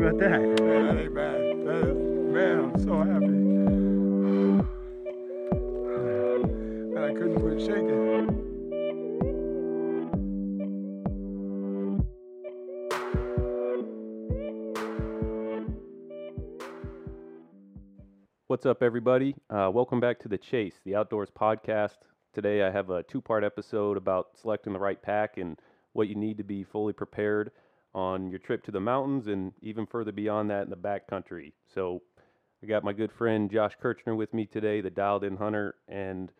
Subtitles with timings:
[0.00, 0.40] think about that?
[0.64, 1.40] Man, that ain't bad.
[1.66, 1.96] That is,
[2.32, 3.26] man, I'm so happy.
[6.94, 8.00] Man, I couldn't quit shaking.
[18.46, 19.36] What's up, everybody?
[19.48, 21.98] Uh, welcome back to The Chase, the Outdoors podcast.
[22.32, 25.58] Today I have a two part episode about selecting the right pack and
[25.92, 27.50] what you need to be fully prepared
[27.94, 31.52] on your trip to the mountains and even further beyond that in the backcountry.
[31.74, 32.02] So
[32.62, 36.30] I got my good friend Josh Kirchner with me today, the dialed in hunter, and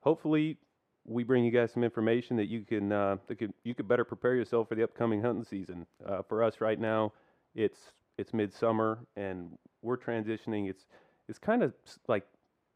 [0.00, 0.56] hopefully
[1.04, 4.04] we bring you guys some information that you can uh, that could, you could better
[4.04, 5.86] prepare yourself for the upcoming hunting season.
[6.04, 7.12] Uh, for us right now,
[7.54, 7.78] it's
[8.18, 10.68] it's midsummer and we're transitioning.
[10.68, 10.86] It's
[11.28, 11.72] it's kind of
[12.08, 12.24] like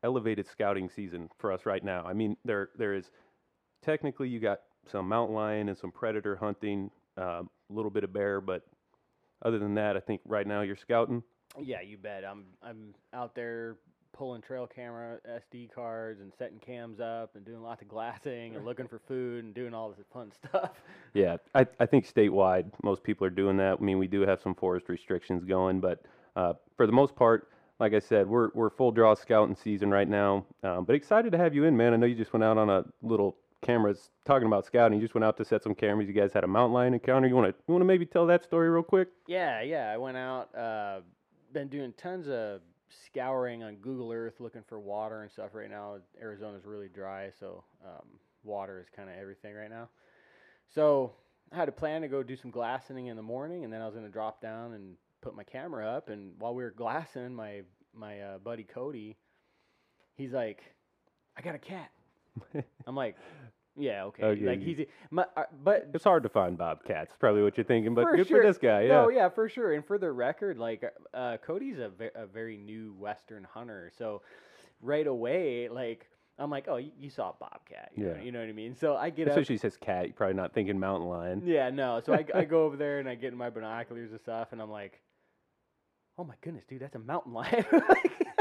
[0.05, 2.05] elevated scouting season for us right now.
[2.07, 3.11] I mean, there there is
[3.83, 6.91] technically you got some mountain lion and some predator hunting,
[7.73, 8.63] a little bit of bear, but
[9.45, 11.23] other than that, I think right now you're scouting.
[11.61, 12.25] Yeah, you bet.
[12.25, 13.77] I'm I'm out there
[14.13, 18.65] pulling trail camera SD cards and setting cams up and doing lots of glassing and
[18.65, 20.71] looking for food and doing all this fun stuff.
[21.15, 23.79] Yeah, I, I think statewide most people are doing that.
[23.81, 26.03] I mean, we do have some forest restrictions going, but
[26.37, 27.49] uh, for the most part,
[27.81, 30.47] like I said, we're we're full draw scouting season right now.
[30.63, 31.93] Um, but excited to have you in, man.
[31.93, 34.99] I know you just went out on a little cameras talking about scouting.
[34.99, 36.09] You just went out to set some cameras.
[36.09, 37.29] You guys had a mountain lion encounter.
[37.29, 39.09] You want to you want to maybe tell that story real quick?
[39.27, 39.91] Yeah, yeah.
[39.93, 41.01] I went out, uh,
[41.53, 42.61] been doing tons of
[43.07, 45.97] scouring on Google Earth looking for water and stuff right now.
[46.21, 48.07] Arizona's really dry, so um,
[48.45, 49.89] water is kind of everything right now.
[50.75, 51.13] So
[51.53, 53.87] I had a plan to go do some glassing in the morning, and then I
[53.87, 56.09] was going to drop down and put my camera up.
[56.09, 57.63] And while we were glassing, my
[57.95, 59.17] my uh, buddy Cody,
[60.15, 60.63] he's like,
[61.37, 61.91] "I got a cat."
[62.87, 63.17] I'm like,
[63.77, 67.15] "Yeah, okay." Okay, Like he's my, uh, but It's hard to find bobcats.
[67.19, 68.41] Probably what you're thinking, but For good sure.
[68.43, 68.83] for this guy.
[68.83, 68.89] Yeah.
[69.03, 69.73] No, yeah, for sure.
[69.75, 74.23] And for the record, like uh, Cody's a, ve- a very new Western hunter, so
[74.81, 76.09] right away, like
[76.39, 78.23] I'm like, oh, you, you saw a bobcat, you know, Yeah.
[78.23, 78.75] you know what I mean?
[78.75, 79.33] So I get up.
[79.37, 80.07] Especially says cat.
[80.07, 81.43] You're probably not thinking mountain lion.
[81.45, 82.01] Yeah, no.
[82.05, 84.61] So I, I go over there and I get in my binoculars and stuff, and
[84.61, 85.01] I'm like,
[86.19, 87.65] oh my goodness, dude, that's a mountain lion.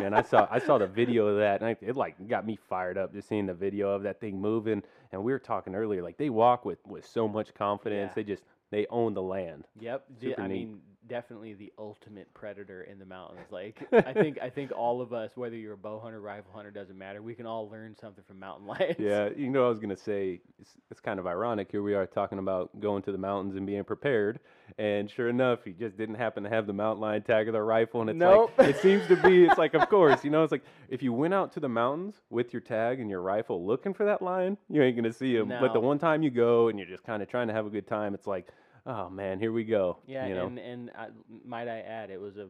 [0.01, 2.57] Man, I saw I saw the video of that, and I, it like got me
[2.69, 4.83] fired up just seeing the video of that thing moving.
[5.11, 8.11] And we were talking earlier, like they walk with with so much confidence.
[8.11, 8.15] Yeah.
[8.15, 9.65] They just they own the land.
[9.79, 10.05] Yep.
[10.19, 10.67] Super I neat.
[10.67, 13.51] mean, definitely the ultimate predator in the mountains.
[13.51, 16.71] Like, I think I think all of us, whether you're a bow hunter, rifle hunter,
[16.71, 17.21] doesn't matter.
[17.21, 18.95] We can all learn something from mountain lions.
[18.97, 21.69] Yeah, you know, I was gonna say it's, it's kind of ironic.
[21.69, 24.39] Here we are talking about going to the mountains and being prepared,
[24.77, 27.61] and sure enough, he just didn't happen to have the mountain lion tag of the
[27.61, 28.53] rifle, and it's Nope.
[28.57, 29.43] like it seems to be.
[29.43, 32.21] It's like, of course, you know, it's like if you went out to the mountains
[32.29, 35.49] with your tag and your rifle looking for that lion, you ain't gonna see him.
[35.49, 37.69] But the one time you go and you're just kind of trying to have a
[37.69, 38.47] good time, it's like,
[38.85, 39.97] oh man, here we go.
[40.07, 40.47] Yeah, you know?
[40.47, 41.07] and and I,
[41.45, 42.47] might I add, it was a,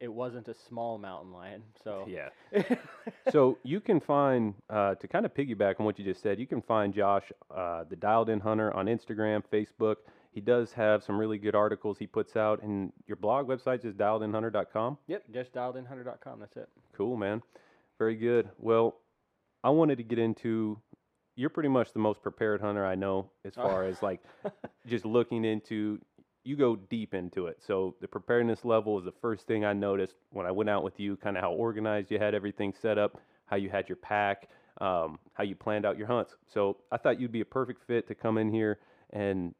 [0.00, 1.62] it wasn't a small mountain lion.
[1.82, 2.28] So yeah.
[3.30, 6.46] so you can find uh, to kind of piggyback on what you just said you
[6.46, 7.24] can find josh
[7.54, 9.96] uh, the dialed in hunter on instagram facebook
[10.32, 13.94] he does have some really good articles he puts out and your blog website is
[13.94, 16.40] dialedinhunter.com yep, just dialedinhunter.com.
[16.40, 16.68] That's it.
[16.96, 17.42] cool man
[17.98, 18.96] very good well
[19.62, 20.78] i wanted to get into
[21.36, 24.20] you're pretty much the most prepared hunter i know as far as like
[24.86, 25.98] just looking into
[26.44, 27.56] you go deep into it.
[27.66, 31.00] So the preparedness level is the first thing i noticed when i went out with
[31.00, 34.48] you kind of how organized you had everything set up how you had your pack
[34.80, 36.34] um, how you planned out your hunts.
[36.52, 38.78] So i thought you'd be a perfect fit to come in here
[39.10, 39.54] and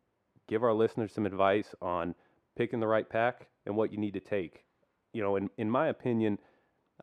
[0.49, 2.15] give our listeners some advice on
[2.57, 4.65] picking the right pack and what you need to take.
[5.13, 6.39] You know in, in my opinion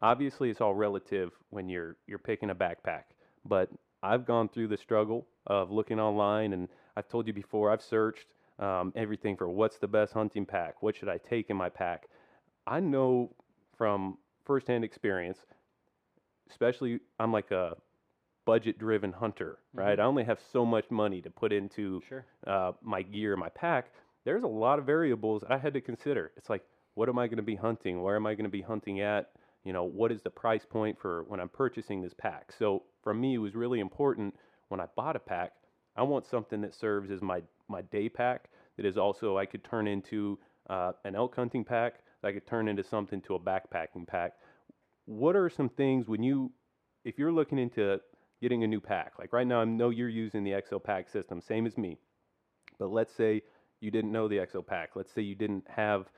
[0.02, 3.04] obviously it's all relative when you're you're picking a backpack
[3.46, 3.70] but
[4.04, 6.68] i've gone through the struggle of looking online and
[6.98, 8.28] i've told you before i've searched
[8.60, 12.08] um, everything for what's the best hunting pack what should i take in my pack
[12.68, 13.34] i know
[13.78, 15.40] from firsthand experience
[16.50, 17.76] especially i'm like a
[18.46, 22.26] budget driven hunter right i only have so much money to put into Sure.
[22.48, 23.92] uh, my gear, my pack,
[24.26, 26.32] there's a lot of variables I had to consider.
[26.38, 26.64] It's like,
[26.96, 28.02] what am I going to be hunting?
[28.04, 29.32] Where am I going to be hunting at?
[29.64, 32.52] You know, what is the price point for when I'm purchasing this pack?
[32.58, 34.36] So for me, it was really important
[34.70, 35.52] when I bought a pack.
[35.96, 38.50] I want something that serves as my my day pack.
[38.78, 41.96] That is also I could turn into uh, an elk hunting pack.
[42.24, 44.34] I could turn into something to a backpacking pack.
[45.06, 46.52] What are some things when you,
[47.04, 48.00] if you're looking into
[48.42, 51.42] getting a new pack, like right now, I know you're using the EXO pack system,
[51.42, 51.98] same as me.
[52.80, 53.42] But let's say
[53.80, 54.92] you didn't know the EXO pack.
[54.96, 56.10] Let's say you didn't have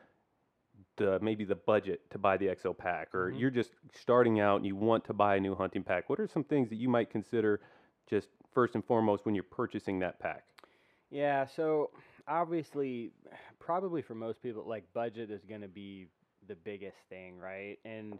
[0.97, 3.39] the maybe the budget to buy the XL pack, or Mhm.
[3.39, 6.09] you're just starting out and you want to buy a new hunting pack.
[6.09, 7.61] What are some things that you might consider
[8.07, 10.45] just first and foremost when you're purchasing that pack?
[11.09, 11.91] Yeah, so
[12.27, 13.13] obviously,
[13.59, 16.07] probably for most people, like budget is going to be
[16.47, 17.79] the biggest thing, right?
[17.85, 18.19] And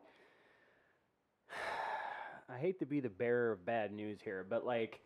[2.49, 5.01] I hate to be the bearer of bad news here, but like,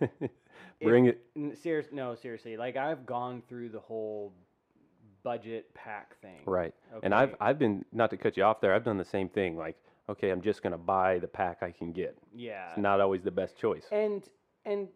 [0.82, 1.20] Bring it.
[1.56, 1.88] Serious?
[1.92, 2.56] No, seriously.
[2.56, 4.32] Like I've gone through the whole
[5.24, 6.42] budget pack thing.
[6.46, 6.72] Right.
[7.02, 7.34] And I've?
[7.40, 8.72] I've been not to cut you off there.
[8.74, 9.56] I've done the same thing.
[9.56, 9.76] Like,
[10.08, 12.16] okay, I'm just gonna buy the pack I can get.
[12.34, 12.68] yeah.
[12.70, 13.84] It's not always the best choice.
[13.90, 14.22] and
[14.64, 14.86] and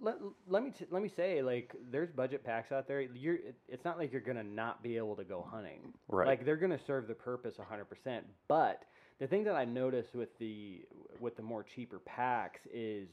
[0.00, 0.16] let,
[0.46, 3.96] let me t- let me say like there's budget packs out there you're it's not
[3.96, 6.26] like you're gonna not be able to go hunting Right.
[6.26, 8.82] like they're gonna serve the purpose 100% but
[9.20, 10.82] the thing that i notice with the
[11.18, 13.08] with the more cheaper packs is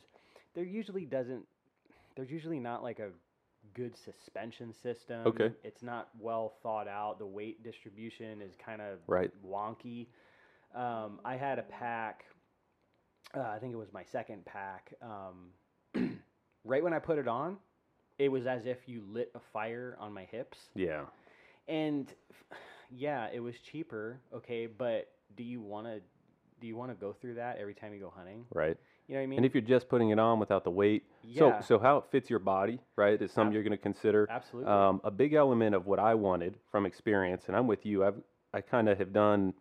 [0.56, 1.46] there usually doesn't
[2.18, 3.08] there's usually not like a
[3.74, 5.52] good suspension system Okay.
[5.64, 9.32] it's not well thought out the weight distribution is kind of Right.
[9.46, 10.08] wonky
[10.76, 12.26] um, i had a pack
[13.36, 14.94] uh, I think it was my second pack.
[15.02, 16.20] Um,
[16.64, 17.58] right when I put it on,
[18.20, 20.58] it was as if you lit a fire on my hips.
[20.76, 21.06] yeah.
[21.68, 22.14] And
[22.92, 26.02] yeah, it was cheaper, okay, but do you want to
[26.62, 28.46] do you want to go through that every time you go hunting?
[28.54, 28.78] Right.
[29.08, 29.38] You know what I mean?
[29.40, 32.06] And if you're just putting it on without the weight, yeah, so so how it
[32.12, 34.28] fits your body, right, is something Ab- you're going to consider.
[34.32, 34.72] absolutely.
[34.72, 38.04] Um, a big element of what I wanted from experience, and I'm with you.
[38.06, 38.16] I've
[38.54, 39.54] I kind of have done,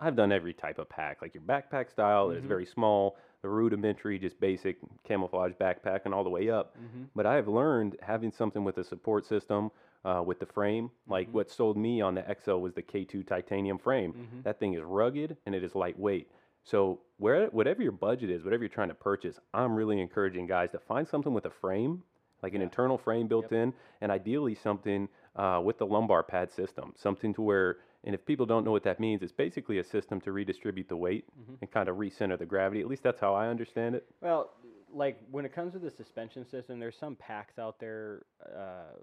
[0.00, 2.30] I've done every type of pack, like your backpack style.
[2.30, 2.48] It's Mhm.
[2.48, 6.74] very small, the rudimentary, just basic camouflage backpack, and all the way up.
[6.76, 9.70] hmm But I have learned having something with a support system,
[10.04, 10.90] uh, with the frame.
[11.06, 11.32] Like Mhm.
[11.34, 14.12] what sold me on the EXO was the K2 titanium frame.
[14.14, 16.30] hmm That thing is rugged and it is lightweight.
[16.68, 20.70] So where whatever your budget is, whatever you're trying to purchase, I'm really encouraging guys
[20.72, 22.02] to find something with a frame,
[22.42, 22.64] like an Yeah.
[22.64, 23.72] internal frame built in,
[24.02, 27.78] and ideally something uh, with the lumbar pad system, something to where.
[28.04, 30.96] And if people don't know what that means, it's basically a system to redistribute the
[30.96, 31.58] weight Mhm.
[31.62, 32.80] and kind of recenter the gravity.
[32.82, 34.06] At least that's how I understand it.
[34.20, 34.52] Well,
[34.92, 38.26] like when it comes to the suspension system, there's some packs out there.
[38.44, 38.98] Uh,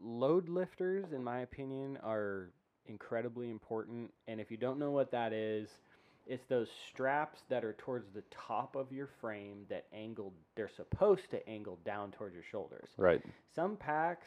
[0.00, 2.50] load lifters, in my opinion, are
[2.86, 4.12] incredibly important.
[4.26, 5.78] And if you don't know what that is,
[6.26, 10.32] it's those straps that are towards the top of your frame that angle.
[10.56, 12.88] They're supposed to angle down towards your shoulders.
[12.96, 13.22] Right.
[13.54, 14.26] Some packs,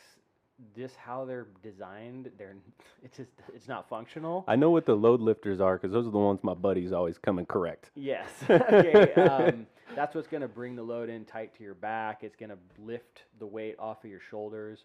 [0.76, 2.56] just how they're designed, they're
[3.04, 4.46] it's just it's not functional.
[4.48, 7.18] I know what the load lifters are because those are the ones my buddies always
[7.18, 7.92] come and correct.
[7.96, 8.30] Yes.
[8.50, 9.14] okay.
[9.14, 12.20] Um, that's what's going to bring the load in tight to your back.
[12.22, 14.80] It's going to lift the weight off of your shoulders.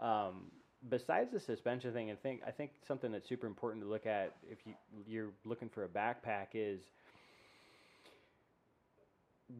[0.00, 0.50] Um,
[0.88, 4.34] besides the suspension thing, I think I think something that's super important to look at
[4.50, 4.74] if you
[5.06, 6.80] you're looking for a backpack is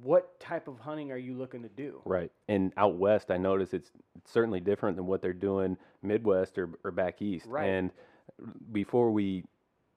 [0.03, 2.01] what type of hunting are you looking to do?
[2.05, 2.31] Right.
[2.49, 3.91] And out west, I notice it's
[4.25, 7.47] certainly different than what they're doing Midwest or, or back east.
[7.47, 7.69] Right.
[7.69, 7.91] And
[8.73, 9.45] before we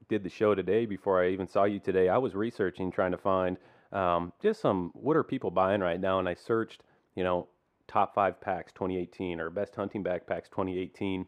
[0.10, 3.18] did the show today, before I even saw you today, I was researching, trying to
[3.18, 3.58] find
[3.92, 6.20] um, just some what are people buying right now.
[6.20, 6.84] And I searched,
[7.16, 7.48] you know,
[7.88, 11.26] top five packs 2018 or best hunting backpacks 2018.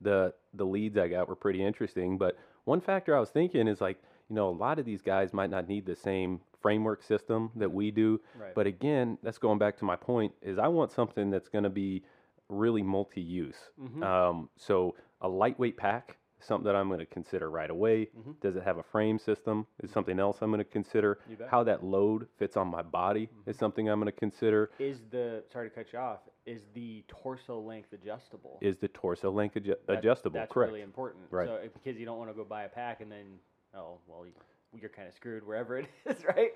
[0.00, 3.80] The the leads I got were pretty interesting, but one factor I was thinking is
[3.80, 3.98] like,
[4.28, 7.70] you know, a lot of these guys might not need the same framework system that
[7.70, 8.20] we do.
[8.38, 8.54] Right.
[8.54, 11.70] But again, that's going back to my point is I want something that's going to
[11.70, 12.04] be
[12.48, 13.70] really multi-use.
[13.80, 14.02] Mhm.
[14.02, 18.10] Um, so a lightweight pack, something that I'm going to consider right away.
[18.18, 18.38] Mhm.
[18.40, 19.66] Does it have a frame system?
[19.82, 21.18] Is something else I'm going to consider.
[21.48, 24.70] How that load fits on my body is something I'm going to consider.
[24.78, 26.20] is the sorry to cut you off?
[26.46, 28.58] Is the torso length adjustable?
[28.60, 30.38] Is the torso length adju- That- adjustable?
[30.40, 30.70] That's Correct.
[30.72, 31.24] really important.
[31.30, 31.48] Right.
[31.48, 33.38] So because you don't want to go buy a pack and then
[33.74, 34.32] oh well you,
[34.78, 36.50] you're kind of screwed wherever it is, right?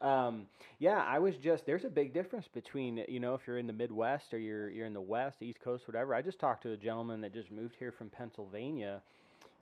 [0.00, 0.46] Um,
[0.78, 3.72] yeah, I was just there's a big difference between you know if you're in the
[3.72, 6.14] Midwest or you're you're in the West, East Coast, whatever.
[6.14, 9.02] I just talked to a gentleman that just moved here from Pennsylvania,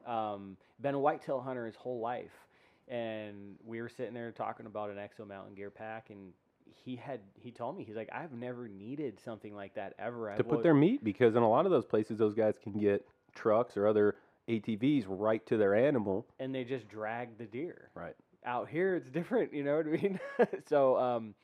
[0.06, 2.32] um, been a whitetail hunter his whole life,
[2.88, 6.32] and we were sitting there talking about an Exo Mountain Gear pack and.
[6.84, 10.26] He had he told me he's like I've never needed something like that ever.
[10.28, 12.78] to I've put their meat because in a lot of those places, those guys can
[12.78, 14.16] get trucks or other
[14.48, 16.26] ATVs right to their animal.
[16.38, 17.90] and they just drag the deer.
[17.94, 18.14] Right.
[18.44, 19.54] Out here, it's different.
[19.54, 20.20] You know what I mean?
[20.68, 21.34] so, um,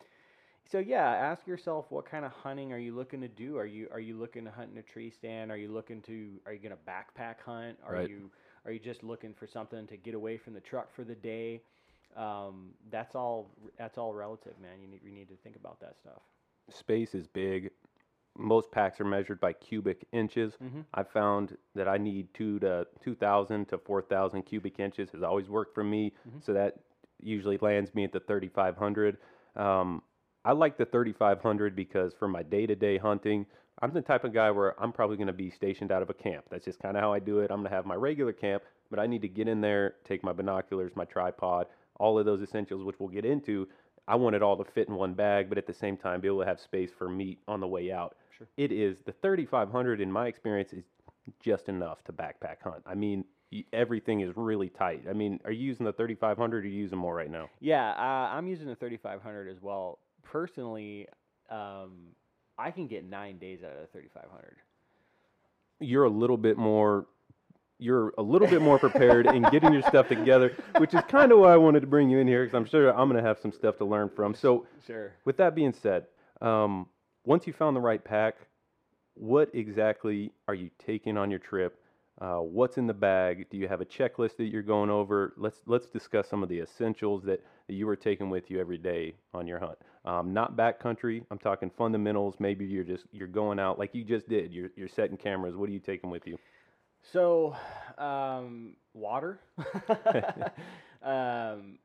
[0.70, 3.56] so yeah, ask yourself what kind of hunting are you looking to do?
[3.56, 5.50] Are you are you looking to hunt in a tree stand?
[5.50, 7.78] Are you looking to are you gonna backpack hunt?
[7.86, 8.08] Are Right.
[8.08, 8.30] you
[8.64, 11.62] are you just looking for something to get away from the truck for the day?
[12.16, 13.50] Um, that's all.
[13.78, 14.80] That's all relative, man.
[14.80, 16.20] You need you need to think about that stuff.
[16.70, 17.70] Space is big.
[18.38, 20.56] Most packs are measured by cubic inches.
[20.62, 20.84] Mhm.
[20.94, 25.22] I've found that I need two to two thousand to four thousand cubic inches has
[25.22, 26.12] always worked for me.
[26.28, 26.42] Mhm.
[26.42, 26.78] So that
[27.22, 29.18] usually lands me at the thirty five hundred.
[29.56, 30.02] Um,
[30.44, 33.46] I like the thirty five hundred because for my day to day hunting,
[33.82, 36.14] I'm the type of guy where I'm probably going to be stationed out of a
[36.14, 36.44] camp.
[36.50, 37.50] That's just kind of how I do it.
[37.50, 40.22] I'm going to have my regular camp, but I need to get in there, take
[40.22, 41.66] my binoculars, my tripod,
[41.98, 43.66] all of those essentials, which we'll get into,
[44.08, 46.28] I want it all to fit in one bag, but at the same time be
[46.28, 48.16] able to have space for meat on the way out.
[48.36, 48.48] Sure.
[48.56, 50.84] It is the 3500 in my experience is
[51.40, 52.82] just enough to backpack hunt.
[52.84, 53.24] I mean,
[53.72, 55.04] everything is really tight.
[55.08, 57.48] I mean, are you using the 3500 or are you using more right now?
[57.60, 59.98] Yeah, uh, I'm using the 3500 as well.
[60.22, 61.06] Personally,
[61.50, 62.14] um,
[62.58, 64.56] I can get nine days out of the 3500.
[65.80, 67.06] You're a little bit more
[67.78, 71.40] you're a little bit more prepared in getting your stuff together, which is kind of
[71.40, 73.40] why I wanted to bring you in here because I'm sure I'm going to have
[73.40, 74.34] some stuff to learn from.
[74.36, 75.12] So, Sure.
[75.24, 76.06] with that being said,
[76.40, 76.86] um,
[77.24, 78.36] once you found the right pack,
[79.14, 81.81] what exactly are you taking on your trip?
[82.20, 83.46] Uh, what's in the bag?
[83.50, 85.32] Do you have a checklist that you're going over?
[85.36, 88.78] Let's let's discuss some of the essentials that, that you are taking with you every
[88.78, 89.78] day on your hunt.
[90.04, 91.24] Um, not backcountry.
[91.30, 92.36] I'm talking fundamentals.
[92.38, 94.52] Maybe you're just you're going out like you just did.
[94.52, 95.56] You're you're setting cameras.
[95.56, 96.36] What are you taking with you?
[97.10, 97.56] So,
[97.98, 99.40] um, water.
[101.02, 101.78] um,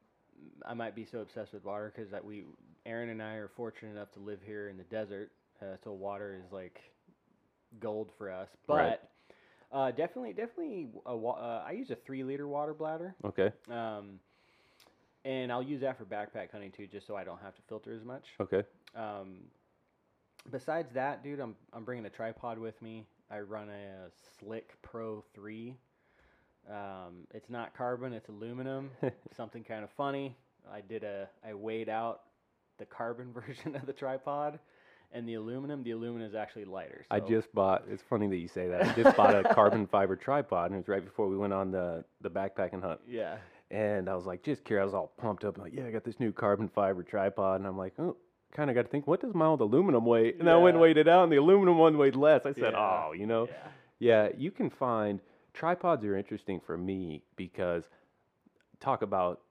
[0.66, 2.44] I might be so obsessed with water because that we,
[2.86, 5.32] Aaron and I, are fortunate enough to live here in the desert,
[5.62, 6.80] uh, so water is like
[7.80, 8.50] gold for us.
[8.68, 9.00] But Right.
[9.72, 13.52] Uh, definitely, definitely, a wa- uh, I use a three-liter water bladder, Okay.
[13.70, 14.20] um,
[15.26, 17.94] and I'll use that for backpack hunting too, just so I don't have to filter
[17.94, 18.26] as much.
[18.40, 18.64] Okay.
[18.96, 19.40] Um,
[20.52, 23.06] besides that, dude, I'm I'm bringing a tripod with me.
[23.30, 24.08] I run a,
[24.42, 25.76] Slik Pro Three.
[26.70, 28.90] Um, it's not carbon; it's aluminum.
[29.36, 30.38] Something kind of funny.
[30.72, 32.22] I did a I weighed out
[32.78, 34.60] the carbon version of the tripod,
[35.12, 35.84] and the aluminum.
[35.84, 37.06] The aluminum is actually lighter.
[37.10, 37.84] I just bought.
[37.90, 38.84] It's funny that you say that.
[38.86, 41.72] I just bought a carbon fiber tripod, and it was right before we went on
[41.72, 43.00] the the backpacking hunt.
[43.08, 43.38] yeah
[43.72, 44.84] And I was like, just curious.
[44.84, 45.58] I was all pumped up.
[45.58, 47.60] I'm like, yeah, I got this new carbon fiber tripod.
[47.60, 48.16] And I'm like, oh,
[48.56, 50.34] kind of got to think, what does my old aluminum weigh?
[50.40, 52.46] And I went and weighed it out, and the aluminum one weighed less.
[52.46, 53.04] I said, Yeah.
[53.08, 53.68] oh, you know, yeah
[54.00, 55.20] yeah, you can find
[55.54, 57.84] tripods are interesting for me because
[58.80, 59.42] talk about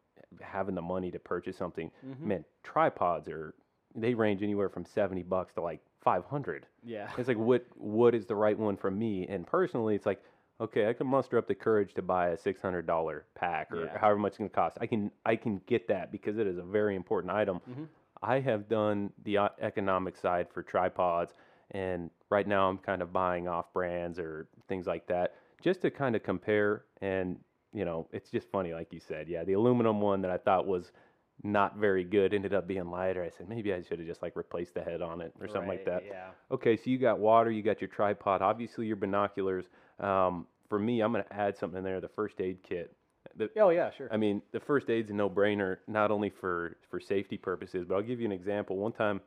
[0.41, 1.91] having the money to purchase something.
[2.07, 2.21] Mhm.
[2.21, 3.55] Man, tripods are
[3.97, 6.67] they range anywhere from 70 bucks to like 500.
[6.85, 9.27] yeah It's like what what is the right one for me?
[9.29, 10.23] And personally, it's like
[10.59, 13.85] okay, I can muster up the courage to buy a six hundred dollar pack or
[13.85, 13.99] Yeah.
[13.99, 14.79] however much it's going to cost.
[14.81, 17.61] I can I can get that because it is a very important item.
[17.69, 17.89] Mhm.
[18.23, 21.35] I have done the uh, economic side for tripods,
[21.73, 25.91] and right now I'm kind of buying off brands or things like that just to
[25.91, 26.85] kind of compare.
[27.03, 27.39] And
[27.75, 29.29] you know, it's just funny, like you said.
[29.29, 30.93] Yeah, the aluminum one that I thought was
[31.43, 33.23] not very good ended up being lighter.
[33.23, 35.69] I said maybe I should have just like replaced the head on it or something
[35.69, 36.05] like that.
[36.07, 39.67] yeah Okay, so you got water, you got your tripod, obviously your binoculars.
[40.01, 42.95] Um, for me, I'm going to add something in there, the first aid kit.
[43.37, 47.01] The, oh yeah sure I mean, the first aid's a no-brainer, not only for for
[47.01, 48.77] safety purposes, but I'll give you an example.
[48.77, 49.21] One time,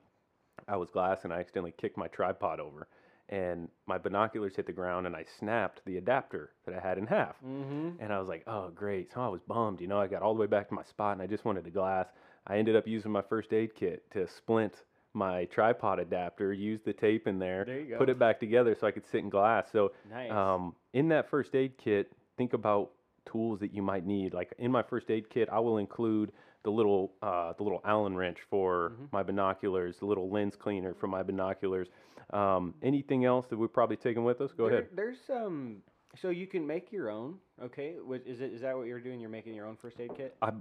[0.68, 2.88] I was glassing, I accidentally kicked my tripod over,
[3.30, 7.06] and my binoculars hit the ground, and I snapped the adapter that I had in
[7.06, 7.36] half.
[7.46, 7.92] mm-hmm.
[8.00, 9.12] And I was like, oh, great.
[9.14, 9.82] So I was bummed.
[9.82, 11.64] You know, I got all the way back to my spot and I just wanted
[11.66, 12.08] to glass.
[12.48, 14.74] I ended up using my first aid kit to splint
[15.14, 18.92] my tripod adapter, use the tape in there, There put it back together so I
[18.92, 19.68] could sit in glass.
[19.72, 22.92] So, nice um, in that first aid kit, think about
[23.26, 24.34] tools that you might need.
[24.34, 26.32] Like in my first aid kit, I will include
[26.64, 29.12] the little uh, the little Allen wrench for Mhm.
[29.12, 31.90] my binoculars, the little lens cleaner for my binoculars.
[32.32, 34.52] Um, anything else that we're probably taking with us?
[34.52, 34.90] Go There- ahead.
[34.96, 35.82] There's um,
[36.16, 37.40] so you can make your own.
[37.62, 39.20] Okay, is it is that what you're doing?
[39.20, 40.36] You're making your own first aid kit.
[40.42, 40.52] I,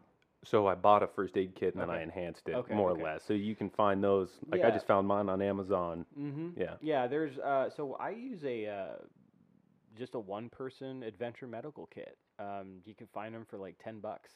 [0.44, 3.00] So I bought a first aid kit and then I enhanced it Okay, more okay.
[3.00, 3.24] or less.
[3.24, 4.38] So you can find those.
[4.46, 6.06] Like I just found mine on Amazon.
[6.16, 6.60] Mm-hmm.
[6.60, 6.76] Yeah.
[6.80, 8.96] Yeah, there's uh, so I use a uh,
[9.96, 12.16] just a one person adventure medical kit.
[12.38, 14.30] Um, you can find them for like ten bucks.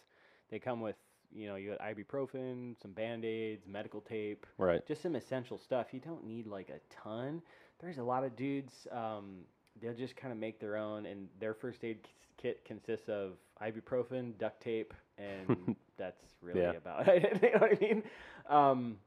[0.51, 0.97] They come with
[1.35, 4.87] you know you got ibuprofen, some band aids, medical tape, Right.
[4.87, 5.89] just some essential stuff.
[5.93, 7.43] You don't need like a ton.
[7.81, 8.87] There's a lot of dudes.
[8.93, 9.41] Um,
[9.81, 11.99] they'll just kind of make their own, and their first aid
[12.37, 16.73] kit consists of ibuprofen, duct tape, and that's really Yeah.
[16.73, 17.41] about it.
[17.43, 18.03] you know what I mean?
[18.49, 18.99] Um,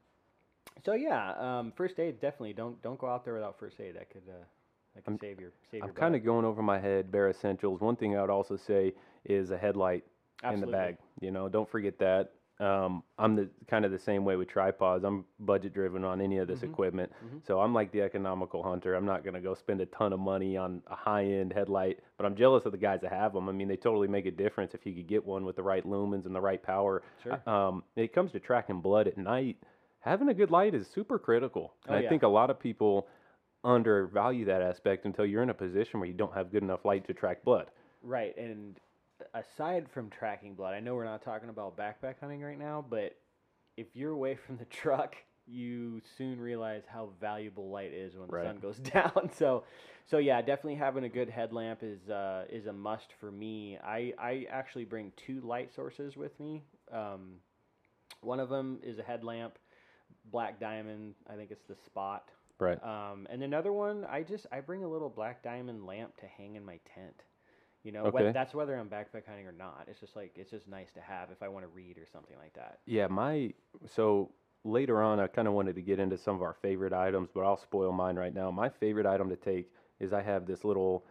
[0.84, 3.96] so yeah, um, first aid definitely don't don't go out there without first aid.
[3.96, 4.44] That could uh,
[4.94, 7.80] that could I'm- save your save I'm kind of going over my head bare essentials.
[7.80, 8.92] One thing I would also say
[9.24, 10.04] is a headlight
[10.44, 10.96] in the bag.
[11.20, 12.32] You know, don't forget that.
[12.58, 15.04] Um, I'm the kind of the same way with tripods.
[15.04, 16.70] I'm budget driven on any of this Mhm.
[16.70, 17.12] equipment.
[17.22, 17.44] Mhm.
[17.46, 18.94] So I'm like the economical hunter.
[18.94, 22.00] I'm not going to go spend a ton of money on a high end headlight,
[22.16, 23.50] but I'm jealous of the guys that have them.
[23.50, 25.84] I mean, they totally make a difference if you could get one with the right
[25.84, 27.02] lumens and the right power.
[27.22, 27.38] Sure.
[27.46, 29.58] Um, it comes to tracking blood at night,
[30.00, 31.74] having a good light is super critical.
[31.84, 32.08] And Oh, I yeah.
[32.08, 33.06] think a lot of people
[33.64, 37.06] undervalue that aspect until you're in a position where you don't have good enough light
[37.08, 37.70] to track blood.
[38.02, 38.78] Right, and
[39.38, 43.16] aside from tracking blood, I know we're not talking about backpack hunting right now, but
[43.76, 45.16] if you're away from the truck,
[45.46, 48.46] you soon realize how valuable light is when the Right.
[48.46, 49.30] sun goes down.
[49.34, 49.64] So,
[50.06, 53.78] so yeah, definitely having a good headlamp is uh, is a must for me.
[53.84, 56.62] I I actually bring two light sources with me.
[56.92, 57.40] Um,
[58.22, 59.58] One of them is a headlamp,
[60.30, 61.14] black diamond.
[61.30, 62.30] I think it's the spot.
[62.58, 62.82] Right.
[62.82, 66.56] Um, and another one, I just I bring a little black diamond lamp to hang
[66.56, 67.22] in my tent.
[67.86, 68.32] You know, Okay.
[68.32, 69.84] that's whether I'm backpack hunting or not.
[69.86, 72.36] It's just like it's just nice to have if I want to read or something
[72.36, 72.80] like that.
[72.84, 73.54] Yeah, my
[73.86, 74.32] so
[74.64, 77.42] later on, I kind of wanted to get into some of our favorite items, but
[77.42, 78.50] I'll spoil mine right now.
[78.50, 81.04] My favorite item to take is I have this little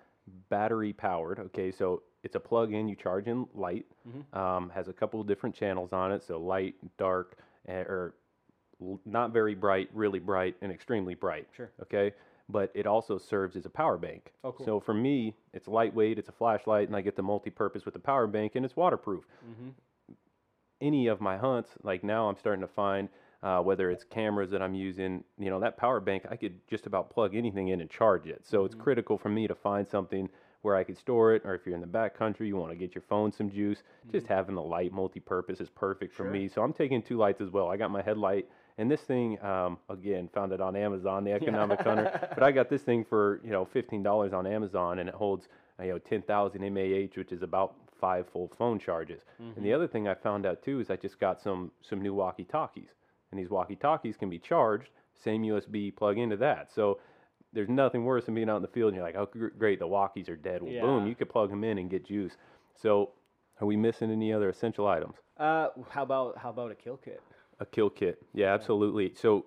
[0.50, 1.40] battery powered.
[1.40, 2.90] Okay, so it's a plug-in.
[2.90, 3.86] You charge in light.
[4.06, 4.38] Mhm.
[4.38, 7.38] Um, has a couple of different channels on it, so light, dark,
[7.70, 8.16] eh, or
[9.06, 11.48] not very bright, really bright, and extremely bright.
[11.54, 11.72] Sure.
[11.84, 12.14] Okay,
[12.50, 14.32] but it also serves as a power bank.
[14.44, 14.66] Oh, cool.
[14.66, 16.20] So for me, it's lightweight.
[16.20, 19.24] It's a flashlight, and I get the multi-purpose with the power bank, and it's waterproof
[19.50, 19.70] Mm-hmm.
[20.82, 23.10] any of my hunts, like now I'm starting to find
[23.44, 26.86] uh, whether it's cameras that I'm using, you know, that power bank, I could just
[26.88, 28.42] about plug anything in and charge it.
[28.46, 30.30] So it's critical for me to find something
[30.64, 32.76] where I could store it, or if you're in the back country, you want to
[32.76, 36.48] get your phone some juice, just having the light multi purpose is perfect for me.
[36.48, 37.70] So I'm taking two lights as well.
[37.70, 38.48] I got my headlight.
[38.78, 42.28] And this thing, um, again, found it on Amazon, the Economic Hunter.
[42.34, 45.48] But I got this thing for you know fifteen dollars on Amazon, and it holds
[45.82, 49.22] you know ten thousand mAh, which is about five full phone charges.
[49.40, 52.14] And the other thing I found out too is I just got some some new
[52.14, 52.90] walkie talkies,
[53.32, 54.90] and these walkie talkies can be charged
[55.24, 56.70] same USB plug into that.
[56.74, 57.00] So
[57.54, 59.80] there's nothing worse than being out in the field and you're like, oh gr- great,
[59.80, 60.62] the walkies are dead.
[60.62, 62.34] Well, boom, you could plug them in and get juice.
[62.76, 63.12] So
[63.62, 65.16] are we missing any other essential items?
[65.38, 67.22] Uh, how about how about a kill kit?
[67.60, 69.14] A kill kit, yeah, absolutely.
[69.16, 69.46] So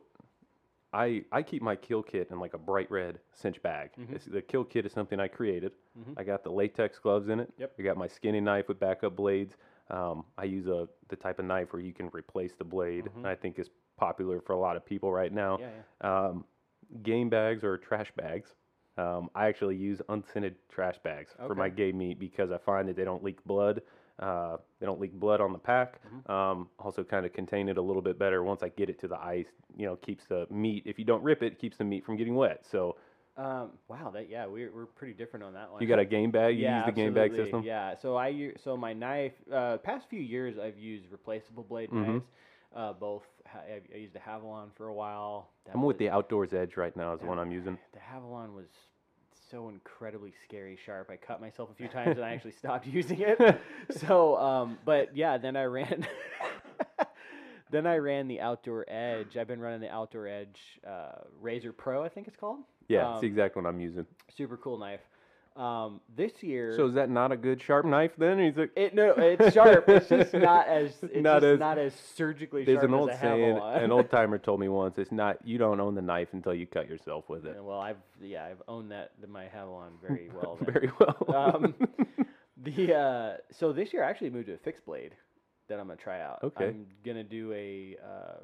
[0.92, 3.90] I I keep my kill kit in like a bright red cinch bag.
[4.00, 4.14] Mm-hmm.
[4.14, 5.72] It's, the kill kit is something I created.
[6.16, 7.52] I got the latex gloves in it.
[7.58, 7.72] Yep.
[7.78, 9.54] I got my skinny knife with backup blades.
[9.90, 13.08] Um, I use a the type of knife where you can replace the blade.
[13.24, 15.56] I think is popular for a lot of people right now.
[15.56, 15.64] Mm-hmm.
[16.04, 16.44] Yeah, Um,
[17.02, 18.54] game bags or trash bags.
[18.96, 21.74] Um, I actually use unscented trash bags for my Okay.
[21.76, 23.82] game meat because I find that they don't leak blood.
[24.18, 26.00] Uh, they don't leak blood on the pack.
[26.06, 26.30] Mm-hmm.
[26.30, 29.08] Um, also, kind of contain it a little bit better once I get it to
[29.08, 29.46] the ice.
[29.76, 30.82] You know, keeps the meat.
[30.86, 32.64] If you don't rip it, keeps the meat from getting wet.
[32.70, 32.96] So
[33.36, 35.80] Um, wow, that yeah, we're we're pretty different on that one.
[35.80, 36.56] you got a game bag.
[36.56, 37.62] You yeah, use the game bag system.
[37.62, 39.34] Yeah, so I so my knife.
[39.52, 42.06] Uh, past few years, I've used replaceable blade Mhm.
[42.06, 42.24] knives.
[42.74, 43.22] Uh, both
[43.54, 45.48] I I used a Havalon for a while.
[45.64, 47.12] That I'm with the Outdoors Edge right now.
[47.14, 47.78] Is the one I'm using.
[47.92, 48.66] The Havalon was
[49.50, 51.10] so incredibly scary sharp.
[51.10, 53.38] I cut myself a few times and I actually stopped using it.
[53.90, 56.06] So, um, but yeah, then I ran.
[57.70, 59.36] then I ran the Outdoor Edge.
[59.36, 62.60] I've been running the Outdoor Edge uh, Razor Pro, I think it's called.
[62.88, 64.06] Yeah, Um, it's the exact one I'm using.
[64.36, 65.00] Super cool knife.
[65.58, 68.38] Um, this year, So is that not a good sharp knife then?
[68.38, 69.88] He's like, it no, it's sharp.
[69.88, 73.58] It's just not as it's Not as- not as surgically There's sharp an old saying.
[73.58, 74.98] An old timer told me once.
[74.98, 77.54] It's not you don't own the knife until you cut yourself with it.
[77.56, 80.58] Yeah, well, I've yeah, I've owned that my Havalon very well.
[80.62, 81.34] Very well.
[81.34, 81.74] um,
[82.62, 85.12] the uh, so this year I actually moved to a fixed blade
[85.68, 86.38] that I'm gonna try out.
[86.44, 86.68] Okay.
[86.68, 88.34] I'm gonna do a uh,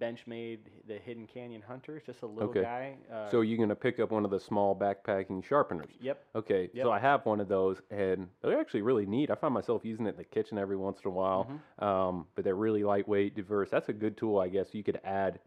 [0.00, 1.96] Benchmade the Hidden Canyon Hunter.
[1.96, 2.62] It's just a little Okay.
[2.62, 2.96] guy.
[3.12, 5.92] Uh, so you're gonna pick up one of the small backpacking sharpeners.
[6.00, 6.24] yep.
[6.34, 6.82] Okay, Yep.
[6.84, 9.30] so I have one of those, and they're actually really neat.
[9.30, 11.84] I find myself using it in the kitchen every once in a while, Mm-hmm.
[11.84, 13.70] um, but they're really lightweight, diverse.
[13.70, 14.74] That's a good tool, I guess.
[14.74, 15.40] You could add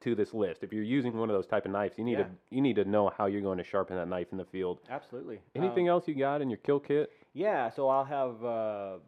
[0.00, 0.64] to this list.
[0.64, 2.24] If you're using one of those type of knives, you need Yeah.
[2.24, 4.80] to you need to know how you're going to sharpen that knife in the field.
[4.88, 5.40] Absolutely.
[5.54, 7.12] Anything Um, else you got in your kill kit?
[7.34, 7.68] Yeah.
[7.68, 8.98] So I'll have uh,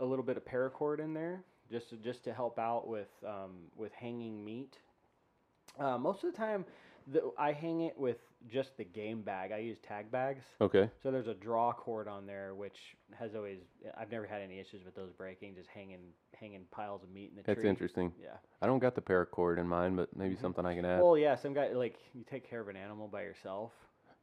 [0.00, 3.52] a little bit of paracord in there just to, just to help out with um,
[3.76, 4.78] with hanging meat.
[5.78, 6.64] Uh, most of the time,
[7.06, 8.18] the, I hang it with
[8.50, 9.52] just the game bag.
[9.52, 10.44] I use tag bags.
[10.60, 13.58] Okay, So there's a draw cord on there, which has always
[13.98, 16.00] I've never had any issues with those breaking, just hanging
[16.38, 17.54] hanging piles of meat in the tree.
[17.54, 17.70] that's tree.
[17.70, 18.12] interesting.
[18.20, 18.36] Yeah.
[18.62, 20.98] I don't got the paracord in mine, but maybe something I can add.
[20.98, 21.02] Mm-hmm.
[21.02, 21.36] Well, yeah.
[21.36, 23.72] Some guy like you take care of an animal by yourself.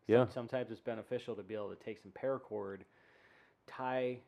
[0.08, 0.28] Yeah.
[0.34, 2.82] Sometimes it's beneficial to be able to take some paracord,
[3.66, 4.20] tie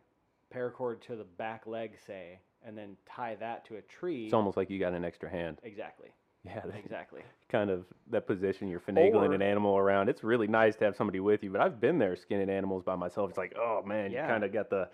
[0.54, 4.26] paracord to the back leg, say, and then tie that to a tree.
[4.26, 5.60] it's almost like you got an extra hand.
[5.64, 6.10] exactly.
[6.44, 7.22] Yeah, Exactly.
[7.50, 10.08] kind of that position you're finagling Or- an animal around.
[10.08, 12.96] It's really nice to have somebody with you, but I've been there skinning animals by
[12.96, 13.30] myself.
[13.30, 14.24] It's like, oh man, Yeah.
[14.24, 14.88] you kind of got the,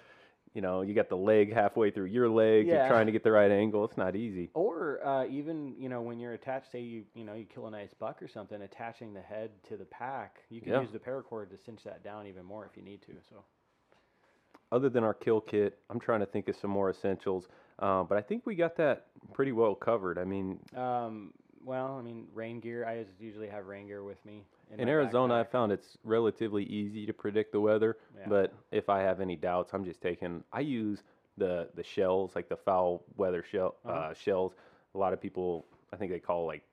[0.55, 2.65] you know, you got the leg halfway through your leg.
[2.65, 2.73] Yeah.
[2.79, 3.85] You're trying to get the right angle.
[3.85, 4.49] It's not easy.
[4.55, 7.71] Or uh, even you know when you're attached, say you you know you kill a
[7.71, 10.81] nice buck or something, attaching the head to the pack, you can Yeah.
[10.81, 13.13] use the paracord to cinch that down even more if you need to.
[13.29, 13.43] So.
[14.73, 18.17] Other than our kill kit, I'm trying to think of some more essentials, uh, but
[18.17, 20.17] I think we got that pretty well covered.
[20.17, 21.31] I mean, Um,
[21.63, 22.83] well, I mean, rain gear.
[22.83, 24.43] I just usually have rain gear with me.
[24.71, 27.97] In, in Arizona, I found it's relatively easy to predict the weather.
[28.17, 28.25] Yeah.
[28.27, 30.43] But if I have any doubts, I'm just taking.
[30.51, 31.03] I use
[31.37, 34.13] the the shells, like the foul weather shell uh Uh-huh.
[34.15, 34.53] shells.
[34.95, 36.63] A lot of people, I think they call like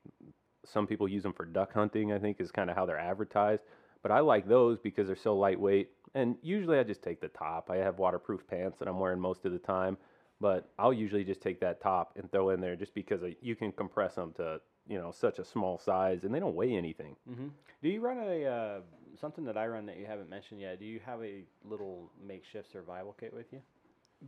[0.65, 2.13] some people use them for duck hunting.
[2.13, 3.63] I think is kind of how they're advertised.
[4.03, 5.91] But I like those because they're so lightweight.
[6.15, 7.71] And usually I just take the top.
[7.71, 9.97] I have waterproof pants that I'm wearing most of the time.
[10.41, 13.55] but I'll usually just take that top and throw in there just because uh, you
[13.55, 17.15] can compress them to you know such a small size and they don't weigh anything.
[17.31, 17.49] Mm-hmm.
[17.83, 18.81] Do you run a uh,
[19.21, 20.79] something that I run that you haven't mentioned yet?
[20.79, 23.61] Do you have a little makeshift survival kit with you?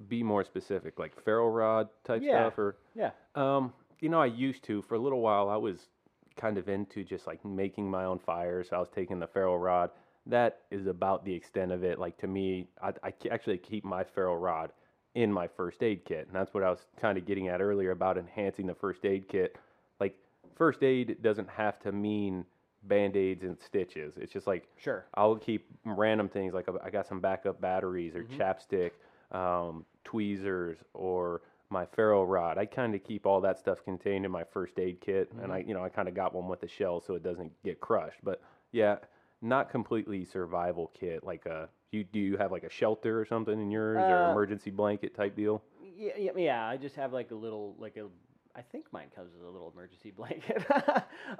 [0.08, 2.48] Be more specific, like ferro rod type Yeah.
[2.48, 3.10] stuff, or Yeah.
[3.34, 5.48] um, you know, I used to for a little while.
[5.48, 5.88] I was
[6.36, 8.68] kind of into just like making my own fires.
[8.68, 9.90] So I was taking the ferro rod.
[10.26, 11.98] That is about the extent of it.
[11.98, 14.72] Like to me, I, I actually keep my ferro rod
[15.14, 17.90] in my first aid kit, and that's what I was kind of getting at earlier
[17.90, 19.56] about enhancing the first aid kit.
[20.00, 20.16] Like
[20.56, 22.44] first aid doesn't have to mean
[22.84, 24.14] band aids and stitches.
[24.16, 25.04] It's just like Sure.
[25.14, 28.92] I'll keep random things like I got some backup batteries or chapstick,
[29.32, 32.58] um, tweezers, or my ferro rod.
[32.58, 35.58] I kind of keep all that stuff contained in my first aid kit, and I,
[35.58, 38.18] you know, I kind of got one with the shell so it doesn't get crushed.
[38.22, 38.40] But
[38.72, 38.96] yeah,
[39.42, 41.24] not completely survival kit.
[41.24, 44.32] Like a, you do you have like a shelter or something in yours, or Uh,
[44.32, 45.62] emergency blanket type deal?
[45.96, 46.66] Yeah, yeah, yeah.
[46.66, 48.06] I just have like a little, like a.
[48.54, 50.64] I think mine comes with a little emergency blanket.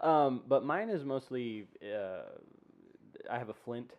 [0.02, 1.66] um, but mine is mostly.
[1.82, 2.22] Uh,
[3.30, 3.92] I have a flint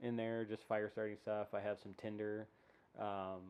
[0.00, 1.48] in there, just fire starting stuff.
[1.52, 2.46] I have some tinder.
[2.98, 3.40] Um,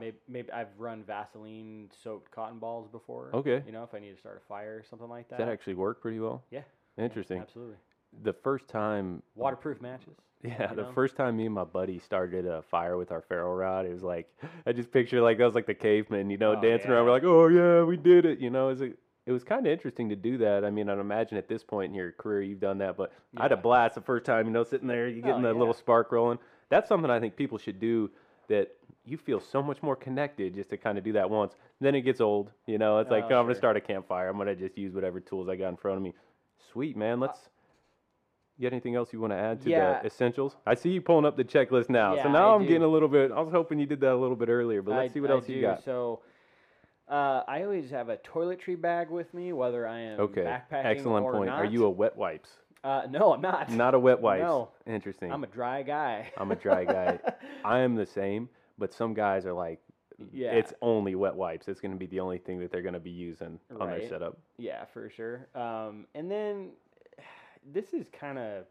[0.00, 3.30] maybe, maybe I've run Vaseline soaked cotton balls before.
[3.34, 3.62] Okay.
[3.64, 5.38] You know, if I need to start a fire or something like that.
[5.38, 6.42] Does that actually work pretty well?
[6.50, 6.62] Yeah.
[6.96, 7.40] yeah, Interesting.
[7.40, 7.76] absolutely.
[8.22, 10.16] The first time Waterproof matches.
[10.42, 10.92] Yeah, the know?
[10.94, 14.02] first time me and my buddy started a fire with our ferro rod, it was
[14.02, 14.26] like
[14.66, 17.04] I just picture like that was like the caveman, you know, Oh, dancing around.
[17.04, 18.70] We're like, oh yeah, we did it, you know.
[18.70, 18.92] It's a,
[19.26, 20.64] it was kind of interesting to do that.
[20.64, 23.42] I mean, I'd imagine at this point in your career you've done that, but I
[23.42, 23.60] had a Yeah.
[23.60, 26.38] blast the first time, you know, sitting there, you getting Oh, the little spark rolling.
[26.70, 28.10] That's something I think people should do.
[28.48, 28.70] That
[29.04, 31.54] you feel so much more connected just to kind of do that once.
[31.80, 32.98] Then it gets old, you know.
[32.98, 34.28] It's like Oh, oh, I'm gonna start a campfire.
[34.30, 36.14] I'm gonna just use whatever tools I got in front of me.
[36.72, 37.50] Sweet man, let's.
[38.60, 40.00] You got anything else you want to add to Yeah.
[40.00, 40.54] the essentials?
[40.66, 42.14] I see you pulling up the checklist now.
[42.22, 43.32] so now I I'm getting a little bit.
[43.32, 45.30] I was hoping you did that a little bit earlier, but let's I- see what
[45.30, 45.82] I else you got.
[45.82, 46.20] So,
[47.08, 51.24] uh, I always have a toiletry bag with me, whether I am Okay, backpacking excellent
[51.24, 51.46] or point.
[51.46, 51.58] not.
[51.58, 52.50] Are you a wet wipes?
[52.84, 53.70] Uh, no, I'm not.
[53.70, 54.42] Not a wet wipes.
[54.42, 54.68] No.
[54.86, 55.32] Interesting.
[55.32, 56.30] I'm a dry guy.
[56.36, 57.18] I'm a dry guy.
[57.64, 59.80] I am the same, but some guys are like,
[60.34, 60.52] Yeah.
[60.52, 61.66] it's only wet wipes.
[61.66, 64.06] It's going to be the only thing that they're going to be using on their
[64.06, 64.36] setup.
[64.58, 65.46] Yeah, for sure.
[65.54, 66.72] Um, and then
[67.72, 68.64] this is kind of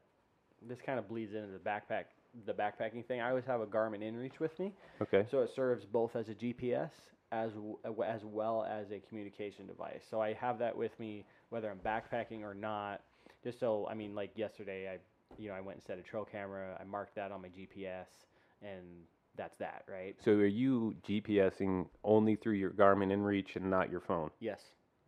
[0.68, 2.06] this kind of bleeds into the backpack
[2.46, 3.22] the backpacking thing.
[3.22, 5.26] I always have a Garmin InReach with me, Okay.
[5.32, 6.92] so it serves both as a GPS
[7.32, 10.02] as w- as well as a communication device.
[10.10, 13.02] So I have that with me whether I'm backpacking or not.
[13.44, 14.98] Just so I mean, like yesterday, I
[15.42, 16.78] you know I went and set a trail camera.
[16.80, 18.08] I marked that on my GPS,
[18.62, 18.86] and
[19.36, 20.16] that's that, right?
[20.24, 24.30] So are you GPSing only through your Garmin InReach and not your phone?
[24.40, 24.60] Yes.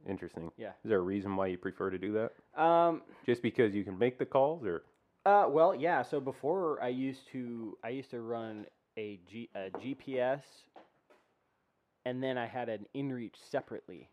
[0.08, 0.52] Interesting.
[0.58, 0.70] Yeah.
[0.84, 2.62] Is there a reason why you prefer to do that?
[2.62, 4.84] Um, Just because you can make the calls, or
[5.26, 6.02] Uh, well, yeah.
[6.02, 8.66] So before I used to, I used to run
[8.98, 10.42] a, G, a GPS,
[12.06, 14.10] and then I had an InReach separately.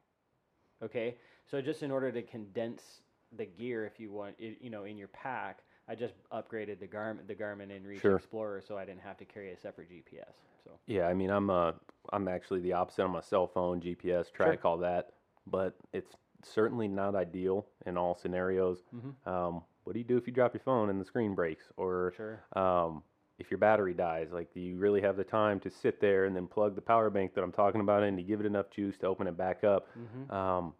[0.83, 1.17] Okay,
[1.51, 3.01] so just in order to condense
[3.37, 6.87] the gear, if you want, it, you know, in your pack, I just upgraded the
[6.87, 8.17] Garmin, the Garmin InReach Sure.
[8.17, 10.35] Explorer, so I didn't have to carry a separate GPS.
[10.63, 11.73] So yeah, I mean, I'm uh,
[12.13, 15.15] I'm actually the opposite on my cell phone, GPS, track, all that,
[15.51, 18.83] but it's certainly not ideal in all scenarios.
[18.95, 19.15] Mhm.
[19.27, 22.13] Um, what do you do if you drop your phone and the screen breaks, or
[22.17, 23.03] sure, um,
[23.39, 24.29] if your battery dies?
[24.33, 27.11] Like, do you really have the time to sit there and then plug the power
[27.11, 29.65] bank that I'm talking about in to give it enough juice to open it back
[29.65, 29.89] up?
[29.99, 30.31] Mhm.
[30.33, 30.75] Um,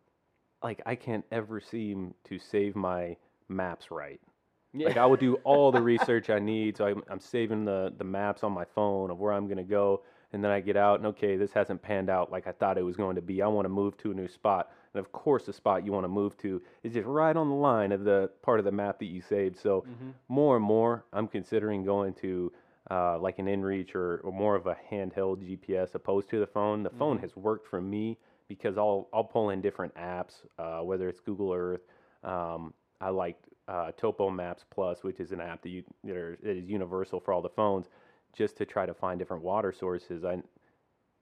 [0.63, 3.17] like, I can't ever seem to save my
[3.49, 4.21] maps right.
[4.75, 7.95] yeah, Like I will do all the research I need, so I'm, I'm saving the
[7.97, 10.99] the maps on my phone of where I'm gonna go, and then I get out
[10.99, 13.41] and okay, this hasn't panned out like I thought it was going to be.
[13.43, 16.05] I want to move to a new spot, and of course, the spot you want
[16.05, 18.99] to move to is just right on the line of the part of the map
[18.99, 19.59] that you saved.
[19.59, 20.15] So Mhm.
[20.29, 22.53] more and more, I'm considering going to
[22.91, 26.83] uh, like an InReach or, or more of a handheld GPS opposed to the phone.
[26.83, 27.21] The phone Mhm.
[27.21, 31.53] has worked for me because I'll I'll pull in different apps, uh, whether it's Google
[31.53, 31.83] Earth.
[32.25, 36.39] Um, I liked uh, Topo Maps Plus, which is an app that you that, are,
[36.43, 37.91] that is universal for all the phones,
[38.39, 40.25] just to try to find different water sources.
[40.25, 40.39] I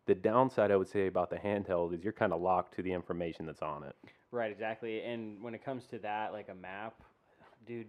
[0.06, 2.92] the downside I would say about the handheld is you're kind of locked to the
[2.92, 3.96] information that's on it.
[4.30, 5.02] Right, exactly.
[5.02, 6.94] And when it comes to that, like a map,
[7.66, 7.88] dude,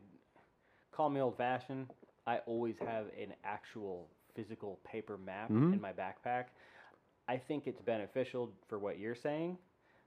[0.92, 1.92] call me old fashioned.
[2.26, 5.74] I always have an actual physical paper map Mhm.
[5.74, 6.46] in my backpack.
[7.28, 9.58] I think it's beneficial for what you're saying,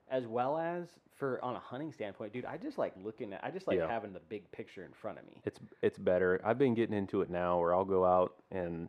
[0.09, 2.45] as well as for on a hunting standpoint, dude.
[2.47, 3.45] I just like looking at.
[3.45, 3.87] I just like Yeah.
[3.87, 5.41] having the big picture in front of me.
[5.45, 6.41] It's it's better.
[6.43, 8.89] I've been getting into it now, where I'll go out and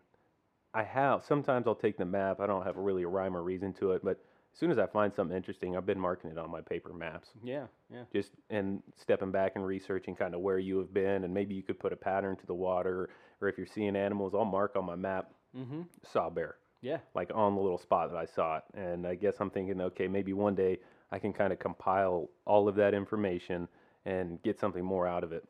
[0.73, 2.39] I have sometimes I'll take the map.
[2.39, 4.19] I don't have really a rhyme or reason to it, but
[4.53, 7.29] as soon as I find something interesting, I've been marking it on my paper maps.
[7.43, 8.03] Yeah, yeah.
[8.13, 11.63] Just and stepping back and researching kind of where you have been, and maybe you
[11.63, 13.09] could put a pattern to the water,
[13.41, 15.81] or if you're seeing animals, I'll mark on my map Mm-hmm.
[16.09, 16.55] saw bear.
[16.79, 16.97] Yeah.
[17.13, 18.63] like on the little spot that I saw it.
[18.73, 20.79] And I guess I'm thinking, okay, maybe one day
[21.11, 23.67] I can kind of compile all of that information
[24.05, 25.43] and get something more out of it.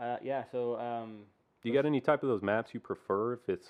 [0.00, 0.44] Uh, yeah.
[0.52, 1.22] So um,
[1.62, 3.66] Do you got any type of those maps you prefer if it's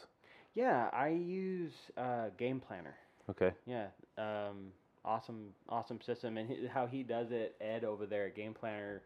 [0.58, 2.96] yeah, I use uh, Game Planner.
[3.30, 3.52] okay?
[3.66, 4.72] Yeah, um,
[5.04, 6.36] awesome, awesome system.
[6.36, 9.02] And he, how he does it, Ed over there at Game Planner,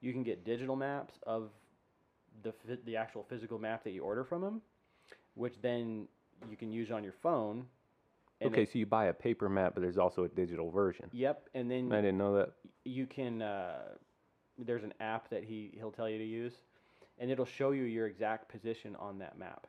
[0.00, 1.50] you can get digital maps of
[2.44, 2.52] the
[2.84, 4.60] the actual physical map that you order from him,
[5.34, 6.06] which then
[6.50, 7.66] you can use on your phone.
[8.44, 11.08] okay, it- so you buy a paper map, but there's also a digital version.
[11.12, 12.50] yep, and then I didn't know that.
[12.84, 13.42] you can.
[13.42, 13.94] Uh,
[14.58, 16.52] there's an app that he he'll tell you to use,
[17.18, 19.66] and it'll show you your exact position on that map.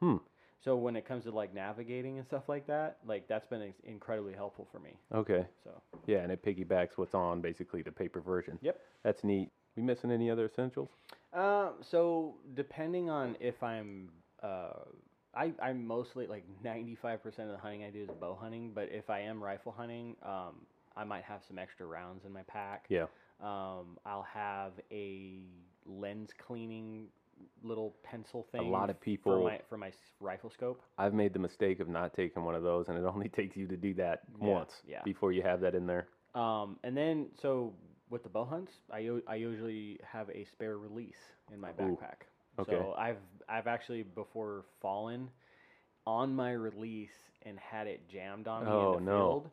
[0.00, 0.16] Hmm.
[0.64, 3.80] So when it comes to like navigating and stuff like that, like that's been ex-
[3.84, 4.96] incredibly helpful for me.
[5.12, 5.44] Okay.
[5.64, 5.70] So
[6.06, 8.58] Yeah, and it piggybacks what's on basically the paper version.
[8.62, 8.80] Yep.
[9.02, 9.50] That's neat.
[9.76, 10.90] We missing any other essentials?
[11.32, 14.10] Uh, so depending on if I'm,
[14.42, 14.84] uh,
[15.34, 19.08] I I'm mostly like 95% of the hunting I do is bow hunting, but if
[19.10, 22.84] I am rifle hunting, um, I might have some extra rounds in my pack.
[22.88, 23.06] Yeah.
[23.40, 25.40] Um, I'll have a
[25.86, 27.06] lens cleaning
[27.62, 28.60] little pencil thing.
[28.60, 30.82] A lot of for people- my for my rifle scope.
[30.98, 33.66] I've made the mistake of not taking one of those, and it only takes you
[33.68, 35.02] to do that Yeah, once yeah.
[35.04, 36.08] before you have that in there.
[36.34, 37.74] Um, and then so
[38.10, 41.16] with the bow hunts, I, I usually have a spare release
[41.52, 42.26] in my Ooh, backpack.
[42.58, 42.72] okay.
[42.72, 45.28] So I've I've actually before fallen
[46.06, 47.10] on my release
[47.44, 49.28] and had it jammed on me Oh, in the no.
[49.28, 49.50] field,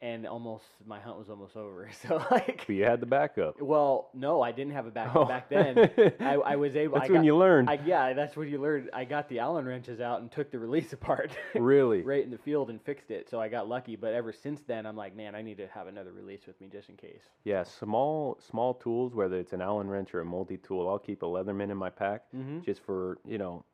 [0.00, 1.88] and almost my hunt was almost over.
[2.06, 3.60] So like, But you had the backup.
[3.60, 5.24] well, no, I didn't have a backup Oh.
[5.24, 5.90] back then.
[6.20, 6.94] I, I was able.
[6.98, 7.68] That's I when got, you learned.
[7.68, 8.90] I, yeah, that's when you learned.
[8.92, 11.32] I got the Allen wrenches out and took the release apart.
[11.56, 12.02] really?
[12.02, 13.28] right in the field and fixed it.
[13.28, 13.96] So I got lucky.
[13.96, 16.68] But ever since then, I'm like, man, I need to have another release with me
[16.70, 17.22] just in case.
[17.44, 21.22] Yeah, small small tools, whether it's an Allen wrench or a multi tool, I'll keep
[21.22, 22.60] a Leatherman in my pack Mm-hmm.
[22.60, 23.64] just for you know,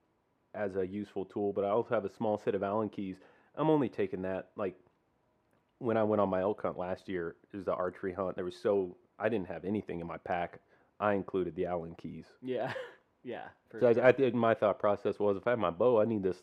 [0.54, 1.52] as a useful tool.
[1.52, 3.16] But I also have a small set of Allen keys.
[3.56, 4.74] I'm only taking that like
[5.78, 7.36] when I went on my elk hunt last year.
[7.52, 8.36] It was the archery hunt.
[8.36, 10.60] There was so I didn't have anything in my pack.
[11.00, 12.26] I included the Allen keys.
[12.42, 12.72] Yeah,
[13.24, 13.48] yeah.
[13.72, 14.04] So sure.
[14.04, 14.34] I, I did.
[14.34, 16.42] My thought process was, if I have my bow, I need this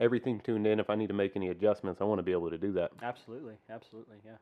[0.00, 0.80] everything tuned in.
[0.80, 2.92] If I need to make any adjustments, I want to be able to do that.
[3.02, 4.36] absolutely, absolutely, yeah.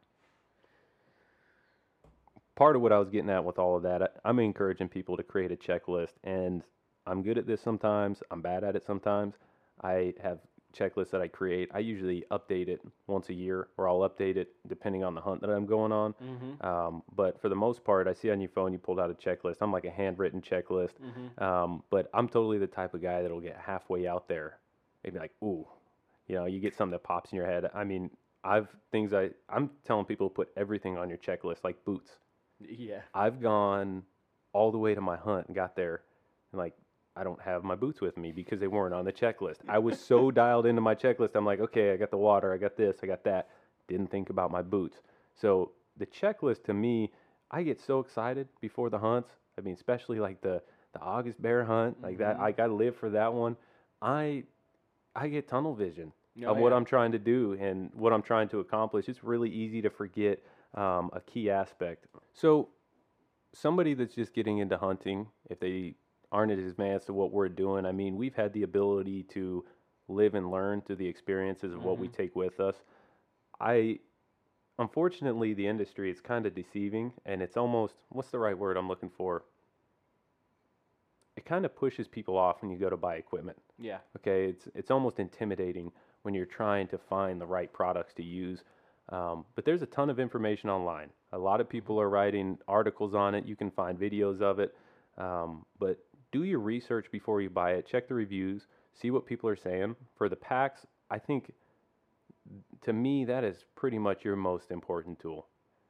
[2.57, 5.17] part of what I was getting at with all of that, I, I'm encouraging people
[5.17, 6.63] to create a checklist, and
[7.07, 8.23] I'm good at this sometimes.
[8.31, 9.35] I'm bad at it sometimes.
[9.83, 10.39] I have
[10.75, 11.71] checklists that I create.
[11.73, 15.41] I usually update it once a year, or I'll update it depending on the hunt
[15.41, 16.15] that I'm going on.
[16.23, 16.67] Mm-hmm.
[16.67, 19.15] Um, but for the most part, I see on your phone you pulled out a
[19.15, 19.57] checklist.
[19.61, 20.95] I'm like a handwritten checklist.
[21.03, 21.43] Mm-hmm.
[21.43, 24.59] Um, but I'm totally the type of guy that'll get halfway out there
[25.05, 25.67] and be like, ooh,
[26.27, 27.71] you know, you get something that pops in your head.
[27.75, 28.11] I mean,
[28.45, 32.11] I've things I I'm telling people to put everything on your checklist, like boots.
[32.61, 33.01] Yeah.
[33.15, 34.03] I've gone
[34.53, 36.03] all the way to my hunt and got there
[36.53, 36.75] and like
[37.17, 39.57] I don't have my boots with me because they weren't on the checklist.
[39.69, 41.35] I was so dialed into my checklist.
[41.35, 43.49] I'm like, okay, I got the water, I got this, I got that.
[43.89, 44.99] Didn't think about my boots.
[45.35, 47.11] So the checklist to me,
[47.51, 49.31] I get so excited before the hunts.
[49.59, 52.39] I mean, especially like the the August bear hunt, like that.
[52.39, 52.43] Mhm.
[52.43, 53.57] I got to live for that one.
[54.03, 54.45] I
[55.15, 56.73] I get tunnel vision No, of what.
[56.73, 59.09] I'm trying to do and what I'm trying to accomplish.
[59.09, 60.43] It's really easy to forget
[60.75, 62.07] um, a key aspect.
[62.35, 62.69] So,
[63.53, 65.95] somebody that's just getting into hunting, if they
[66.33, 69.65] aren't as advanced to what we're doing, I mean, we've had the ability to
[70.09, 72.77] live and learn through the experiences of what we take with us.
[73.61, 73.99] I,
[74.79, 78.89] unfortunately, the industry is kind of deceiving, and it's almost what's the right word I'm
[78.89, 79.45] looking for?
[81.37, 83.59] It kind of pushes people off when you go to buy equipment.
[83.79, 83.99] Yeah.
[84.17, 88.63] Okay, it's it's almost intimidating when you're trying to find the right products to use.
[89.11, 91.11] Um, but there's a ton of information online.
[91.33, 93.47] A lot of people are writing articles on it.
[93.47, 94.75] You can find videos of it.
[95.19, 95.99] Um, but
[96.37, 97.87] do your research before you buy it.
[97.87, 98.67] Check the reviews.
[99.01, 99.97] See what people are saying.
[100.17, 101.53] For the packs, I think
[102.83, 105.47] to me that is pretty much your most important tool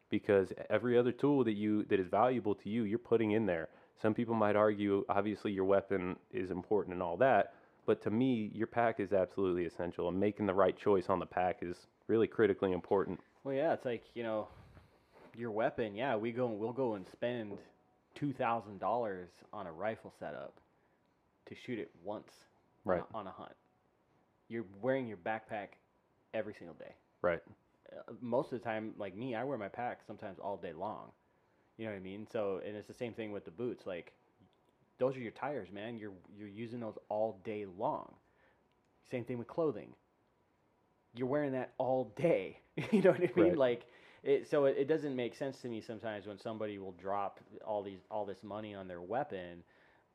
[0.09, 3.69] because every other tool that you that is valuable to you you're putting in there
[4.01, 7.53] some people might argue obviously your weapon is important and all that
[7.85, 11.27] but to me your pack is absolutely essential and making the right choice on the
[11.27, 14.49] pack is really critically important Well, yeah, it's like you know,
[15.37, 15.95] your weapon.
[15.95, 16.49] Yeah, we go.
[16.49, 17.59] And we'll go and spend
[18.17, 20.55] two thousand dollars on a rifle setup
[21.47, 22.33] to shoot it once
[22.87, 23.05] on a- Right.
[23.15, 23.55] on a hunt.
[24.49, 25.69] You're wearing your backpack
[26.35, 26.95] every single day.
[27.23, 27.41] right
[27.97, 31.13] uh, most of the time, like me, I wear my pack sometimes all day long.
[31.79, 32.27] You know what I mean?
[32.33, 33.87] So, and it's the same thing with the boots.
[33.87, 34.13] Like,
[34.99, 35.97] those are your tires, man.
[35.97, 38.13] You're you're using those all day long.
[39.11, 39.95] Same thing with clothing.
[41.15, 42.61] You're wearing that all day.
[42.91, 43.49] you know what I mean?
[43.51, 43.57] Right.
[43.59, 43.87] Like,
[44.27, 44.49] it.
[44.49, 48.01] So it, it doesn't make sense to me sometimes when somebody will drop all these
[48.11, 49.63] all this money on their weapon,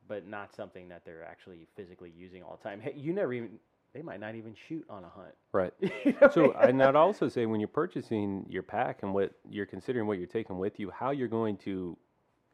[0.08, 2.80] but not something that they're actually physically using all the time.
[2.80, 3.58] Hey, you never even
[3.94, 5.34] they might not even shoot on a hunt.
[5.52, 5.72] Right.
[6.04, 6.30] You know?
[6.32, 10.18] So, and I'd also say when you're purchasing your pack and what you're considering what
[10.18, 11.96] you're taking with you, how you're going to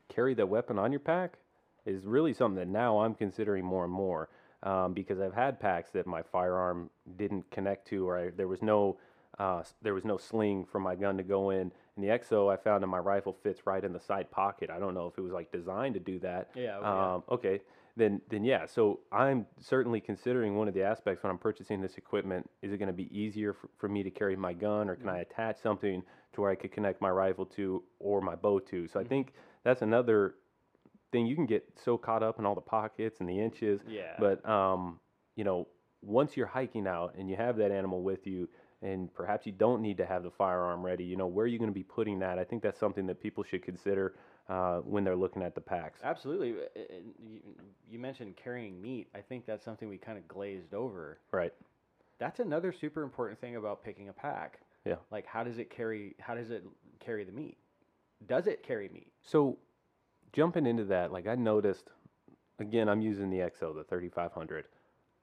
[0.08, 1.38] carry that weapon on your pack
[1.86, 4.28] is really something that now I'm considering more and more
[4.62, 8.62] um, because I've had packs that my firearm didn't connect to, or I, there was
[8.62, 8.98] no
[9.38, 11.72] uh, there was no sling for my gun to go in.
[11.96, 14.70] And the EXO I found in my rifle fits right in the side pocket.
[14.70, 16.50] I don't know if it was like designed to do that.
[16.54, 17.14] Yeah, oh, yeah.
[17.14, 17.60] Um, okay.
[17.96, 18.66] Then, then yeah.
[18.66, 22.48] So I'm certainly considering one of the aspects when I'm purchasing this equipment.
[22.62, 25.08] Is it going to be easier for, for me to carry my gun, or can
[25.08, 28.86] I attach something to where I could connect my rifle to or my bow to?
[28.86, 29.32] So I think
[29.64, 30.34] that's another
[31.10, 31.26] thing.
[31.26, 33.80] You can get so caught up in all the pockets and the inches.
[33.88, 34.14] Yeah.
[34.18, 35.00] But um,
[35.34, 35.66] you know,
[36.00, 38.48] once you're hiking out and you have that animal with you,
[38.82, 41.58] and perhaps you don't need to have the firearm ready, you know, where are you
[41.58, 42.38] going to be putting that?
[42.38, 44.14] I think that's something that people should consider
[44.48, 46.00] uh, when they're looking at the packs.
[46.04, 46.54] Absolutely.
[47.18, 47.40] You,
[47.90, 49.08] you mentioned carrying meat.
[49.14, 51.18] I think that's something we kind of glazed over.
[51.32, 51.52] Right.
[52.18, 54.60] That's another super important thing about picking a pack.
[54.84, 54.96] Yeah.
[55.10, 56.64] Like how does it carry how does it
[57.00, 57.56] carry the meat?
[58.26, 59.12] Does it carry meat?
[59.22, 59.58] So,
[60.32, 61.90] jumping into that, like I noticed,
[62.58, 64.64] again, I'm using the EXO, the 3500.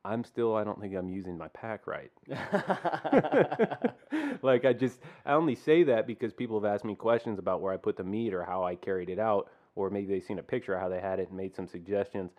[0.06, 2.12] I'm still, I don't think I'm using my pack right.
[4.44, 7.74] like I just, I only say that because people have asked me questions about where
[7.74, 10.44] I put the meat or how I carried it out, or maybe they've seen a
[10.44, 12.32] picture of how they had it and made some suggestions.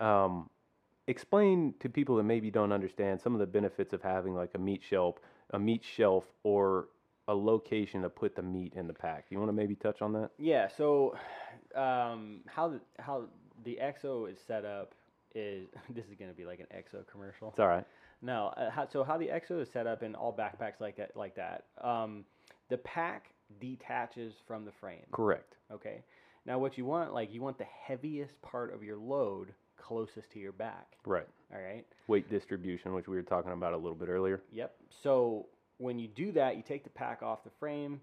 [0.00, 0.50] Um,
[1.06, 4.58] explain to people that maybe don't understand some of the benefits of having like a
[4.58, 5.16] meat shelf,
[5.50, 6.88] a meat shelf, or
[7.28, 9.26] a location to put the meat in the pack.
[9.30, 10.30] You want to maybe touch on that?
[10.38, 10.68] Yeah.
[10.76, 11.16] So,
[11.74, 13.24] um, how the how
[13.64, 14.94] the EXO is set up
[15.34, 17.48] is this is going to be like an EXO commercial.
[17.50, 17.84] It's all right.
[18.20, 18.52] No.
[18.56, 21.34] Uh, how, so how the EXO is set up in all backpacks like that like
[21.36, 21.64] that.
[21.82, 22.24] Um,
[22.68, 23.26] the pack
[23.60, 25.04] detaches from the frame.
[25.12, 25.56] Correct.
[25.72, 26.02] Okay.
[26.46, 30.38] Now what you want like you want the heaviest part of your load closest to
[30.38, 30.86] your back.
[31.04, 31.26] Right.
[31.54, 31.84] All right.
[32.06, 34.40] Weight distribution, which we were talking about a little bit earlier.
[34.52, 34.74] Yep.
[35.02, 35.46] So
[35.78, 38.00] when you do that, you take the pack off the frame.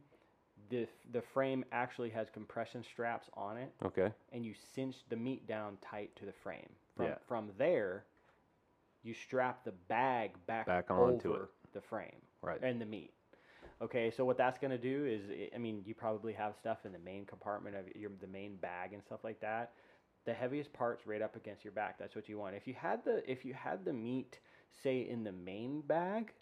[0.70, 4.12] The the frame actually has compression straps on it, Okay.
[4.34, 6.70] and you cinch the meat down tight to the frame.
[7.00, 7.16] From Yeah.
[7.30, 8.04] from there,
[9.04, 11.50] you strap the bag back, Back onto it.
[11.72, 12.62] the frame Right.
[12.62, 13.14] and the meat.
[13.82, 16.86] Okay, so what that's going to do is, i- I mean, you probably have stuff
[16.86, 19.72] in the main compartment of your the main bag and stuff like that.
[20.26, 21.98] The heaviest part's right up against your back.
[21.98, 22.56] That's what you want.
[22.58, 24.42] If you had the if you had the meat,
[24.74, 26.34] say in the main bag,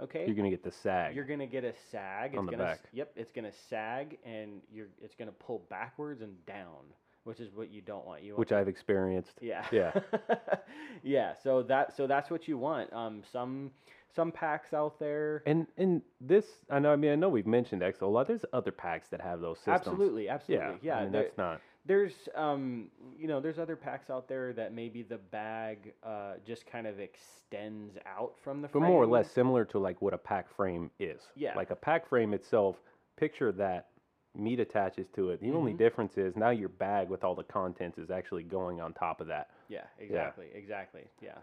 [0.00, 1.14] okay, You're gonna get the sag.
[1.14, 2.36] you're gonna get a sag.
[2.36, 2.80] On it's the gonna, back.
[2.90, 6.92] Yep, it's gonna sag and you're it's gonna pull backwards and down,
[7.24, 8.22] which is what you don't want.
[8.22, 9.32] You want which I've experienced.
[9.40, 9.64] yeah.
[9.70, 9.92] Yeah.
[11.02, 11.32] yeah.
[11.42, 12.92] So that so that's what you want.
[12.92, 13.70] Um, some
[14.14, 15.42] some packs out there.
[15.46, 16.92] And and this, I know.
[16.92, 18.26] I mean, I know we've mentioned EXO a lot.
[18.26, 19.78] There's other packs that have those systems.
[19.86, 20.66] Absolutely, absolutely.
[20.66, 20.94] Yeah.
[20.94, 20.96] Yeah.
[20.98, 21.60] I mean, there- that's not.
[21.86, 26.64] there's um you know there's other packs out there that maybe the bag uh just
[26.66, 28.90] kind of extends out from the But frame.
[28.92, 31.22] more or less similar to like what a pack frame is.
[31.34, 31.54] Yeah.
[31.56, 32.76] Like a pack frame itself.
[33.16, 33.88] Picture that.
[34.34, 35.40] Meat attaches to it.
[35.40, 35.78] The only Mhm.
[35.78, 39.26] difference is now your bag with all the contents is actually going on top of
[39.26, 39.50] that.
[39.68, 39.86] Yeah.
[39.98, 40.50] Exactly.
[40.54, 41.06] Exactly.
[41.20, 41.38] Yeah.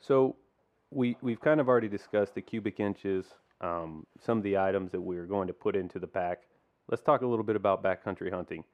[0.00, 0.36] So
[0.90, 5.00] we we've kind of already discussed the cubic inches, um, some of the items that
[5.00, 6.46] we're going to put into the pack.
[6.88, 8.64] Let's talk a little bit about backcountry hunting.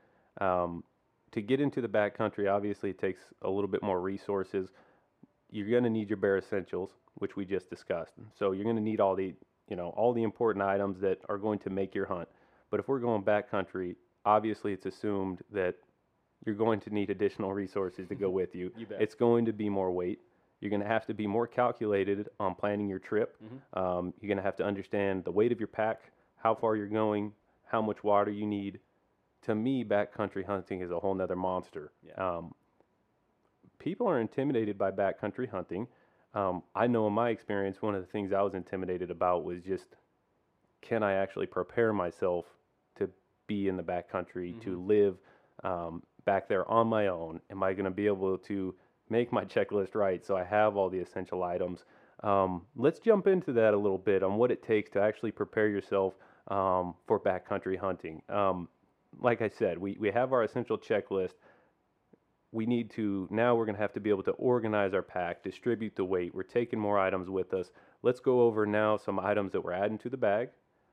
[0.40, 0.82] Um,
[1.30, 4.70] to get into the backcountry, obviously, it takes a little bit more resources.
[5.50, 8.14] You're going to need your bare essentials, which we just discussed.
[8.36, 9.34] So you're going to need all the
[9.68, 12.28] you know all the important items that are going to make your hunt.
[12.74, 15.76] But if we're going backcountry, obviously, it's assumed that
[16.44, 18.72] you're going to need additional resources to go with you.
[18.76, 19.00] You bet.
[19.00, 20.18] It's going to be more weight.
[20.60, 23.36] You're going to have to be more calculated on planning your trip.
[23.40, 23.78] Mm-hmm.
[23.78, 26.00] Um, you're going to have to understand the weight of your pack,
[26.34, 27.30] how far you're going,
[27.64, 28.80] how much water you need.
[29.42, 31.92] To me, backcountry hunting is a whole nother monster.
[32.04, 32.14] Yeah.
[32.14, 32.56] Um,
[33.78, 35.86] people are intimidated by backcountry hunting.
[36.34, 39.62] Um, I know in my experience, one of the things I was intimidated about was
[39.62, 39.94] just
[40.82, 42.46] can I actually prepare myself
[43.46, 45.16] be in the backcountry, to live
[45.62, 47.40] um, back there on my own?
[47.50, 48.74] Am I going to be able to
[49.10, 51.84] make my checklist right so I have all the essential items?
[52.22, 55.68] Um, let's jump into that a little bit on what it takes to actually prepare
[55.68, 56.14] yourself
[56.48, 58.22] um, for backcountry hunting.
[58.28, 58.68] Um,
[59.20, 61.34] like I said, we, we have our essential checklist
[62.54, 65.42] we need to now we're going to have to be able to organize our pack
[65.42, 67.70] distribute the weight we're taking more items with us
[68.02, 70.48] let's go over now some items that we're adding to the bag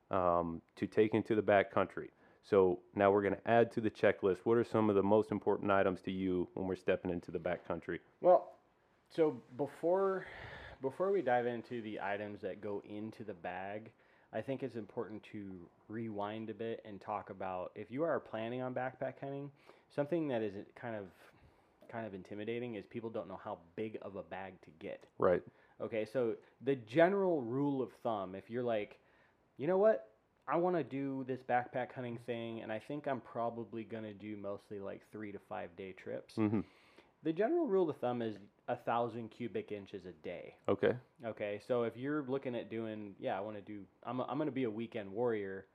[0.09, 2.09] um, to take into the back country
[2.43, 5.31] so now we're going to add to the checklist what are some of the most
[5.31, 8.53] important items to you when we're stepping into the back country Well,
[9.15, 10.25] so before
[10.81, 13.91] before we dive into the items that go into the bag,
[14.33, 18.61] I think it's important to rewind a bit and talk about if you are planning
[18.61, 19.51] on backpack hunting,
[19.95, 21.05] something that is kind of
[21.91, 25.05] kind of intimidating is people don't know how big of a bag to get.
[25.19, 25.43] right.
[25.81, 28.99] Okay, so the general rule of thumb, if you're like,
[29.57, 30.10] you know what,
[30.47, 34.35] I want to do this backpack hunting thing, and I think I'm probably gonna do
[34.37, 36.35] mostly like three to five day trips.
[36.35, 36.61] hmm
[37.23, 38.35] The general rule of thumb is
[38.67, 40.55] a thousand cubic inches a day.
[40.67, 40.93] Okay.
[41.25, 44.47] Okay, so if you're looking at doing, yeah, I want to do, I'm, I'm going
[44.47, 45.65] to be a weekend warrior.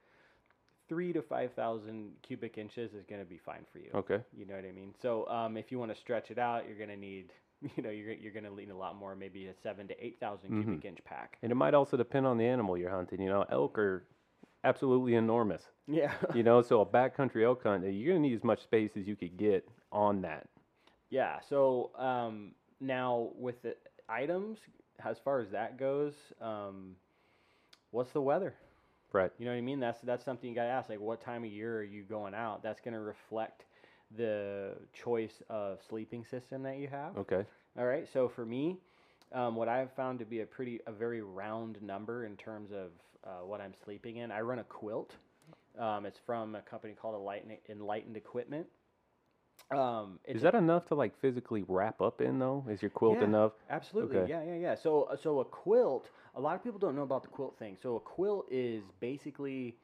[0.88, 3.90] Three to five thousand cubic inches is going to be fine for you.
[3.94, 4.18] Okay.
[4.36, 4.94] You know what I mean?
[5.02, 7.32] So um, if you want to stretch it out, you're going to need,
[7.76, 10.20] you know, you're you're going to need a lot more, maybe a seven to eight
[10.20, 10.64] Mhm.
[10.64, 11.38] cubic inch pack.
[11.42, 13.20] And it might also depend on the animal you're hunting.
[13.20, 14.04] You know, elk are
[14.66, 15.62] absolutely enormous.
[15.86, 16.12] Yeah.
[16.34, 19.16] you know, so a backcountry elk hunt, you're gonna need as much space as you
[19.16, 20.48] could get on that.
[21.10, 21.40] Yeah.
[21.48, 23.76] So um, now with the
[24.08, 24.58] items,
[25.04, 26.96] as far as that goes, um,
[27.90, 28.54] what's the weather?
[29.12, 29.30] Right.
[29.38, 29.80] You know what I mean?
[29.80, 30.88] That's that's something you got to ask.
[30.88, 32.62] Like, what time of year are you going out?
[32.62, 33.64] That's going to reflect
[34.16, 37.16] the choice of sleeping system that you have.
[37.16, 37.44] Okay.
[37.78, 38.06] All right.
[38.12, 38.78] So for me,
[39.32, 42.90] um, what I've found to be a pretty a very round number in terms of
[43.26, 44.30] uh, what I'm sleeping in.
[44.30, 45.12] I run a quilt.
[45.78, 48.66] Um, it's from a company called Enlightened, Enlightened Equipment.
[49.70, 52.64] Um, Is that enough to like physically wrap up in though?
[52.68, 53.24] Is your quilt Yeah.
[53.24, 53.52] enough?
[53.68, 54.18] Absolutely.
[54.18, 54.30] Okay.
[54.30, 54.74] Yeah, yeah, yeah.
[54.76, 56.10] So, uh, so a quilt.
[56.36, 57.76] A lot of people don't know about the quilt thing.
[57.82, 59.76] So a quilt is basically,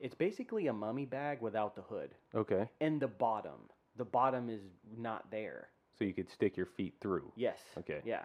[0.00, 2.68] it's basically a mummy bag without the hood Okay.
[2.80, 3.70] and the bottom.
[3.96, 4.60] The bottom is
[4.98, 5.68] not there.
[5.98, 7.32] So you could stick your feet through.
[7.36, 7.58] Yes.
[7.78, 8.00] Okay.
[8.04, 8.24] Yeah.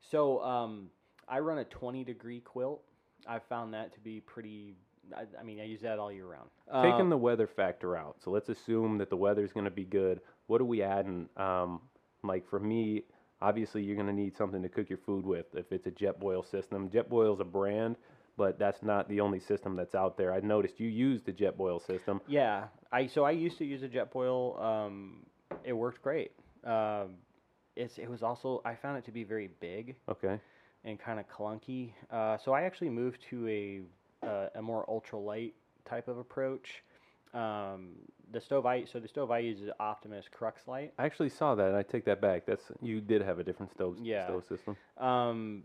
[0.00, 0.90] So um,
[1.28, 2.82] I run a 20 degree quilt.
[3.26, 4.74] I found that to be pretty.
[5.14, 6.48] I, I mean, I use that all year round.
[6.82, 8.16] Taking Um, the weather factor out.
[8.24, 10.20] So let's assume that the weather's going to be good.
[10.46, 11.28] What are we adding?
[11.36, 11.82] Um,
[12.22, 13.02] like for me,
[13.42, 15.46] obviously you're going to need something to cook your food with.
[15.54, 17.96] If it's a Jetboil system, Jetboil is a brand,
[18.38, 20.32] but that's not the only system that's out there.
[20.32, 22.20] I noticed you use the Jetboil system.
[22.26, 24.62] Yeah, I so I used to use a Jetboil.
[24.62, 25.26] Um,
[25.64, 26.32] it worked great.
[26.64, 27.16] Um,
[27.76, 30.40] it's it was also I found it to be very big Okay.
[30.84, 31.92] And kind of clunky.
[32.10, 33.80] Uh, so I actually moved to a
[34.26, 35.52] uh, a more ultralight
[35.84, 36.82] type of approach.
[37.32, 37.90] Um,
[38.32, 40.92] the stove I so the stove I use is Optimus Crux Light.
[40.98, 42.46] I actually saw that, and I take that back.
[42.46, 44.24] That's you did have a different stove Yeah.
[44.24, 44.76] stove system.
[44.98, 45.64] Um,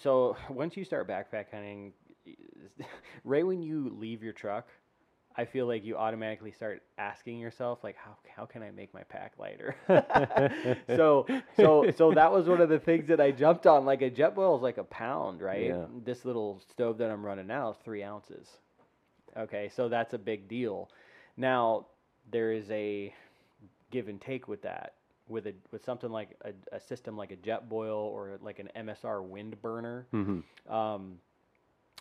[0.00, 1.92] so once you start backpack hunting,
[3.24, 4.68] right when you leave your truck,
[5.36, 9.02] I feel like you automatically start asking yourself like how how can I make my
[9.04, 9.76] pack lighter?
[10.96, 11.26] so
[11.56, 13.84] so so that was one of the things that I jumped on.
[13.84, 15.68] Like a Jetboil is like a pound, right?
[15.68, 15.86] Yeah.
[16.04, 18.48] This little stove that I'm running now is three ounces.
[19.36, 20.90] Okay, so that's a big deal.
[21.36, 21.86] Now
[22.30, 23.14] there is a
[23.90, 24.94] give and take with that.
[25.28, 29.22] With a with something like a, a system like a Jetboil or like an MSR
[29.28, 30.40] WindBurner, hmm
[30.72, 31.18] um,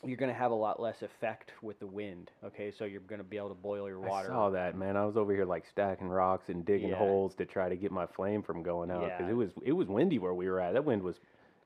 [0.05, 2.31] you're going to have a lot less effect with the wind.
[2.45, 4.29] Okay, so you're going to be able to boil your water.
[4.29, 4.95] I saw that, man.
[4.95, 6.95] I was over here like stacking rocks and digging Yeah.
[6.97, 9.29] holes to try to get my flame from going out because Yeah.
[9.29, 10.73] it was it was windy where we were at.
[10.73, 11.17] That wind was,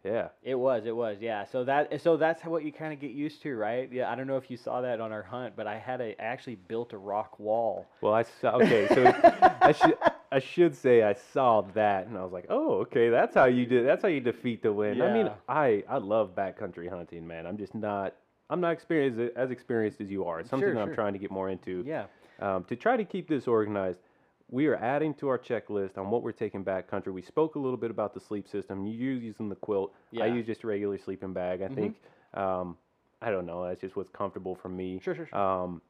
[0.03, 0.29] yeah.
[0.43, 1.45] It was, it was, yeah.
[1.45, 3.89] So that, so that's what you kind of get used to, right?
[3.91, 6.19] Yeah, I don't know if you saw that on our hunt, but I had a,
[6.21, 7.85] I actually built a rock wall.
[8.01, 8.55] Well, I saw.
[8.57, 9.05] Okay, so
[9.61, 9.97] I should
[10.31, 13.67] I should say I saw that, and I was like, oh, okay, that's how you
[13.67, 13.83] do.
[13.83, 15.01] That's how you defeat the wind.
[15.03, 17.45] I mean, I I love backcountry hunting, man.
[17.45, 18.15] I'm just not.
[18.49, 20.39] I'm not experienced as experienced as you are.
[20.39, 20.95] It's something Sure, I'm sure.
[20.95, 21.83] trying to get more into.
[21.85, 22.05] Yeah,
[22.39, 23.99] Um, to try to keep this organized,
[24.49, 27.11] we are adding to our checklist on what we're taking back country.
[27.11, 28.85] We spoke a little bit about the sleep system.
[28.85, 29.93] You use using the quilt.
[30.19, 31.61] I use just a regular sleeping bag.
[31.61, 31.75] I Mhm.
[31.75, 32.01] think.
[32.33, 32.77] Um,
[33.21, 33.63] I don't know.
[33.65, 34.99] That's just what's comfortable for me.
[34.99, 35.37] sure, sure, sure.
[35.37, 35.81] Um,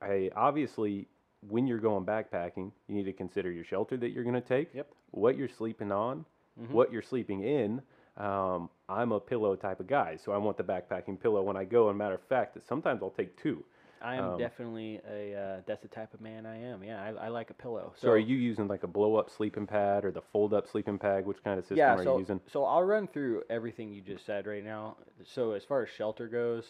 [0.00, 1.06] I obviously,
[1.48, 4.72] when you're going backpacking, you need to consider your shelter that you're going to take.
[4.74, 4.90] Yep.
[5.10, 6.24] What you're sleeping on,
[6.58, 6.70] Mhm.
[6.70, 7.82] what you're sleeping in.
[8.18, 11.64] Um, I'm a pillow type of guy, so I want the backpacking pillow when I
[11.64, 11.88] go.
[11.88, 13.64] And matter of fact, sometimes I'll take two.
[14.00, 16.84] I am um, definitely a, uh, that's the type of man I am.
[16.84, 17.92] Yeah, I, I like a pillow.
[17.96, 20.98] So, are you using like a blow up sleeping pad or the fold up sleeping
[20.98, 21.26] pad?
[21.26, 22.40] Which kind of system yeah, are so, you using?
[22.52, 24.96] so I'll run through everything you just said right now.
[25.24, 26.64] So as far as shelter goes,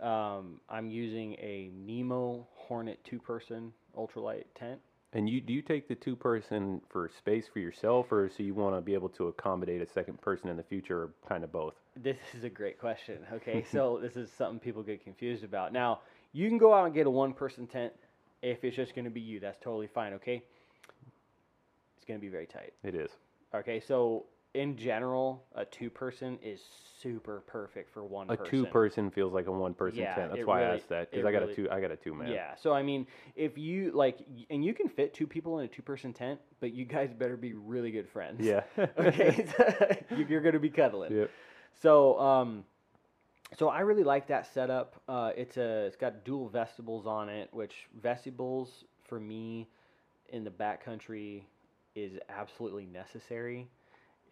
[0.00, 4.80] um, I'm using a Nemo Hornet two-person ultralight tent.
[5.14, 8.52] And you do you take the two person for space for yourself, or so you
[8.52, 11.52] want to be able to accommodate a second person in the future, or kind of
[11.52, 11.74] both?
[11.96, 13.18] This is a great question.
[13.32, 15.72] Okay, so this is something people get confused about.
[15.72, 16.00] Now,
[16.32, 17.92] you can go out and get a one-person tent
[18.42, 19.38] if it's just going to be you.
[19.38, 20.14] That's totally fine.
[20.14, 20.42] Okay,
[21.96, 22.72] it's going to be very tight.
[22.82, 23.10] It is.
[23.54, 24.24] Okay, so
[24.54, 26.60] in general, a two-person is
[27.02, 28.30] super perfect for one.
[28.30, 28.50] A person.
[28.50, 30.32] two person feels like a one person Yeah, tent.
[30.32, 31.70] That's why I asked that because I got really- a two.
[31.70, 32.28] I got a two man.
[32.28, 32.54] Yeah.
[32.54, 36.12] So I mean, if you like, and you can fit two people in a two-person
[36.12, 38.40] tent, but you guys better be really good friends.
[38.40, 38.62] Yeah.
[38.98, 39.46] okay.
[40.16, 41.12] You- You're gonna be cuddling.
[41.12, 41.30] Yep.
[41.82, 42.64] So, um,
[43.58, 45.00] so I really like that setup.
[45.08, 49.68] Uh, it's a, it's got dual vestibules on it, which vestibules for me
[50.28, 51.42] in the backcountry
[51.96, 53.68] is absolutely necessary.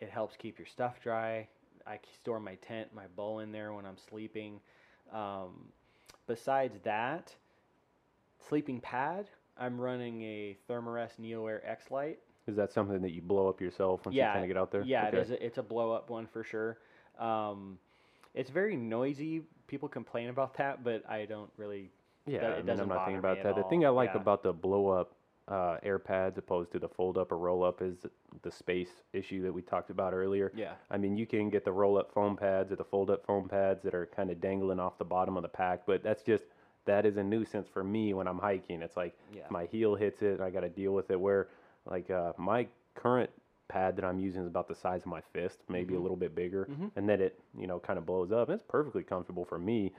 [0.03, 1.47] It helps keep your stuff dry.
[1.87, 4.59] I store my tent, my bowl in there when I'm sleeping.
[5.13, 5.69] Um,
[6.27, 7.33] besides that,
[8.49, 9.27] sleeping pad,
[9.57, 12.19] I'm running a Thermarest NeoAir X Lite.
[12.49, 14.73] Is that something that you blow up yourself once Yeah, you kind of get out
[14.73, 14.83] there?
[14.83, 15.19] Yeah, okay.
[15.19, 15.31] it is.
[15.31, 16.79] A, it's a blow up one for sure.
[17.21, 17.79] Um,
[18.35, 19.43] it's very noisy.
[19.69, 21.93] People complain about that, but I don't really.
[22.27, 23.55] Yeah, that- it I mean, doesn't I'm not thinking about that.
[23.55, 24.21] The thing I like yeah.
[24.21, 25.15] about the blow up
[25.49, 27.97] uh, air pads opposed to the fold up or roll up is
[28.43, 30.53] the space issue that we talked about earlier.
[30.55, 30.75] Yeah.
[30.91, 33.49] I mean, you can get the roll up foam pads or the fold up foam
[33.49, 36.45] pads that are kind of dangling off the bottom of the pack, but that's just
[36.85, 38.83] that is a nuisance for me when I'm hiking.
[38.83, 39.43] It's like Yeah.
[39.51, 41.21] my heel hits it, and I got to deal with it.
[41.21, 41.49] Where
[41.87, 43.31] like uh, my current
[43.69, 46.03] pad that I'm using is about the size of my fist, maybe a Mhm.
[46.03, 46.91] little bit bigger, Mhm.
[46.97, 48.49] and then it you know kind of blows up.
[48.49, 49.93] And It's perfectly comfortable for me.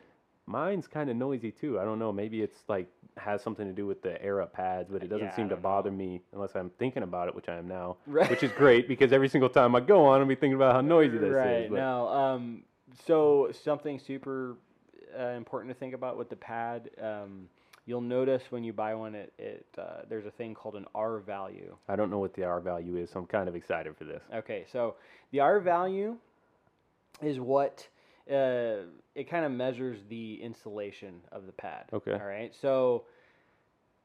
[0.46, 1.80] Mine's kind of noisy too.
[1.80, 2.12] I don't know.
[2.12, 2.88] Maybe it's like
[3.18, 5.60] has something to do with the air pads, but it doesn't Yeah, seem to don't
[5.60, 5.70] know.
[5.70, 7.98] bother me unless I'm thinking about it, which I am now.
[8.08, 8.30] Right.
[8.30, 10.82] Which is great because every single time I go on, I'll be thinking about how
[10.82, 11.62] noisy this right.
[11.62, 11.70] is.
[11.70, 12.08] But No.
[12.08, 12.64] Um,
[13.06, 14.58] so something super
[15.18, 16.90] uh, important to think about with the pad.
[17.02, 17.48] Um,
[17.86, 21.20] you'll notice when you buy one, it, it uh, there's a thing called an R
[21.20, 21.76] value.
[21.88, 24.22] I don't know what the R value is, so I'm kind of excited for this.
[24.34, 24.96] Okay, so
[25.32, 26.18] the R value
[27.22, 27.88] is what
[28.30, 31.86] uh, it kind of measures the insulation of the pad.
[31.94, 32.14] Okay.
[32.14, 32.54] All right.
[32.62, 33.04] So,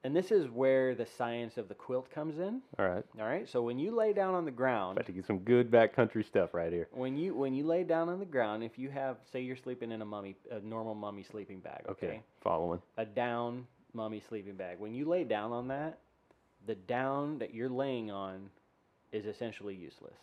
[0.05, 2.61] and this is where the science of the quilt comes in.
[2.79, 3.05] All right.
[3.21, 3.49] All right.
[3.49, 6.55] So when you lay down on the ground, About to get some good backcountry stuff
[6.55, 6.89] right here.
[6.93, 9.93] when you when you lay down on the ground, if you have say you're sleeping
[9.93, 12.07] in a mummy a normal mummy sleeping bag, Okay.
[12.07, 12.81] okay, Following.
[12.97, 14.79] a down mummy sleeping bag.
[14.79, 15.99] When you lay down on that,
[16.67, 18.51] the down that you're laying on
[19.13, 20.19] is essentially useless.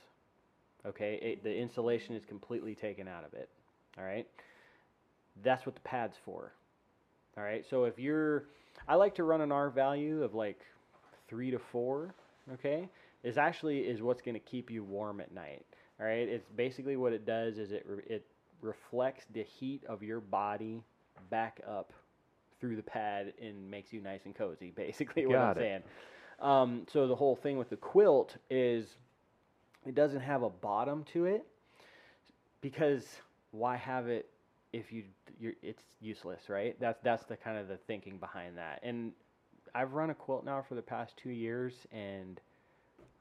[0.86, 3.50] Okay, it, the insulation is completely taken out of it.
[3.98, 4.28] All right,
[5.44, 6.52] that's what the pad's for.
[7.38, 8.46] All right, so if you're,
[8.88, 10.60] I like to run an R value of like
[11.28, 12.14] three to four.
[12.54, 12.88] Okay,
[13.24, 15.66] is actually is what's going to keep you warm at night.
[16.00, 18.26] All right, it's basically what it does is it it
[18.62, 20.82] reflects the heat of your body
[21.30, 21.94] back up
[22.60, 24.72] through the pad and makes you nice and cozy.
[24.76, 25.62] Basically, what I'm Got it.
[25.62, 25.84] saying.
[26.40, 28.98] Um, so the whole thing with the quilt is
[29.86, 31.46] it doesn't have a bottom to it
[32.62, 33.06] because
[33.56, 34.30] why have it
[34.74, 35.04] if you
[35.40, 36.76] you're, it's useless, right?
[36.80, 38.80] That's that's the kind of the thinking behind that.
[38.84, 39.14] And
[39.74, 42.40] I've run a quilt now for the past two years, and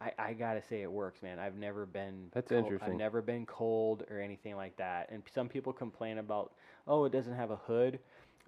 [0.00, 1.38] I, I gotta say it works, man.
[1.38, 2.92] I've never been That's cold- interesting.
[2.92, 5.10] I've never been cold or anything like that.
[5.10, 6.52] And some people complain about,
[6.86, 7.98] oh, it doesn't have a hood.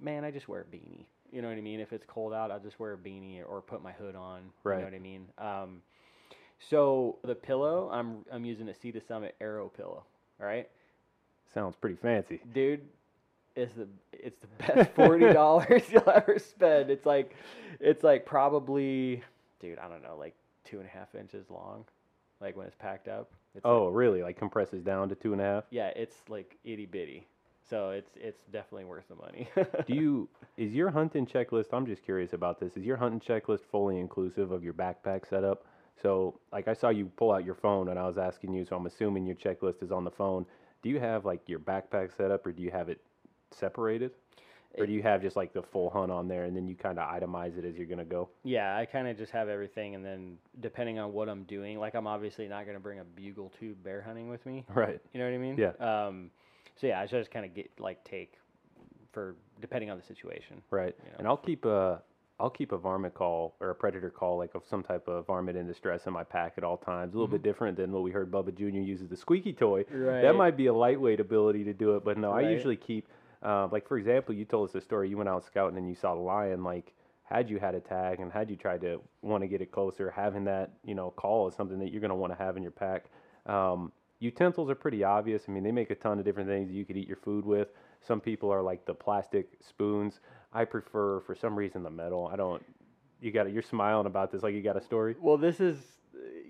[0.00, 1.06] Man, I just wear a beanie.
[1.32, 1.80] You know what I mean?
[1.80, 4.42] If it's cold out, I'll just wear a beanie or put my hood on.
[4.62, 4.74] Right.
[4.74, 5.26] You know what I mean?
[5.38, 5.82] Um,
[6.70, 10.04] so the pillow, I'm I'm using a Sea to Summit Arrow pillow.
[10.40, 10.68] All right,
[11.56, 12.38] Sounds pretty fancy.
[12.52, 12.82] dude,
[13.54, 16.90] it's the it's the best forty dollars you'll ever spend.
[16.90, 17.34] It's like
[17.80, 19.22] it's like probably,
[19.58, 20.34] dude, I don't know, like
[20.64, 21.86] two and a half inches long,
[22.42, 23.30] like when it's packed up.
[23.54, 24.22] It's oh, like- Oh, really?
[24.22, 25.64] Like compresses down to two and a half?
[25.70, 27.26] yeah, it's like itty bitty.
[27.70, 29.48] So it's it's definitely worth the money.
[29.86, 30.28] Do you
[30.58, 31.68] is your hunting checklist?
[31.72, 32.76] I'm just curious about this.
[32.76, 35.64] Is your hunting checklist fully inclusive of your backpack setup?
[36.02, 38.76] So, like I saw you pull out your phone and I was asking you, so
[38.76, 40.44] I'm assuming your checklist is on the phone.
[40.86, 43.00] Do you have like your backpack set up or do you have it
[43.50, 44.12] separated?
[44.78, 47.00] Or do you have just like the full hunt on there and then you kind
[47.00, 48.28] of itemize it as you're going to go?
[48.44, 51.96] Yeah, I kind of just have everything, and then depending on what I'm doing, like
[51.96, 54.64] I'm obviously not gonna bring a bugle tube bear hunting with me.
[54.68, 55.00] Right.
[55.12, 55.56] You know what I mean?
[55.58, 56.06] Yeah.
[56.06, 56.30] Um,
[56.80, 58.34] so yeah, I just kind of get like take
[59.10, 60.62] for depending on the situation.
[60.70, 60.94] Right.
[61.04, 61.16] You know.
[61.18, 62.00] And I'll keep a
[62.38, 65.56] I'll keep a varmint call or a predator call, like of some type of varmint
[65.56, 67.14] in distress in my pack at all times.
[67.14, 68.78] A little bit different than what we heard Bubba Jr.
[68.78, 69.84] uses the squeaky toy.
[69.90, 70.20] Right.
[70.20, 70.38] That Mm-hmm.
[70.38, 73.08] Might be a lightweight ability to do it, but no, I usually keep
[73.42, 75.08] uh, like for example, you told us a story.
[75.08, 76.64] You went out scouting and you saw the lion.
[76.64, 79.72] Like, had you had a tag and had you tried to want to get it
[79.72, 82.56] closer, having that you know call is something that you're going to want to have
[82.56, 83.06] in your pack.
[83.46, 85.42] Um, utensils are pretty obvious.
[85.48, 87.68] I mean, they make a ton of different things you could eat your food with.
[88.06, 90.20] Some people are like the plastic spoons.
[90.56, 92.30] I prefer, for some reason, the metal.
[92.32, 92.64] I don't.
[93.20, 93.52] You got it.
[93.52, 95.16] You're smiling about this like you got a story.
[95.20, 95.76] Well, this is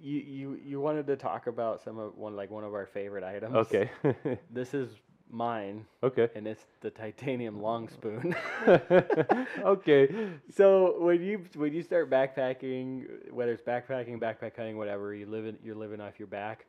[0.00, 3.24] you you you wanted to talk about some of one like one of our favorite
[3.24, 3.54] items.
[3.54, 3.90] Okay.
[4.50, 4.90] This is
[5.28, 6.28] mine, okay.
[6.36, 8.34] and it's the titanium long spoon.
[9.64, 10.30] okay.
[10.54, 15.46] so when you when you start backpacking, whether it's backpacking, backpack hunting, whatever, you live
[15.46, 16.66] in, you're living off your back.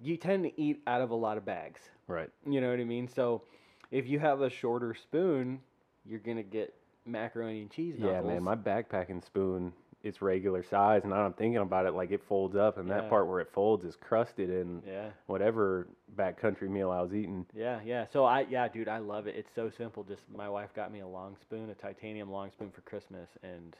[0.00, 1.80] You tend to eat out of a lot of bags.
[2.06, 2.30] Right.
[2.46, 3.08] You know what I mean?
[3.08, 3.42] So
[3.90, 5.60] if you have a shorter spoon,
[6.08, 8.26] you're gonna get macaroni and cheese Yeah, knuckles.
[8.28, 12.54] man, my backpacking spoon it's regular size, and I'm thinking about it like it folds
[12.54, 13.00] up, and Yeah.
[13.00, 17.44] that part where it folds is crusted in yeah, whatever backcountry meal I was eating.
[17.52, 18.06] yeah, yeah.
[18.12, 19.34] So I, yeah, dude, I love it.
[19.34, 20.04] It's so simple.
[20.04, 23.74] Just my wife got me a long spoon, a titanium long spoon for Christmas, and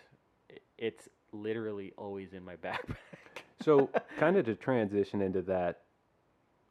[0.78, 2.96] it's literally always in my backpack.
[3.60, 5.82] So, kind of to transition into that,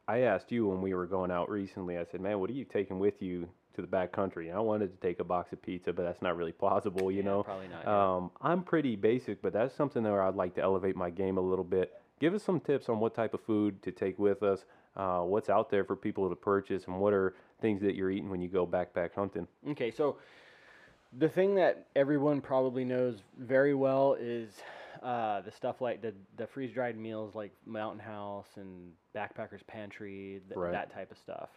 [0.06, 1.96] I asked you when we were going out recently.
[1.96, 4.60] I said, "Man, what are you taking with you to the back country?" And I
[4.60, 7.42] wanted to take a box of pizza, but that's not really plausible, you Yeah, know.
[7.44, 7.84] probably not.
[7.84, 8.16] yeah.
[8.16, 11.40] Um, I'm pretty basic, but that's something where I'd like to elevate my game a
[11.40, 11.92] little bit.
[12.18, 14.64] Give us some tips on what type of food to take with us,
[14.96, 18.30] uh, what's out there for people to purchase, and what are things that you're eating
[18.30, 19.46] when you go backpack hunting.
[19.70, 20.16] Okay, so
[21.18, 24.50] the thing that everyone probably knows very well is
[25.02, 30.40] uh, the stuff like the the freeze dried meals like Mountain House and Backpackers Pantry,
[30.48, 30.72] th- Right.
[30.72, 31.50] that type of stuff.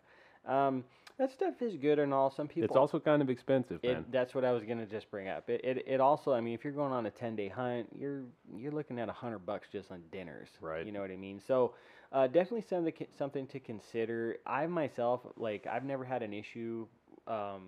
[0.46, 0.84] Um,
[1.20, 2.32] that stuff is good and all.
[2.32, 3.98] Some people It's also kind of expensive, man.
[3.98, 5.50] It, that's what I was gonna just bring up.
[5.50, 8.24] It, it it also, I mean, if you're going on a ten day hunt, you're
[8.56, 10.48] you're looking at a hundred bucks just on dinners.
[10.62, 10.86] Right.
[10.86, 11.40] You know what I mean?
[11.46, 11.74] So
[12.14, 14.38] uh, definitely something to- something to consider.
[14.48, 16.88] I myself, like, I've never had an issue
[17.28, 17.64] um,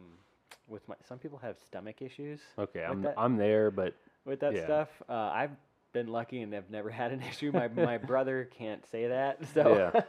[0.67, 0.95] with my.
[1.07, 3.95] Some people have stomach issues okay, I'm that- I'm there, but
[4.25, 4.63] with that Yeah.
[4.63, 4.89] stuff.
[5.09, 5.51] Uh, I've
[5.91, 7.51] been lucky and I've never had an issue.
[7.51, 9.39] My my brother can't say that.
[9.53, 10.01] So,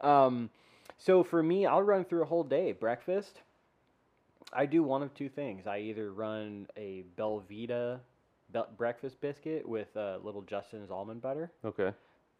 [0.06, 0.50] um,
[0.98, 2.72] so for me, I'll run through a whole day.
[2.72, 3.40] Breakfast,
[4.52, 5.66] I do one of two things.
[5.66, 8.00] I either run a Belvita
[8.50, 11.50] Bel- breakfast biscuit with uh, little Justin's almond butter.
[11.64, 11.92] okay.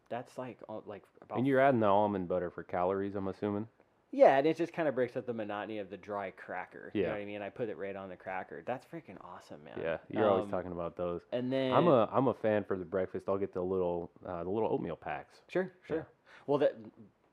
[0.07, 3.67] That's like uh, like about And you're adding the almond butter for calories, I'm assuming.
[4.11, 6.91] yeah, and it just kind of breaks up the monotony of the dry cracker.
[6.93, 7.13] You know Yeah.
[7.15, 7.41] what I mean?
[7.41, 8.61] I put it right on the cracker.
[8.67, 9.79] That's freaking awesome, man.
[9.81, 11.21] Yeah, you're always Um, talking about those.
[11.31, 13.25] And then I'm a I'm a fan for the breakfast.
[13.27, 15.33] I'll get the little uh, the little oatmeal packs.
[15.49, 15.97] Sure, sure.
[15.97, 16.03] Yeah.
[16.45, 16.75] Well, that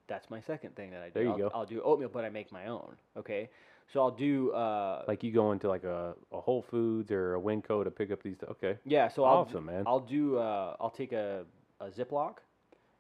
[0.09, 1.13] that's my second thing that I do.
[1.15, 1.51] There you I'll, go.
[1.55, 2.95] I'll do oatmeal, but I make my own.
[3.17, 3.49] Okay,
[3.93, 7.41] so I'll do uh, Like you go into like a, a Whole Foods or a
[7.41, 8.37] Winco to pick up these.
[8.51, 9.09] Okay, yeah.
[9.09, 9.85] So I'll awesome, man.
[9.87, 11.45] I'll do uh, I'll take a
[11.81, 12.37] a Ziploc,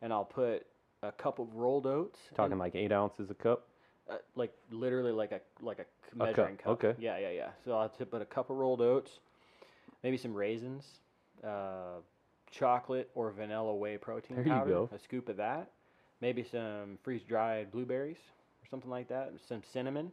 [0.03, 0.67] and I'll put
[1.03, 2.19] a cup of rolled oats.
[2.37, 3.69] Talking like eight ounces a cup.
[4.11, 6.85] uh, like literally like a like a cup, measuring cup.
[6.85, 6.95] okay.
[6.99, 7.49] Yeah, yeah, yeah.
[7.65, 9.11] So I'll put a cup of rolled oats,
[10.03, 10.85] maybe some raisins,
[11.45, 12.01] uh,
[12.51, 14.91] chocolate or vanilla whey protein There you go.
[14.95, 15.71] A scoop of that.
[16.23, 18.17] Maybe some freeze dried blueberries
[18.63, 19.33] or something like that.
[19.49, 20.13] Some cinnamon,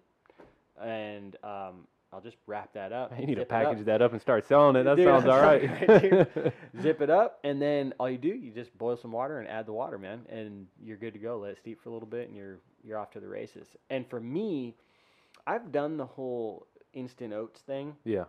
[0.84, 3.14] and um, I'll just wrap that up.
[3.20, 3.50] You need to it up.
[3.50, 4.84] package that up and start selling it.
[4.86, 5.62] That Dude, sounds all right.
[6.82, 9.68] Zip it up, and then all you do, you just boil some water and add
[9.68, 11.38] the water, man, and you're good to go.
[11.38, 13.68] Let it steep for a little bit, and you're you're off to the races.
[13.92, 14.76] And for me,
[15.46, 18.24] I've done the whole instant oats thing, yeah,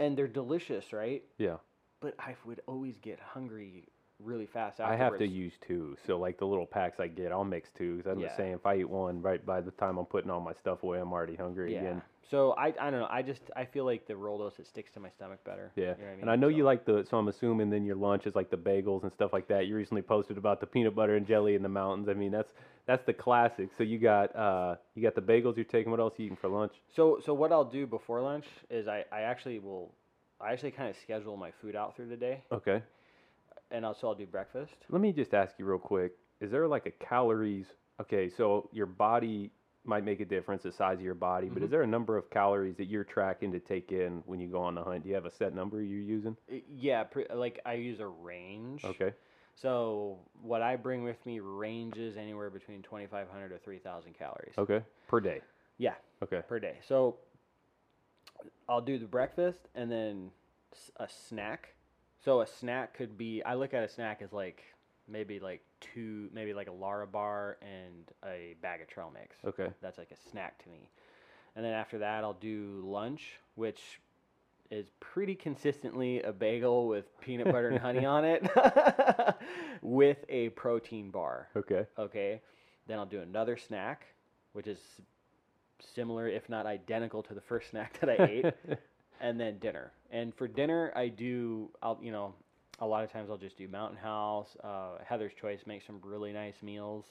[0.00, 1.22] and they're delicious, right?
[1.38, 1.58] yeah.
[2.00, 3.84] But I would always get hungry
[4.22, 4.80] really fast.
[4.80, 5.96] I have to use two.
[6.06, 7.98] So like the little packs I get, I'll mix two.
[8.02, 8.26] Cause I'm Yeah.
[8.26, 10.82] just saying, if I eat one, right by the time I'm putting all my stuff
[10.82, 11.80] away, I'm already hungry Yeah.
[11.80, 12.02] again.
[12.30, 13.06] So I I don't know.
[13.08, 15.72] I just I feel like the rolled oats it sticks to my stomach better.
[15.76, 16.30] Yeah, You know I and?
[16.30, 17.04] I know So- you like the.
[17.08, 19.66] So I'm assuming then your lunch is like the bagels and stuff like that.
[19.66, 22.08] You recently posted about the peanut butter and jelly in the mountains.
[22.08, 22.52] I mean, that's
[22.86, 23.70] that's the classic.
[23.78, 25.90] So you got uh you got the bagels you're taking.
[25.90, 26.74] What else you eating for lunch?
[26.94, 29.94] So so what I'll do before lunch is I I actually will
[30.38, 32.82] I actually kind of schedule my food out through the day, Okay,
[33.70, 34.74] and also I'll do breakfast.
[34.90, 36.12] let me just ask you real quick.
[36.40, 37.66] Is there like a calories?
[38.00, 39.50] Okay, so your body
[39.84, 41.70] might make a difference, the size of your body, but is Mhm.
[41.72, 44.74] there a number of calories that you're tracking to take in when you go on
[44.74, 45.02] the hunt?
[45.02, 46.36] Do you have a set number you're using?
[46.48, 48.84] Yeah, pre- like I use a range.
[48.84, 49.12] Okay,
[49.54, 55.20] So what I bring with me ranges anywhere between 2,500 to 3,000 calories okay, per
[55.20, 55.40] day.
[55.78, 55.94] Yeah.
[56.22, 56.78] Okay, per day.
[56.82, 57.18] So
[58.68, 60.30] I'll do the breakfast and then
[60.98, 61.74] a snack.
[62.24, 64.62] So a snack could be I look at a snack as like
[65.08, 69.36] maybe like two, maybe like a Lara bar and a bag of trail mix.
[69.44, 70.90] okay, That's like a snack to me.
[71.56, 74.00] And then after that, I'll do lunch, which
[74.70, 78.46] is pretty consistently a bagel with peanut butter and honey on it
[79.82, 81.48] with a protein bar.
[81.56, 81.86] okay.
[81.98, 82.40] Okay.
[82.86, 84.06] Then I'll do another snack,
[84.52, 84.78] which is
[85.94, 88.54] similar, if not identical, to the first snack that I ate.
[89.20, 89.92] and then dinner.
[90.10, 92.34] And for dinner, I do, I'll, you know,
[92.80, 96.32] a lot of times I'll just do Mountain House, uh, Heather's Choice, make some really
[96.32, 97.04] nice meals.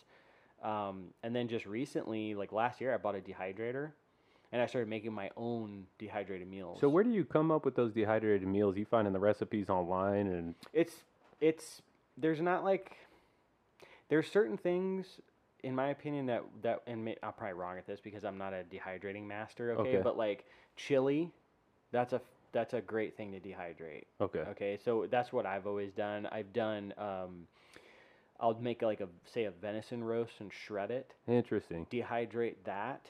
[0.63, 3.91] Um, and then just recently, like last year, I bought a dehydrator
[4.51, 6.79] and I started making my own dehydrated meals.
[6.79, 8.77] So where do you come up with those dehydrated meals?
[8.77, 10.93] You finding the recipes online and it's
[11.39, 11.81] it's
[12.17, 12.97] there's not like
[14.09, 15.19] there's certain things
[15.63, 18.53] in my opinion that that and may, I'm probably wrong at this because I'm not
[18.53, 20.01] a dehydrating master okay, Okay.
[20.01, 20.45] but like
[20.75, 21.31] chili
[21.91, 22.21] that's a
[22.57, 26.51] that's a great thing to dehydrate okay, okay so that's what I've always done I've
[26.53, 27.45] done um
[28.39, 31.85] I'll make like a say a venison roast and shred it interesting.
[31.91, 33.05] dehydrate that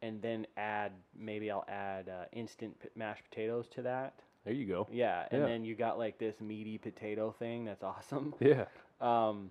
[0.00, 4.14] and then add maybe I'll add uh, instant p- mashed potatoes to that
[4.44, 4.86] There you go.
[4.92, 5.46] yeah, and Yeah.
[5.48, 8.32] then you got like this meaty potato thing that's awesome.
[8.40, 8.66] Yeah.
[9.00, 9.50] Um,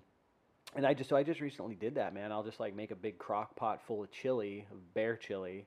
[0.76, 2.32] and I just so I just recently did that, man.
[2.32, 5.66] I'll just like make a big crock pot full of chili, bear chili,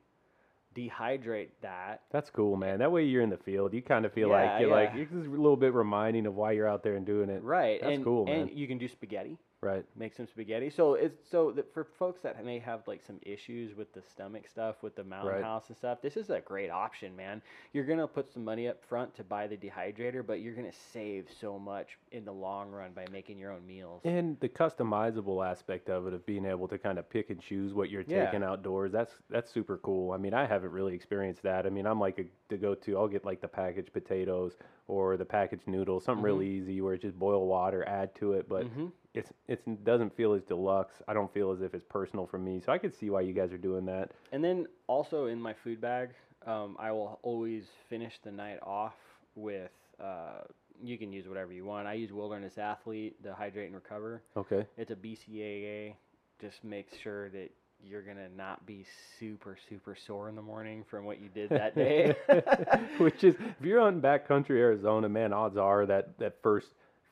[0.78, 2.02] dehydrate that.
[2.12, 2.78] That's cool, man.
[2.78, 3.72] That way you're in the field.
[3.74, 6.34] You kind of feel Yeah, like you're like it's just a little bit reminding of
[6.34, 7.42] why you're out there and doing it.
[7.42, 7.80] Right.
[7.80, 8.48] That's and, cool, man.
[8.48, 9.38] And you can do spaghetti.
[9.60, 9.84] Right.
[9.96, 10.70] make some spaghetti.
[10.70, 14.46] So it's so that for folks that may have like some issues with the stomach
[14.46, 15.42] stuff, with the mountain Right.
[15.42, 17.42] house and stuff, this is a great option, man.
[17.72, 21.28] You're gonna put some money up front to buy the dehydrator, but you're gonna save
[21.40, 24.02] so much in the long run by making your own meals.
[24.04, 27.74] And the customizable aspect of it, of being able to kind of pick and choose
[27.74, 28.26] what you're Yeah.
[28.26, 30.12] taking outdoors, that's that's super cool.
[30.12, 31.66] I mean, I haven't really experienced that.
[31.66, 34.56] I mean, I'm like a, to go to, I'll get like the packaged potatoes
[34.86, 38.48] or the packaged noodles, something really easy where it's just boil water, add to it,
[38.48, 38.92] but Mhm.
[39.18, 40.94] It's it's it doesn't feel as deluxe.
[41.08, 43.32] I don't feel as if it's personal for me, so I could see why you
[43.32, 44.12] guys are doing that.
[44.32, 46.10] And then also in my food bag,
[46.46, 48.94] um, I will always finish the night off
[49.34, 49.70] with.
[50.02, 50.42] Uh,
[50.80, 51.88] you can use whatever you want.
[51.88, 54.22] I use Wilderness Athlete to hydrate and recover.
[54.36, 54.64] Okay.
[54.76, 55.94] It's a BCAA.
[56.40, 57.50] Just makes sure that
[57.84, 58.84] you're gonna not be
[59.18, 62.14] super super sore in the morning from what you did that day.
[62.98, 66.68] Which is, if you're on backcountry Arizona, man, odds are that that first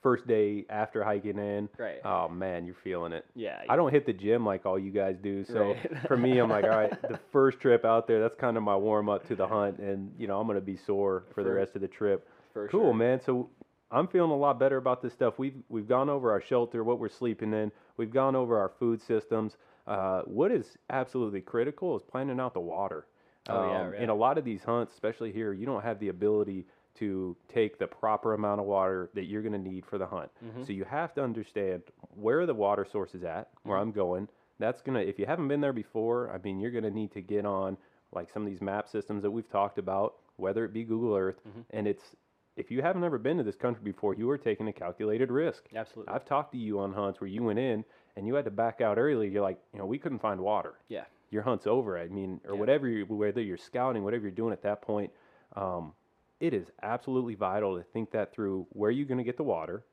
[0.06, 1.98] first day after hiking in, right.
[2.04, 3.24] oh man, you're feeling it.
[3.34, 3.62] yeah.
[3.68, 5.98] I don't hit the gym like all you guys do, so Right.
[6.06, 8.76] for me, I'm like, all right, the first trip out there, that's kind of my
[8.76, 11.74] warm up to the hunt, and you know, I'm gonna be sore for the rest
[11.74, 12.28] of the trip.
[12.52, 12.94] for Cool, sure.
[12.94, 13.20] man.
[13.20, 13.50] So
[13.90, 15.34] I'm feeling a lot better about this stuff.
[15.38, 17.72] We've we've gone over our shelter, what we're sleeping in.
[17.96, 19.56] We've gone over our food systems.
[19.88, 23.06] Uh, what is absolutely critical is planning out the water.
[23.48, 24.02] Oh, yeah, Um, yeah.
[24.02, 26.66] In a lot of these hunts, especially here, you don't have the ability
[26.96, 30.30] to take the proper amount of water that you're going to need for the hunt.
[30.44, 30.66] Mhm.
[30.66, 31.82] So you have to understand
[32.14, 33.82] where the water source is at, where Mhm.
[33.82, 34.28] I'm going.
[34.58, 37.44] That's gonna if you haven't been there before, I mean, you're gonna need to get
[37.44, 37.76] on
[38.12, 41.40] like some of these map systems that we've talked about, whether it be Google Earth,
[41.46, 41.64] Mhm.
[41.70, 42.16] and it's
[42.56, 45.68] if you haven't ever been to this country before, you are taking a calculated risk.
[45.74, 46.14] Absolutely.
[46.14, 47.84] I've talked to you on hunts where you went in
[48.16, 49.28] and you had to back out early.
[49.28, 50.78] You're like, you know, we couldn't find water.
[50.88, 51.04] Yeah.
[51.28, 51.98] Your hunt's over.
[51.98, 52.60] I mean, or Yeah.
[52.60, 55.12] whatever, you, whether you're scouting, whatever you're doing at that point,
[55.54, 55.92] um,
[56.40, 58.66] it is absolutely vital to think that through.
[58.70, 59.84] Where you're you going to get the water?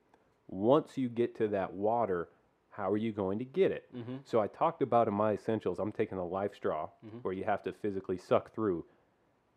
[0.48, 2.30] Once you get to that water,
[2.70, 3.86] how are you going to get it?
[3.96, 4.18] mm-hmm.
[4.26, 7.24] So I talked about in my essentials, I'm taking a life straw Mhm.
[7.24, 8.86] where you have to physically suck through.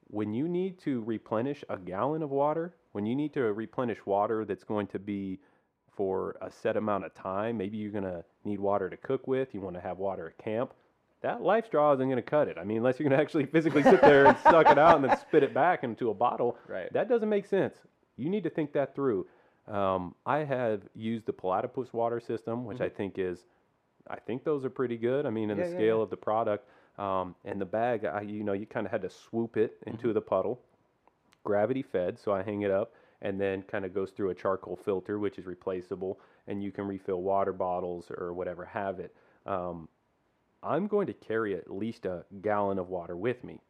[0.09, 4.45] When you need to replenish a gallon of water, when you need to replenish water
[4.45, 5.41] that's going to be
[5.91, 9.55] for a set amount of time, maybe you're going to need water to cook with,
[9.55, 10.73] you want to have water at camp,
[11.23, 12.57] that life straw isn't going to cut it.
[12.59, 15.05] I mean, unless you're going to actually physically sit there and suck it out and
[15.05, 16.93] then spit it back into a bottle, Right.
[16.93, 17.75] that doesn't make sense.
[18.17, 19.27] You need to think that through.
[19.69, 23.45] Um, I have used the platypus water system, which I think is,
[24.09, 25.27] I think those are pretty good.
[25.27, 26.03] I mean, in Yeah, the yeah, scale yeah.
[26.05, 29.11] of the product, um, and the bag, I, you know, you kind of had to
[29.11, 30.61] swoop it into the puddle,
[31.45, 32.19] gravity fed.
[32.19, 32.93] So I hang it up,
[33.23, 36.87] and then kind of goes through a charcoal filter, which is replaceable, and you can
[36.87, 39.15] refill water bottles or whatever have it.
[39.47, 39.89] Um,
[40.63, 43.61] I'm going to carry at least a gallon of water with me.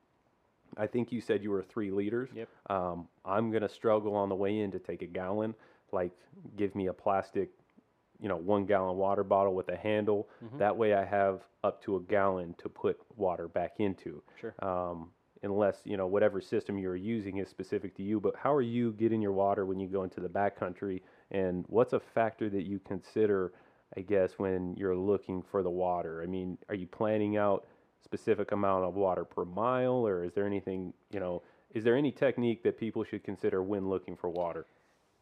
[0.76, 2.30] I think you said you were three liters.
[2.34, 2.49] Yep.
[2.68, 5.55] Um, I'm gonna struggle on the way in to take a gallon.
[5.93, 6.12] Like,
[6.57, 7.51] give me a plastic,
[8.20, 10.28] you know, one gallon water bottle with a handle.
[10.45, 10.59] Mhm.
[10.59, 14.22] That way, I have up to a gallon to put water back into.
[14.41, 14.55] Sure.
[14.59, 15.12] Um,
[15.43, 18.18] unless you know whatever system you're using is specific to you.
[18.20, 21.03] But how are you getting your water when you go into the backcountry?
[21.30, 23.53] And what's a factor that you consider?
[23.97, 26.22] I guess when you're looking for the water.
[26.22, 27.66] I mean, are you planning out
[28.03, 31.43] specific amount of water per mile, or is there anything you know?
[31.74, 34.66] Is there any technique that people should consider when looking for water?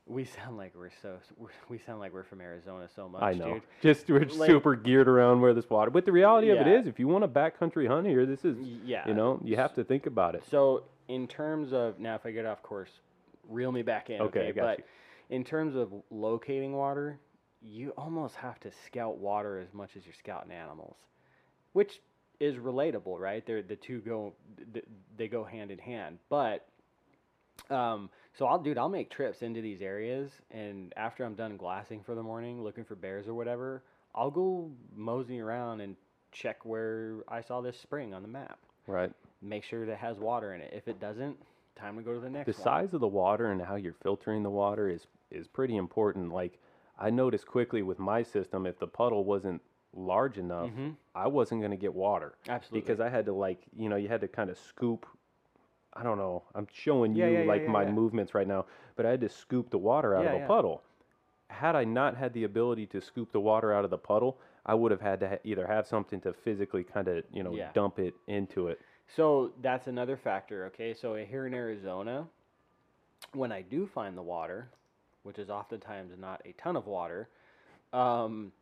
[0.06, 3.32] We sound like we're so we're, we sound like we're from Arizona so much, I
[3.32, 3.62] know, dude.
[3.82, 5.90] just we're Like- super geared around where this water.
[5.90, 8.58] But the reality of it is, if you want a backcountry hunt here, this is
[8.84, 9.06] Yeah.
[9.08, 10.44] you know you have to think about it.
[10.50, 12.90] So in terms of now, if I get off course,
[13.48, 14.20] reel me back in.
[14.20, 14.84] Okay, Okay, I got but you.
[15.36, 17.18] in terms of locating water,
[17.64, 20.96] you almost have to scout water as much as you're scouting animals,
[21.72, 22.00] which
[22.40, 23.44] is relatable, right?
[23.46, 24.34] They're the two go
[25.16, 26.18] they go hand in hand.
[26.28, 26.66] But
[27.70, 32.02] um, so I'll dude, I'll make trips into these areas, and after I'm done glassing
[32.02, 33.82] for the morning, looking for bears or whatever,
[34.14, 35.96] I'll go mosey around and
[36.32, 39.12] check where I saw this spring on the map Right.
[39.40, 40.72] make sure that it has water in it.
[40.74, 41.36] If it doesn't,
[41.76, 42.64] time to go to the next the one.
[42.64, 46.32] size of the water and how you're filtering the water is is pretty important.
[46.32, 46.58] Like
[46.98, 49.60] I noticed quickly with my system, if the puddle wasn't
[49.92, 50.96] large enough, Mhm.
[51.14, 52.80] I wasn't going to get water Absolutely.
[52.80, 55.06] because I had to like you know you had to kind of scoop.
[55.92, 56.42] I don't know.
[56.54, 58.66] I'm showing Yeah, you yeah, like yeah, my movements right now,
[58.96, 60.46] but I had to scoop the water out of a yeah.
[60.46, 60.82] puddle.
[61.50, 64.74] Had I not had the ability to scoop the water out of the puddle, I
[64.74, 67.98] would have had to ha- either have something to physically kind of you know dump
[68.00, 68.80] it into it.
[69.06, 70.64] so that's another factor.
[70.66, 72.26] Okay, so here in Arizona,
[73.32, 74.70] when I do find the water,
[75.24, 77.28] which is oftentimes not a ton of water,
[77.92, 78.52] um,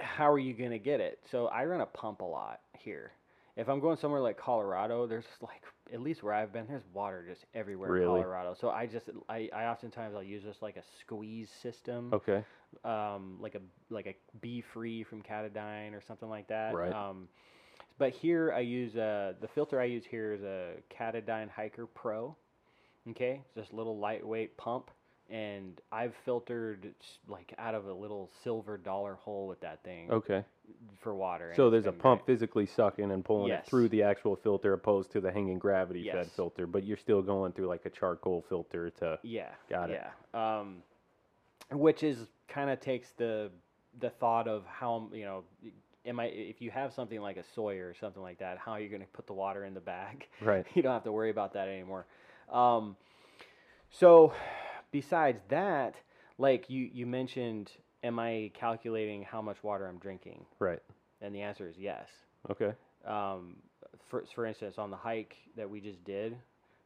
[0.00, 1.20] how are you gonna get it?
[1.30, 3.12] So I run a pump a lot here,
[3.56, 7.24] if I'm going somewhere like Colorado, there's like at least where I've been, there's water
[7.28, 8.04] just everywhere Really?
[8.04, 8.56] in Colorado.
[8.60, 12.42] So I just I, I oftentimes I'll use just like a squeeze system, Okay.
[12.84, 16.74] um, like a like a Be Free from Katadyn or something like that.
[16.74, 16.92] Right.
[16.92, 17.28] Um,
[17.96, 22.34] but here I use uh, the filter I use here is a Katadyn Hiker Pro.
[23.10, 24.90] Okay, it's just a little lightweight pump,
[25.30, 26.94] and I've filtered
[27.28, 30.44] like out of a little silver dollar hole with that thing Okay.
[31.00, 31.52] for water.
[31.56, 32.34] So there's a pump great.
[32.34, 36.26] physically sucking and pulling it through the actual filter opposed to the hanging gravity fed
[36.26, 36.30] Yes.
[36.36, 39.50] filter, but you're still going through like a charcoal filter to Yeah.
[39.70, 40.02] Got it.
[40.34, 40.58] Yeah.
[40.58, 40.82] Um,
[41.72, 43.50] which is kind of takes the
[44.00, 45.44] the thought of how you know,
[46.04, 48.80] am I if you have something like a Sawyer or something like that, how are
[48.80, 50.26] you going to put the water in the bag?
[50.42, 50.66] right.
[50.74, 52.04] you don't have to worry about that anymore.
[52.52, 52.96] Um,
[53.90, 54.32] so
[54.98, 55.96] besides that,
[56.38, 57.72] like you you mentioned,
[58.04, 60.46] am I calculating how much water I'm drinking?
[60.60, 60.80] Right.
[61.20, 62.08] And the answer is yes.
[62.48, 62.72] Okay.
[63.04, 63.56] Um,
[64.08, 66.36] for for instance, on the hike that we just did,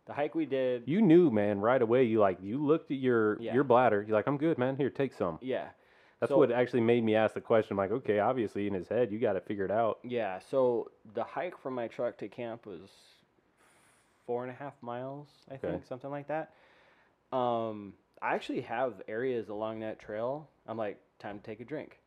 [0.06, 2.04] the hike we did, You knew, man, right away.
[2.04, 3.52] You like you looked at your Yeah.
[3.54, 4.02] your bladder.
[4.02, 4.74] You're like, I'm good, man.
[4.76, 5.38] Here, take some.
[5.42, 5.68] yeah.
[6.20, 7.74] That's So- what actually made me ask the question.
[7.74, 9.98] I'm like, okay, obviously in his head, you got it figured out.
[10.02, 12.90] Yeah, so the hike from my truck to camp was
[14.26, 15.68] four and a half miles, I Okay.
[15.70, 16.50] think, something like that.
[17.32, 20.48] Um, I actually have areas along that trail.
[20.66, 21.98] I'm like, time to take a drink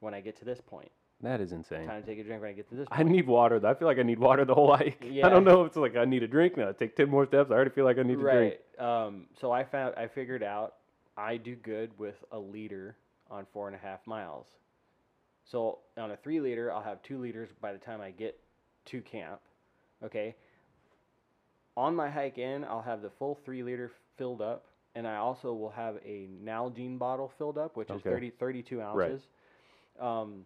[0.00, 0.90] when I get to this point.
[1.22, 1.86] That is insane.
[1.86, 3.00] Time to take a drink when I get to this Point.
[3.00, 3.64] I need water.
[3.66, 5.02] I feel like I need water the whole hike.
[5.24, 6.70] I don't know if it's like I need a drink now.
[6.72, 7.50] Take ten more steps.
[7.50, 8.58] I already feel like I need a drink.
[8.78, 9.06] right.
[9.06, 10.74] Um, so I found I figured out
[11.16, 12.96] I do good with a liter
[13.30, 14.46] on four and a half miles.
[15.44, 18.38] So on a three liter, I'll have two liters by the time I get
[18.86, 19.40] to camp.
[20.04, 20.34] Okay.
[21.76, 25.52] On my hike in, I'll have the full three liter filled up, and I also
[25.52, 28.10] will have a Nalgene bottle filled up, which is Okay.
[28.10, 29.22] 30, 32 ounces.
[29.98, 30.44] Um,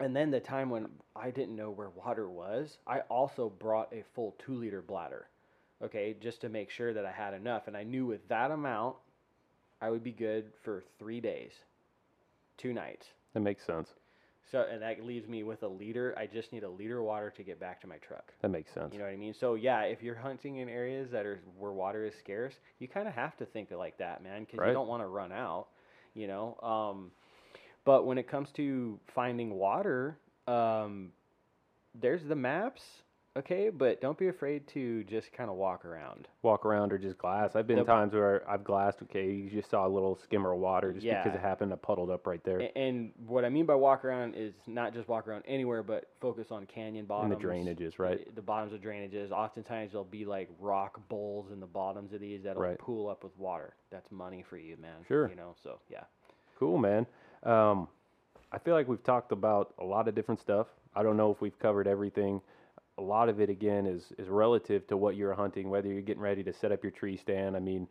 [0.00, 4.02] and then the time when I didn't know where water was, I also brought a
[4.14, 5.28] full two liter bladder
[5.82, 7.66] okay, just to make sure that I had enough.
[7.66, 8.96] And I knew with that amount,
[9.80, 11.52] I would be good for three days,
[12.58, 13.06] two nights.
[13.34, 13.88] That makes sense.
[14.50, 16.14] So, and that leaves me with a liter.
[16.18, 18.32] I just need a liter of water to get back to my truck.
[18.42, 18.92] That makes sense.
[18.92, 19.34] You know what I mean?
[19.38, 23.06] So, yeah, if you're hunting in areas that are where water is scarce, you kind
[23.06, 24.68] of have to think like that, man, because Right.
[24.68, 25.68] you don't want to run out.
[26.14, 26.56] You know.
[26.60, 27.12] Um,
[27.84, 31.12] but when it comes to finding water, um,
[31.94, 32.82] there's the maps.
[33.36, 36.26] Okay, but don't be afraid to just kind of walk around.
[36.42, 37.54] Walk around or just glass.
[37.54, 39.02] I've been The- times where I've glassed.
[39.04, 42.10] Okay, you just saw a little skimmer of water just because it happened to puddled
[42.10, 45.28] up right there A- And what I mean by walk around is not just walk
[45.28, 47.38] around anywhere, but focus on canyon bottoms.
[47.38, 48.26] the drainages, right?
[48.26, 49.30] The, the bottoms of drainages.
[49.30, 52.78] Oftentimes there'll be like rock bowls in the bottoms of these that'll Right.
[52.78, 53.74] pool up with water.
[53.90, 55.04] That's money for you, man.
[55.06, 55.28] Sure.
[55.28, 56.02] You know, so yeah.
[56.58, 57.06] Cool, man.
[57.44, 57.86] Um,
[58.50, 60.66] I feel like we've talked about a lot of different stuff.
[60.96, 62.40] I don't know if we've covered everything.
[63.00, 66.22] A lot of it, again, is is relative to what you're hunting, whether you're getting
[66.22, 67.56] ready to set up your tree stand.
[67.56, 67.88] I mean,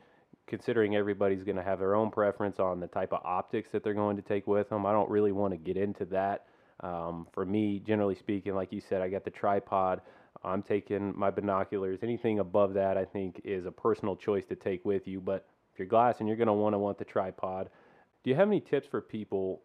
[0.47, 3.93] considering everybody's going to have their own preference on the type of optics that they're
[3.95, 6.45] going to take with them, I don't really want to get into that.
[6.81, 10.01] Um, for me, generally speaking, like you said, I got the tripod.
[10.43, 11.99] I'm taking my binoculars.
[12.03, 15.19] Anything above that, I think, is a personal choice to take with you.
[15.19, 17.69] But if you're glassing, you're going to want to want the tripod.
[18.23, 19.63] Do you have any tips for people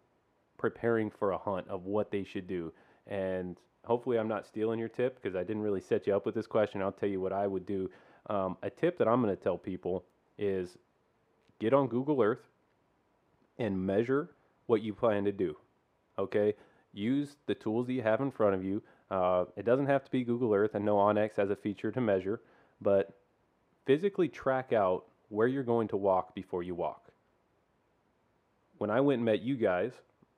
[0.58, 2.72] preparing for a hunt of what they should do?
[3.06, 6.34] And hopefully, I'm not stealing your tip because I didn't really set you up with
[6.34, 6.82] this question.
[6.82, 7.90] I'll tell you what I would do.
[8.28, 10.04] Um, a tip that I'm going to tell people
[10.38, 10.78] is
[11.60, 12.48] get on Google Earth
[13.58, 14.30] and measure
[14.66, 15.56] what you plan to do.
[16.18, 16.54] Okay?
[16.92, 18.82] Use the tools that you have in front of you.
[19.10, 20.72] Uh, it doesn't have to be Google Earth.
[20.74, 22.40] I know onX has a feature to measure,
[22.80, 23.16] but
[23.84, 27.10] physically track out where you're going to walk before you walk.
[28.78, 29.92] When I went and met you guys,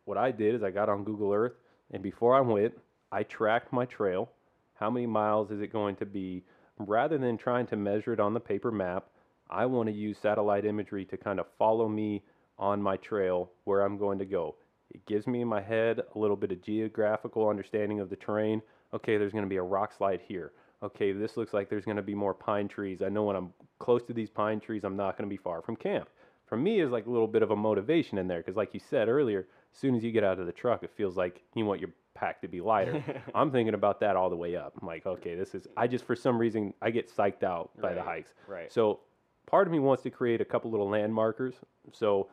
[0.04, 1.54] what I did is I got on Google Earth,
[1.90, 2.74] and before I went,
[3.12, 4.30] I tracked my trail.
[4.74, 6.44] How many miles is it going to be?
[6.78, 9.06] Rather than trying to measure it on the paper map,
[9.48, 12.22] I want to use satellite imagery to kind of follow me
[12.58, 14.56] on my trail where I'm going to go.
[14.90, 18.60] It gives me in my head a little bit of geographical understanding of the terrain.
[18.92, 20.52] Okay, there's going to be a rock slide here.
[20.82, 23.02] Okay, this looks like there's going to be more pine trees.
[23.02, 25.62] I know when I'm close to these pine trees, I'm not going to be far
[25.62, 26.08] from camp.
[26.46, 28.80] For me, is like a little bit of a motivation in there because, like you
[28.80, 31.66] said earlier, as soon as you get out of the truck, it feels like you
[31.66, 33.04] want your pack to be lighter.
[33.34, 34.72] I'm thinking about that all the way up.
[34.80, 35.66] I'm like, okay, this is.
[35.76, 38.32] I just for some reason I get psyched out by the hikes.
[38.48, 38.72] right.
[38.72, 39.00] So
[39.44, 41.54] part of me wants to create a couple little landmarkers.
[41.92, 42.28] So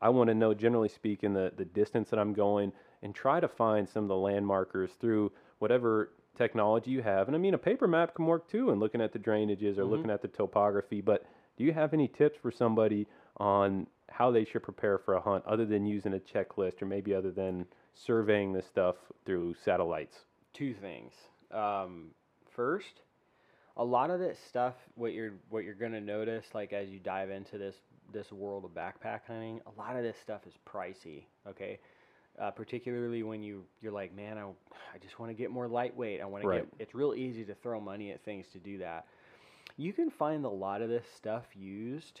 [0.00, 2.72] I want to know, generally speaking, the, the distance that I'm going
[3.02, 7.26] and try to find some of the landmarkers through whatever technology you have.
[7.26, 9.82] And I mean, a paper map can work too, and looking at the drainages or
[9.82, 9.90] mm-hmm.
[9.90, 11.02] looking at the topography.
[11.02, 11.26] But
[11.58, 15.44] do you have any tips for somebody on how they should prepare for a hunt
[15.46, 20.16] other than using a checklist or maybe other than surveying this stuff through satellites?
[20.52, 21.12] Two things.
[21.50, 22.08] Um,
[22.54, 23.00] first,
[23.76, 27.30] a lot of this stuff, what you're what you're gonna notice, like as you dive
[27.30, 27.76] into this
[28.12, 31.24] this world of backpack hunting, a lot of this stuff is pricey.
[31.48, 31.78] Okay,
[32.40, 34.44] uh, particularly when you you're like, man, I,
[34.94, 36.20] I just want to get more lightweight.
[36.20, 36.68] I want to get.
[36.78, 39.06] It's real easy to throw money at things to do that.
[39.76, 42.20] You can find a lot of this stuff used.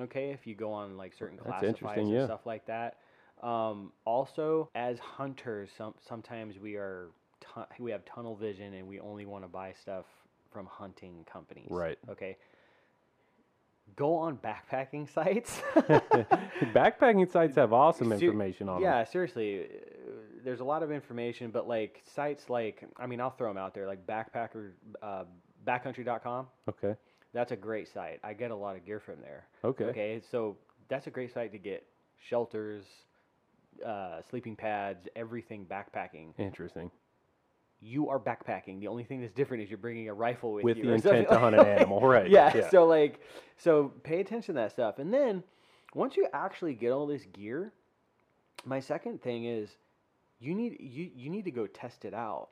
[0.00, 2.24] Okay, if you go on like certain That's classifieds and yeah.
[2.24, 2.96] stuff like that.
[3.42, 7.08] Um, also, as hunters, some sometimes we are
[7.40, 10.04] tu- we have tunnel vision and we only want to buy stuff
[10.52, 11.68] from hunting companies.
[11.70, 11.98] Right.
[12.08, 12.36] Okay.
[13.96, 15.60] Go on backpacking sites.
[15.74, 18.82] Backpacking sites have awesome Ser- information on them.
[18.82, 19.62] yeah, seriously.
[19.62, 19.66] uh,
[20.44, 23.74] There's a lot of information, but like sites like I mean, I'll throw them out
[23.74, 24.72] there like backpacker,
[25.02, 25.24] uh,
[25.66, 26.46] backcountry.com.
[26.68, 26.94] Okay.
[27.32, 28.20] That's a great site.
[28.24, 29.46] I get a lot of gear from there.
[29.64, 29.84] Okay.
[29.84, 30.56] Okay, so
[30.88, 31.84] that's a great site to get
[32.28, 32.84] shelters,
[33.84, 36.32] uh, sleeping pads, everything backpacking.
[36.38, 36.90] Interesting.
[37.80, 38.80] You are backpacking.
[38.80, 40.90] The only thing that's different is you're bringing a rifle with, With you.
[40.90, 42.68] With the intent to hunt an animal, right, Yeah, yeah.
[42.70, 43.20] So like,
[43.56, 45.44] so pay attention to that stuff, and then
[45.94, 47.72] once you actually get all this gear,
[48.64, 49.76] my second thing is
[50.40, 52.48] you need you you need to go test it out.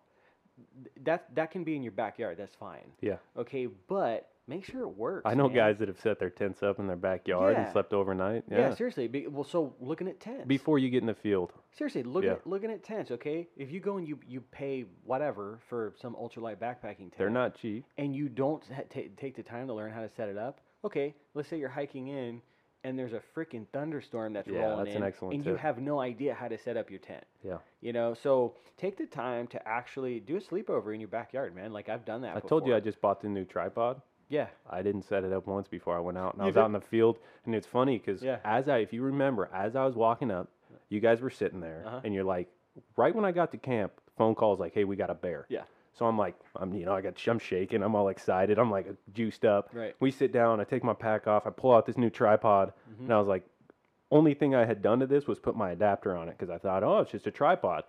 [1.02, 2.36] That that can be in your backyard.
[2.38, 2.92] That's fine.
[3.00, 3.16] Yeah.
[3.36, 5.22] Okay, but make sure it works.
[5.24, 5.56] I know man.
[5.56, 8.44] guys that have set their tents up in their backyard and slept overnight.
[8.50, 8.74] Yeah, Yeah.
[8.74, 9.08] seriously.
[9.08, 10.46] Be, well, so looking at tents.
[10.46, 11.52] Before you get in the field.
[11.72, 12.32] Seriously, look Yeah.
[12.34, 13.10] at looking at tents.
[13.10, 17.30] Okay, if you go and you you pay whatever for some ultralight backpacking tent, They're
[17.30, 17.84] not cheap.
[17.98, 20.60] and you don't ha- ta take the time to learn how to set it up.
[20.84, 22.40] Okay, let's say you're hiking in,
[22.84, 25.78] and there's a freaking thunderstorm that's Yeah, rolling that's in, an excellent and you have
[25.80, 27.24] no idea how to set up your tent.
[27.42, 27.58] Yeah.
[27.80, 31.72] You know, so take the time to actually do a sleepover in your backyard, man.
[31.72, 32.36] Like I've done that.
[32.36, 34.00] I told you I just bought the new tripod.
[34.28, 36.66] Yeah, I didn't set it up once before I went out, and I was out
[36.66, 37.18] in the field.
[37.44, 38.38] And it's funny because Yeah.
[38.44, 40.48] as I, if you remember, as I was walking up,
[40.88, 42.00] you guys were sitting there, Uh-huh.
[42.04, 42.48] and you're like,
[42.96, 45.62] right when I got to camp, phone calls like, "Hey, we got a bear." Yeah.
[45.94, 48.86] So I'm like, I'm, you know, I got, I'm shaking, I'm all excited, I'm like
[49.14, 49.70] juiced up.
[49.72, 49.94] Right.
[49.98, 53.04] We sit down, I take my pack off, I pull out this new tripod, Mm-hmm.
[53.04, 53.44] and I was like,
[54.10, 56.58] only thing I had done to this was put my adapter on it because I
[56.58, 57.84] thought, oh, it's just a tripod.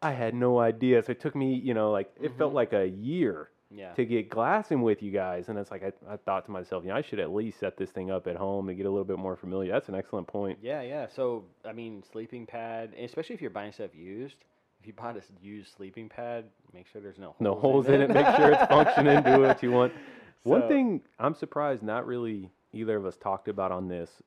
[0.00, 1.02] I had no idea.
[1.02, 3.57] So it took me, you know, like it felt like a year Mm-hmm.
[3.70, 3.92] Yeah.
[3.94, 5.48] to get glassing with you guys.
[5.48, 7.76] And it's like, I, I thought to myself, you know, I should at least set
[7.76, 9.72] this thing up at home and get a little bit more familiar.
[9.72, 10.58] That's an excellent point.
[10.62, 11.06] Yeah, yeah.
[11.14, 14.36] So I mean, sleeping pad, especially if you're buying stuff used.
[14.80, 18.00] If you bought a used sleeping pad, make sure there's no No holes holes in
[18.00, 18.10] it.
[18.10, 19.22] Make sure it's functioning.
[19.24, 19.92] Do what you want.
[20.44, 24.22] One thing I'm surprised not really either of us talked about on this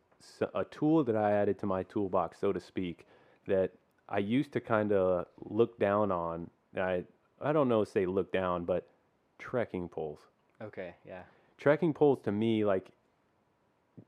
[0.54, 3.08] a tool that I added to my toolbox, so to speak,
[3.48, 3.72] that
[4.08, 6.50] I used to kind of look down on.
[6.78, 7.04] I
[7.42, 8.88] I don't know say look down, but
[9.42, 10.20] trekking poles.
[10.62, 11.24] Okay, yeah.
[11.58, 12.92] Trekking poles to me like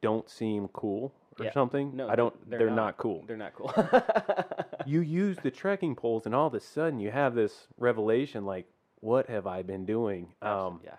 [0.01, 1.51] don't seem cool or Yeah.
[1.53, 1.95] something.
[1.95, 2.33] No, I don't.
[2.49, 2.75] they're They're, not.
[2.75, 2.97] not.
[2.97, 3.23] cool.
[3.27, 3.73] They're not cool.
[4.85, 8.67] you use the trekking poles, and all of a sudden you have this revelation like,
[9.01, 10.33] what have I been doing?
[10.41, 10.95] Um, yeah.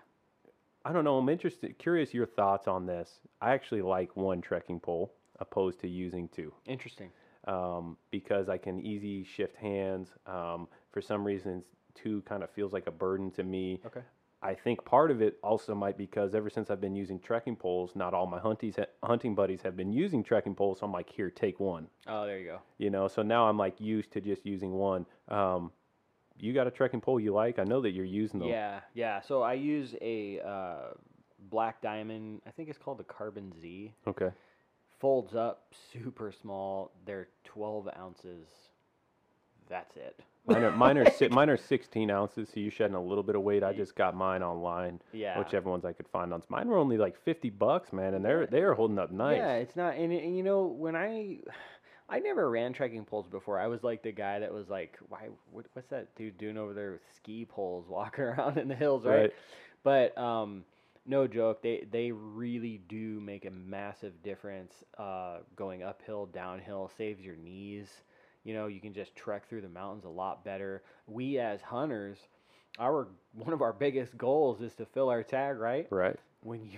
[0.83, 1.17] I don't know.
[1.17, 3.19] I'm interested, curious your thoughts on this.
[3.41, 7.09] I actually like one trekking pole opposed to using two Interesting.
[7.47, 10.09] um, because I can easy shift hands.
[10.27, 11.63] Um, for some reasons,
[11.95, 13.81] two kind of feels like a burden to me.
[13.85, 14.01] Okay.
[14.45, 17.55] I think part of it also might be because ever since I've been using trekking
[17.55, 20.79] poles, not all my hunties, hunting buddies have been using trekking poles.
[20.79, 21.87] So I'm like, here, take one.
[22.05, 22.59] Oh, there you go.
[22.77, 25.07] You know, so now I'm like used to just using one.
[25.29, 25.71] Um,
[26.37, 27.57] you got a trekking pole you like?
[27.57, 28.49] I know that you're using them.
[28.49, 29.19] Yeah, yeah.
[29.21, 30.93] So I use a uh,
[31.49, 32.41] black diamond.
[32.45, 33.93] I think it's called the Carbon Z.
[34.05, 34.29] Okay.
[34.99, 36.91] Folds up, super small.
[37.05, 38.47] They're 12 ounces.
[39.69, 40.19] That's it.
[40.47, 43.35] Mine are, mine are si- mine are 16 ounces, so you're shedding a little bit
[43.35, 43.63] of weight.
[43.63, 45.39] I just got mine online, Yeah.
[45.39, 46.43] whichever ones I could find on.
[46.49, 49.37] Mine were only like 50 bucks, man, and they're they are holding up nice.
[49.37, 49.95] Yeah, it's not.
[49.95, 51.39] And, and you know, when I,
[52.09, 53.59] I never ran trekking poles before.
[53.59, 55.29] I was like the guy that was like, why?
[55.51, 59.03] What, what's that dude doing over there with ski poles, walking around in the hills,
[59.03, 59.15] right?
[59.21, 59.33] Right.
[59.83, 60.63] But um,
[61.07, 64.83] no joke, they they really do make a massive difference.
[64.97, 67.87] Uh, going uphill, downhill, saves your knees.
[68.45, 70.83] You know, you can just trek through the mountains a lot better.
[71.07, 72.17] We as hunters,
[72.79, 75.87] our one of our biggest goals is to fill our tag, right?
[75.89, 76.17] Right.
[76.41, 76.77] When you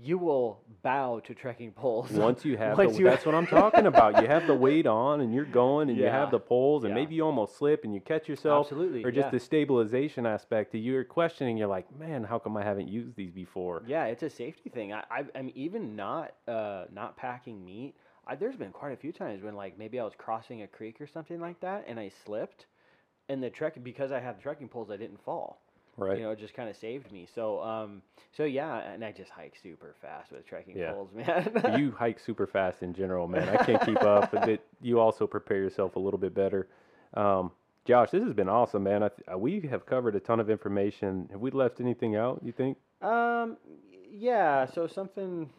[0.00, 2.10] you will bow to trekking poles.
[2.12, 4.22] Once you have Once the, you- that's what I'm talking about.
[4.22, 6.94] You have the weight on, and you're going, and you have the poles, and Yeah.
[6.94, 9.30] maybe you almost slip and you catch yourself, Absolutely, or just yeah.
[9.30, 10.72] the stabilization aspect.
[10.72, 11.58] That you're questioning.
[11.58, 13.82] You're like, man, how come I haven't used these before?
[13.86, 14.94] Yeah, it's a safety thing.
[14.94, 17.94] I, I I'm even not uh not packing meat.
[18.26, 21.00] I, there's been quite a few times when like maybe I was crossing a creek
[21.00, 22.66] or something like that and I slipped,
[23.28, 25.60] and the trek because I had the trekking poles I didn't fall.
[25.98, 26.16] Right.
[26.16, 27.26] You know, it just kind of saved me.
[27.34, 28.00] So um
[28.36, 30.92] so yeah, and I just hike super fast with trekking Yeah.
[30.92, 31.76] poles, man.
[31.78, 33.48] you hike super fast in general, man.
[33.48, 34.30] I can't keep up.
[34.32, 36.68] But you also prepare yourself a little bit better.
[37.14, 37.50] Um,
[37.84, 39.02] Josh, this has been awesome, man.
[39.02, 41.28] I th- uh, we have covered a ton of information.
[41.32, 42.40] Have we left anything out?
[42.44, 42.78] You think?
[43.02, 43.56] Um,
[44.10, 44.64] yeah.
[44.66, 45.50] So something,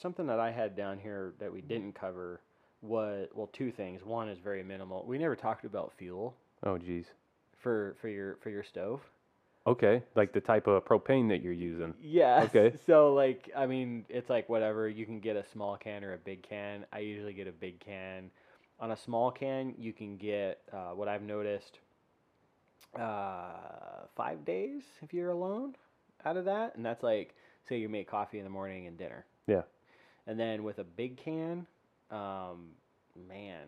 [0.00, 2.40] something that I had down here that we didn't cover
[2.82, 4.04] was well, two things.
[4.04, 5.04] One is very minimal.
[5.06, 7.06] We never talked about fuel Oh, geez.
[7.58, 9.00] for for your for your stove.
[9.66, 11.92] Okay, like the type of propane that you're using.
[12.00, 12.42] Yeah.
[12.44, 12.72] Okay.
[12.86, 14.88] So like, I mean, it's like whatever.
[14.88, 16.86] You can get a small can or a big can.
[16.92, 18.30] I usually get a big can.
[18.80, 21.80] On a small can, you can get uh, what I've noticed.
[22.98, 25.74] Uh, five days if you're alone
[26.24, 27.34] out of that, and that's like
[27.68, 29.26] say you make coffee in the morning and dinner.
[29.46, 29.62] Yeah.
[30.28, 31.66] And then with a big can,
[32.10, 32.68] um,
[33.28, 33.66] man,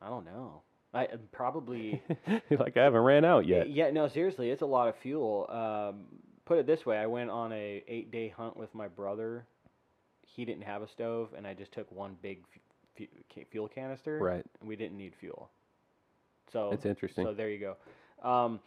[0.00, 0.62] I don't know.
[0.94, 2.02] I probably.
[2.50, 3.68] like I haven't ran out yet.
[3.68, 5.46] Yeah, no, seriously, it's a lot of fuel.
[5.50, 6.04] Um,
[6.44, 9.44] put it this way: I went on a eight day hunt with my brother.
[10.24, 12.44] He didn't have a stove, and I just took one big
[12.96, 14.18] fu- ca- fuel canister.
[14.18, 14.44] Right.
[14.64, 15.50] We didn't need fuel.
[16.52, 17.24] So It's interesting.
[17.24, 18.28] So there you go.
[18.28, 18.60] Um,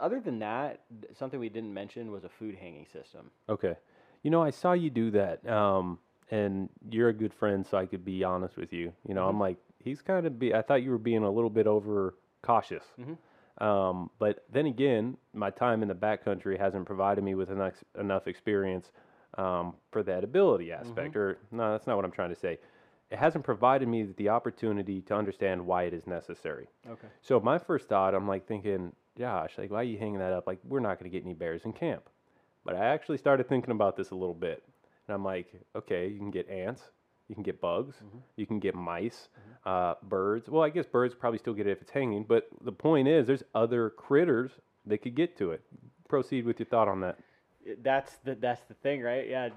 [0.00, 0.80] other than that,
[1.18, 3.30] something we didn't mention was a food hanging system.
[3.48, 3.74] Okay.
[4.22, 5.46] You know, I saw you do that.
[5.48, 5.98] Um,
[6.30, 8.92] and you're a good friend, so I could be honest with you.
[9.06, 9.40] You know, I'm Mhm.
[9.40, 10.54] like, he's kind of be.
[10.54, 12.84] I thought you were being a little bit over cautious.
[12.98, 13.18] Mhm.
[13.62, 18.26] Um, but then again, my time in the backcountry hasn't provided me with enough enough
[18.26, 18.90] experience
[19.38, 21.14] um, for that ability aspect.
[21.16, 22.58] Or no, that's not what I'm trying to say.
[23.10, 26.68] It hasn't provided me the opportunity to understand why it is necessary.
[26.88, 27.08] Okay.
[27.20, 30.46] So my first thought, I'm like thinking, Josh, like, why are you hanging that up?
[30.46, 32.08] Like, we're not going to get any bears in camp.
[32.64, 34.62] But I actually started thinking about this a little bit,
[35.10, 36.82] and I'm like, okay, you can get ants,
[37.28, 37.96] you can get bugs,
[38.36, 39.28] you can get mice,
[39.66, 40.48] uh, birds.
[40.48, 42.22] Well, I guess birds probably still get it if it's hanging.
[42.22, 44.52] But the point is, there's other critters
[44.86, 45.62] that could get to it.
[46.08, 47.18] Proceed with your thought on that.
[47.82, 49.28] That's the that's the thing, right?
[49.28, 49.48] Yeah,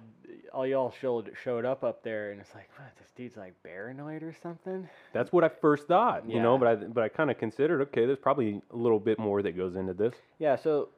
[0.51, 2.91] all y'all showed showed up up there, and it's like, what?
[2.97, 4.89] This dude's like paranoid or something.
[5.13, 6.57] That's what I first thought, you know.
[6.57, 9.55] But I but I kind of considered, okay, there's probably a little bit more that
[9.55, 10.15] goes into this.
[10.39, 10.89] Yeah, so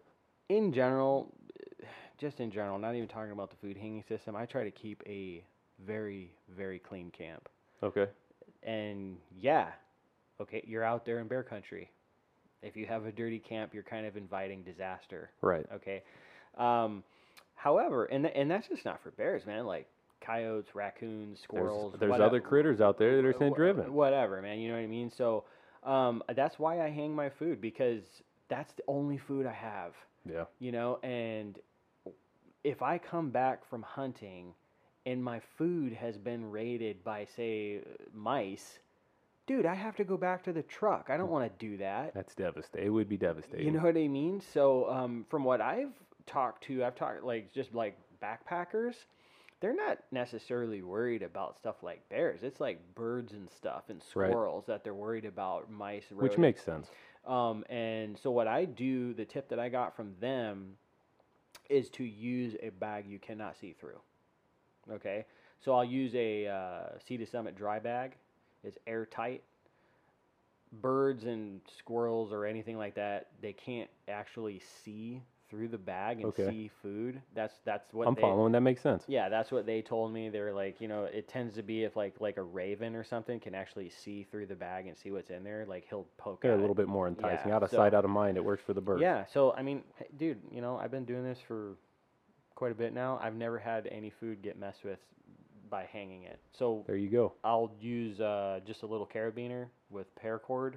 [0.48, 1.34] in general,
[2.18, 5.02] just in general, not even talking about the food hanging system, I try to keep
[5.06, 5.44] a
[5.86, 7.50] very, very clean camp.
[7.84, 8.08] Okay.
[8.64, 9.70] And yeah,
[10.42, 11.90] okay, you're out there in bear country.
[12.62, 15.30] If you have a dirty camp, you're kind of inviting disaster.
[15.42, 15.66] Right.
[15.76, 16.02] Okay.
[16.58, 17.04] Um,
[17.56, 19.66] however, and th- and that's just not for bears, man.
[19.66, 19.88] Like
[20.22, 21.92] coyotes, raccoons, squirrels.
[21.92, 23.94] There's, there's whate- other critters out there that are scent driven.
[23.94, 24.60] Whatever, man.
[24.60, 25.12] You know what I mean?
[25.16, 25.44] So
[25.84, 28.04] um, that's why I hang my food because
[28.48, 29.94] that's the only food I have.
[30.28, 30.46] Yeah.
[30.60, 31.60] You know, and
[32.66, 34.54] if I come back from hunting
[35.06, 38.80] and my food has been raided by, say, mice,
[39.46, 41.10] dude, I have to go back to the truck.
[41.12, 42.16] I don't want to do that.
[42.16, 42.88] That's devastating.
[42.88, 43.68] It would be devastating.
[43.68, 44.42] You know what I mean?
[44.42, 45.94] So, um, from what I've
[46.26, 48.96] talked to, I've talked like just like backpackers.
[49.62, 52.42] They're not necessarily worried about stuff like bears.
[52.42, 54.32] It's like birds and stuff and Right.
[54.32, 56.06] squirrels that they're worried about mice.
[56.12, 56.90] Which makes sense.
[57.26, 60.78] Um, and so what I do, the tip that I got from them,
[61.70, 64.00] is to use a bag you cannot see through.
[64.92, 65.26] Okay,
[65.64, 68.16] so I'll use a uh, Sea to Summit dry bag.
[68.64, 69.44] It's airtight.
[70.82, 76.26] Birds and squirrels or anything like that, they can't actually see through the bag and
[76.28, 76.50] Okay.
[76.50, 77.22] see food.
[77.34, 78.52] That's that's what I'm they, following.
[78.52, 79.04] That makes sense.
[79.08, 80.30] yeah, that's what they told me.
[80.30, 83.04] They were like, you know, it tends to be if like like a raven or
[83.04, 85.66] something can actually see through the bag and see what's in there.
[85.68, 86.42] Like he'll poke.
[86.42, 86.78] They're a at little it.
[86.78, 87.50] bit more enticing.
[87.50, 88.38] Yeah, out of so- sight, out of mind.
[88.38, 89.02] It works for the birds.
[89.02, 89.26] Yeah.
[89.32, 89.84] So I mean,
[90.18, 91.76] dude, you know, I've been doing this for
[92.56, 93.20] quite a bit now.
[93.22, 95.00] I've never had any food get messed with
[95.70, 96.40] by hanging it.
[96.54, 97.34] So There you go.
[97.44, 100.76] I'll use uh, just a little carabiner with paracord.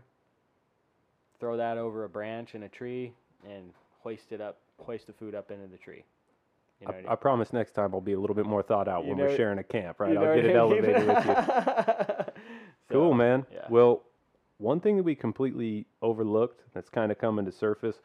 [1.40, 3.12] Throw that over a branch in a tree
[3.48, 4.58] and hoist it up.
[4.80, 6.04] Hoist the food up into the tree.
[6.80, 8.86] You know what I, I promise next time I'll be a little bit more thought
[8.88, 10.16] out You when we're sharing a camp, right?
[10.16, 10.56] I'll get it I mean?
[10.56, 11.34] elevated with you.
[12.90, 13.44] Cool, man.
[13.52, 13.66] yeah.
[13.68, 14.02] Well,
[14.56, 17.96] one thing that we completely overlooked that's kind of coming to surface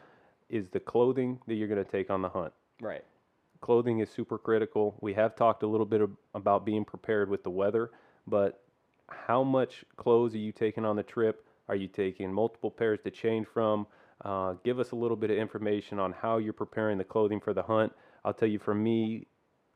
[0.49, 2.51] is the clothing that you're going to take on the hunt.
[2.81, 3.03] Right.
[3.61, 4.95] Clothing is super critical.
[4.99, 7.91] We have talked a little bit ab- about being prepared with the weather,
[8.27, 8.61] but
[9.07, 11.45] how much clothes are you taking on the trip?
[11.69, 13.87] Are you taking multiple pairs to change from?
[14.23, 17.53] Uh, give us a little bit of information on how you're preparing the clothing for
[17.53, 17.93] the hunt.
[18.23, 19.27] I'll tell you, for me,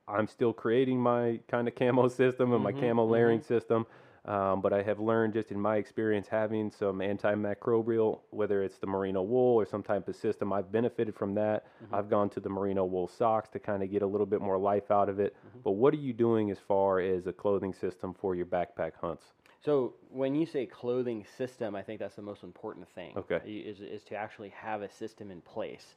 [0.08, 3.86] I'm still creating my kind of camo system and my Mhm, camo layering system.
[4.26, 8.88] Um, but I have learned just in my experience having some antimicrobial, whether it's the
[8.88, 11.66] merino wool or some type of system, I've benefited from that.
[11.94, 14.58] I've gone to the merino wool socks to kind of get a little bit more
[14.58, 15.36] life out of it.
[15.64, 19.34] But what are you doing as far as a clothing system for your backpack hunts?
[19.64, 23.18] So when you say clothing system, I think that's the most important thing.
[23.18, 23.42] Okay.
[23.46, 25.96] Is, is to actually have a system in place.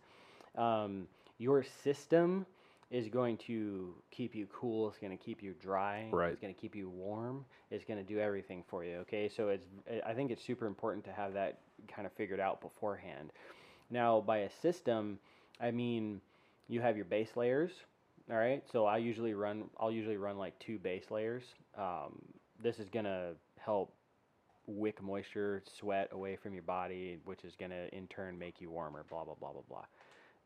[0.57, 1.07] Um,
[1.39, 2.47] your system
[2.91, 4.89] is going to keep you cool.
[4.89, 6.09] It's going to keep you dry.
[6.11, 6.33] Right.
[6.33, 7.45] It's going to keep you warm.
[7.71, 8.97] It's going to do everything for you.
[8.99, 9.29] Okay.
[9.29, 9.67] So it's
[10.07, 13.33] I- think it's super important to have that kind of figured out beforehand.
[13.91, 15.19] Now, by a system,
[15.61, 16.21] I mean
[16.69, 17.71] you have your base layers.
[18.31, 18.63] All right.
[18.73, 19.65] So I usually run.
[19.79, 21.45] I'll usually run like two base layers.
[21.79, 22.21] Um,
[22.63, 23.33] this is gonna
[23.65, 23.93] help
[24.67, 29.05] wick moisture, sweat away from your body, which is gonna in turn make you warmer.
[29.09, 29.63] Blah blah blah blah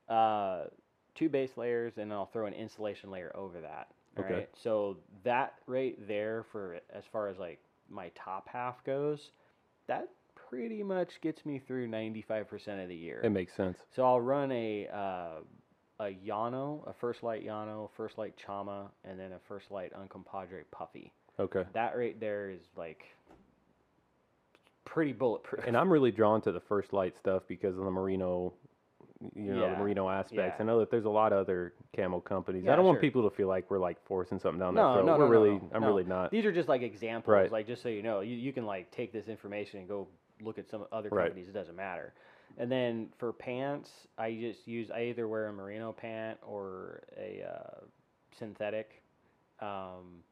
[0.08, 0.16] blah.
[0.16, 0.66] Uh,
[1.14, 3.88] two base layers, and then I'll throw an insulation layer over that.
[4.16, 4.34] all Okay.
[4.34, 4.48] right?
[4.62, 7.60] So that right there, for as far as like
[7.90, 9.30] my top half goes,
[9.86, 10.08] that
[10.48, 13.20] pretty much gets me through ninety five percent of the year.
[13.22, 13.78] It makes sense.
[13.94, 15.40] So I'll run a uh,
[16.00, 20.64] a Llano, a First Lite Llano, First Lite Chama, and then a First Lite Uncompahgre
[20.70, 21.12] Puffy.
[21.38, 21.64] Okay.
[21.72, 23.04] That right there is like
[24.84, 25.64] pretty bulletproof.
[25.66, 28.52] And I'm really drawn to the First Lite stuff because of the merino,
[29.34, 30.56] you know, Yeah, the merino aspects.
[30.58, 30.62] yeah.
[30.62, 32.68] I know that there's a lot of other camo companies.
[32.68, 35.06] I don't want people to feel like we're like forcing something down no, their throat.
[35.06, 35.86] no, we're no, really, no, I'm no.
[35.88, 36.30] really not.
[36.30, 37.50] These are just like examples, Right.
[37.50, 40.06] like just so you know, you, you can like take this information and go
[40.42, 41.24] look at some other Right.
[41.26, 41.48] companies.
[41.48, 42.12] It doesn't matter.
[42.58, 47.42] And then for pants, I just use I either wear a merino pant or a
[47.42, 47.80] uh,
[48.38, 49.02] synthetic.
[49.60, 50.22] Um,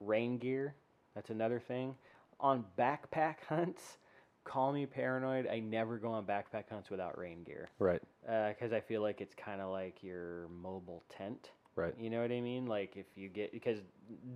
[0.00, 0.74] rain gear,
[1.14, 1.94] that's another thing.
[2.40, 3.98] On backpack hunts,
[4.44, 5.46] call me paranoid.
[5.46, 8.00] I never go on backpack hunts without rain gear Right.
[8.28, 11.50] Uh, because I feel like it's kind of like your mobile tent.
[11.76, 11.94] Right.
[11.98, 12.66] You know what I mean?
[12.66, 13.78] Like if you get because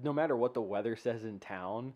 [0.03, 1.93] no matter what the weather says in town,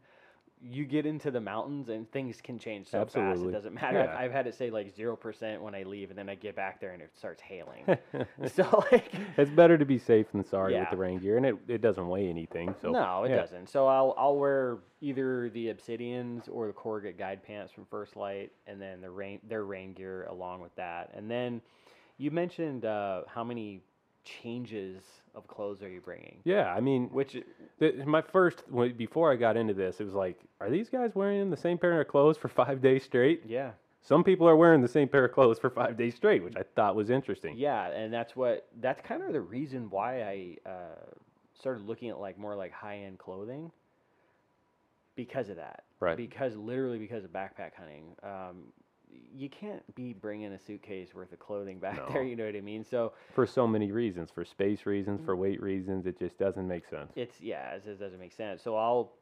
[0.62, 3.42] you get into the mountains and things can change so fast.
[3.42, 3.98] It doesn't matter.
[3.98, 4.14] Yeah.
[4.14, 6.56] I've, I've had it say like zero percent when I leave, and then I get
[6.56, 7.84] back there and it starts hailing.
[8.52, 9.12] so like.
[9.36, 12.08] it's better to be safe than sorry with the rain gear, and it, it doesn't
[12.08, 12.74] weigh anything.
[12.80, 13.36] So no, it yeah.
[13.36, 13.68] doesn't.
[13.68, 18.52] So I'll I'll wear either the Obsidians or the Corrugate guide pants from First Lite,
[18.66, 21.10] and then the rain their rain gear along with that.
[21.14, 21.60] And then
[22.18, 23.82] you mentioned uh, how many
[24.24, 25.02] changes
[25.34, 26.40] of clothes are you bringing?
[26.44, 27.36] Yeah, I mean, Which
[28.06, 28.64] my first
[28.96, 32.00] before I got into this, it was like, are these guys wearing the same pair
[32.00, 33.42] of clothes for five days straight?
[33.46, 33.72] yeah,
[34.02, 36.62] Some people are wearing the same pair of clothes for five days straight, which I
[36.74, 37.56] thought was interesting.
[37.56, 41.14] yeah, and that's what that's kind of the reason why I uh,
[41.58, 43.70] started looking at like more like high end clothing
[45.14, 45.84] because of that.
[46.00, 46.16] Right.
[46.16, 48.14] Because literally because of backpack hunting.
[48.22, 48.72] Um,
[49.34, 52.22] you can't be bringing a suitcase worth of clothing back there.
[52.22, 52.84] You know what I mean?
[52.84, 56.88] So For so many reasons, for space reasons, for weight reasons, it just doesn't make
[56.88, 57.12] sense.
[57.16, 58.62] it's yeah, it just doesn't make sense.
[58.62, 59.12] So I'll,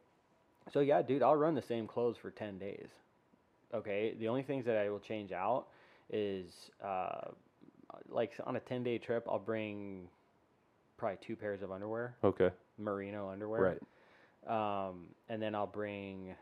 [0.72, 2.88] so yeah, dude, I'll run the same clothes for ten days.
[3.74, 5.66] Okay, the only things that I will change out
[6.10, 7.28] is uh,
[8.08, 10.08] like on a ten day trip, I'll bring
[10.96, 12.50] probably two pairs of underwear, Okay.
[12.78, 13.78] merino underwear,
[14.46, 14.88] Right.
[14.88, 16.34] Um, and then I'll bring,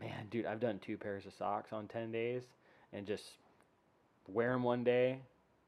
[0.00, 2.42] man, dude, I've done two pairs of socks on 10 days
[2.92, 3.24] and just
[4.28, 5.18] wear them one day.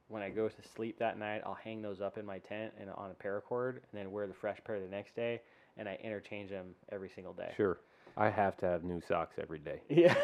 [0.09, 2.91] When I go to sleep that night, I'll hang those up in my tent and
[2.91, 5.41] on a paracord and then wear the fresh pair the next day.
[5.77, 7.53] And I interchange them every single day.
[7.57, 7.79] Sure.
[8.17, 9.81] I have to have new socks every day.
[9.89, 10.15] Yeah.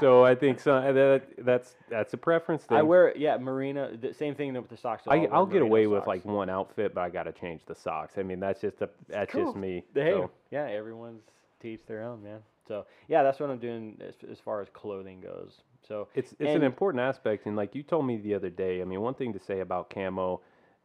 [0.00, 2.76] So I think so, uh, that that's that's a preference thing.
[2.78, 5.04] I wear, yeah, merino, the same thing with the socks.
[5.04, 7.74] so I, I'll get away with like one outfit, but I got to change the
[7.76, 8.14] socks.
[8.18, 9.44] I mean, that's just a that's cool.
[9.44, 9.84] just me.
[9.94, 11.22] Hey, So, yeah, everyone's
[11.60, 12.40] to each their own, man.
[12.66, 15.62] So yeah, that's what I'm doing as, as far as clothing goes.
[15.86, 18.80] So it's it's an important aspect, and like you told me the other day.
[18.80, 20.40] I mean, one thing to say about camo,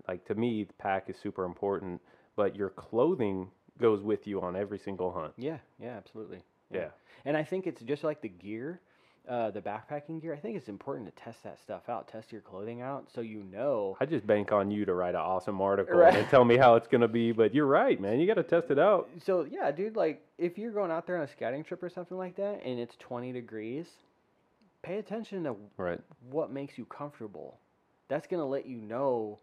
[0.07, 2.01] like to me, the pack is super important,
[2.35, 3.49] but your clothing
[3.79, 5.33] goes with you on every single hunt.
[5.37, 6.41] Yeah, yeah, absolutely.
[6.71, 6.89] Yeah.
[7.25, 8.81] And I think it's just like the gear,
[9.29, 10.33] uh, the backpacking gear.
[10.33, 13.43] I think it's important to test that stuff out, test your clothing out, so you
[13.43, 13.95] know.
[14.01, 16.15] I just bank on you to write an awesome article Right.
[16.15, 17.31] and tell me how it's gonna be.
[17.31, 18.19] But you're right, man.
[18.19, 19.07] You got to test it out.
[19.23, 22.17] So yeah, dude, like if you're going out there on a scouting trip or something
[22.17, 23.87] like that, and it's 20 degrees,
[24.81, 25.99] pay attention to Right.
[26.31, 27.59] what makes you comfortable.
[28.07, 29.37] That's gonna let you know,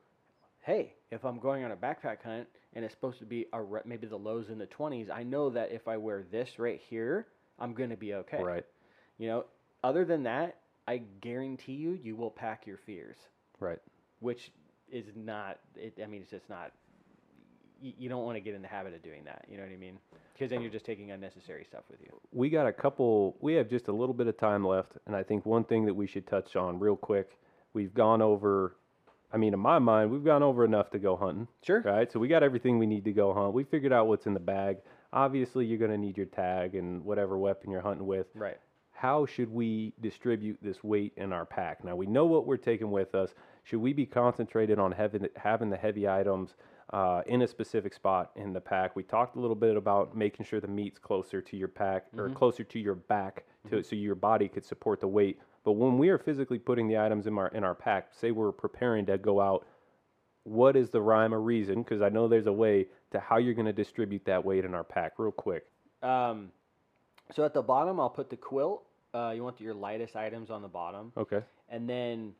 [0.62, 3.82] hey, if I'm going on a backpack hunt and it's supposed to be a re-
[3.84, 7.28] maybe the lows in the 20s, I know that if I wear this right here,
[7.60, 8.42] I'm gonna be okay.
[8.42, 8.64] Right.
[9.18, 9.44] You know,
[9.84, 10.56] other than that,
[10.88, 13.16] I guarantee you, you will pack your fears,
[13.60, 13.78] Right.
[14.20, 14.50] which
[14.90, 15.58] is not.
[15.76, 16.72] It, I mean, it's just not.
[17.82, 19.44] You, you don't want to get in the habit of doing that.
[19.50, 19.98] You know what I mean?
[20.32, 22.08] Because then you're just taking unnecessary stuff with you.
[22.32, 25.22] we got a couple we have just a little bit of time left and i
[25.22, 27.38] think one thing that we should touch on real quick
[27.72, 28.76] we've gone over
[29.32, 31.80] i mean in my mind we've gone over enough to go hunting Sure.
[31.80, 34.34] right so we got everything we need to go hunt we figured out what's in
[34.34, 34.76] the bag
[35.14, 38.58] obviously you're going to need your tag and whatever weapon you're hunting with Right.
[38.96, 42.90] How should we distribute this weight in our pack now we know what we're taking
[42.90, 46.54] with us should we be concentrated on having, having the heavy items
[46.90, 50.46] uh, in a specific spot in the pack we talked a little bit about making
[50.46, 54.14] sure the meat's closer to your pack or closer to your back to, so your
[54.14, 57.48] body could support the weight but when we are physically putting the items in our
[57.48, 59.66] in our pack say we're preparing to go out
[60.46, 61.82] what is the rhyme or reason?
[61.82, 64.74] Because I know there's a way to how you're going to distribute that weight in
[64.74, 65.66] our pack, real quick.
[66.02, 66.50] Um,
[67.34, 68.85] so at the bottom, I'll put the quilt.
[69.16, 71.40] Uh, you want your lightest items on the bottom, Okay.
[71.70, 72.34] and then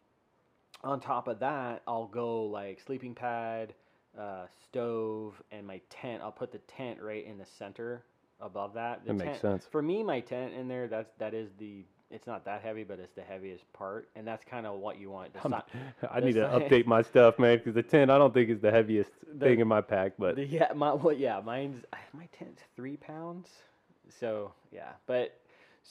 [0.85, 3.73] on top of that, I'll go like sleeping pad,
[4.19, 6.23] uh, stove, and my tent.
[6.23, 8.03] I'll put the tent right in the center
[8.41, 9.05] above that.
[9.07, 9.65] The That makes sense.
[9.67, 11.85] For me, my tent in there, that's that is the.
[12.09, 15.11] It's not that heavy, but it's the heaviest part, and that's kind of what you
[15.11, 15.33] want.
[15.33, 15.41] The
[16.13, 18.71] I need to update my stuff, man, because the tent I don't think is the
[18.71, 22.63] heaviest The- thing in my pack, but The- yeah, my well, yeah, mine's my tent's
[22.77, 23.49] three pounds.
[24.09, 25.37] So yeah, but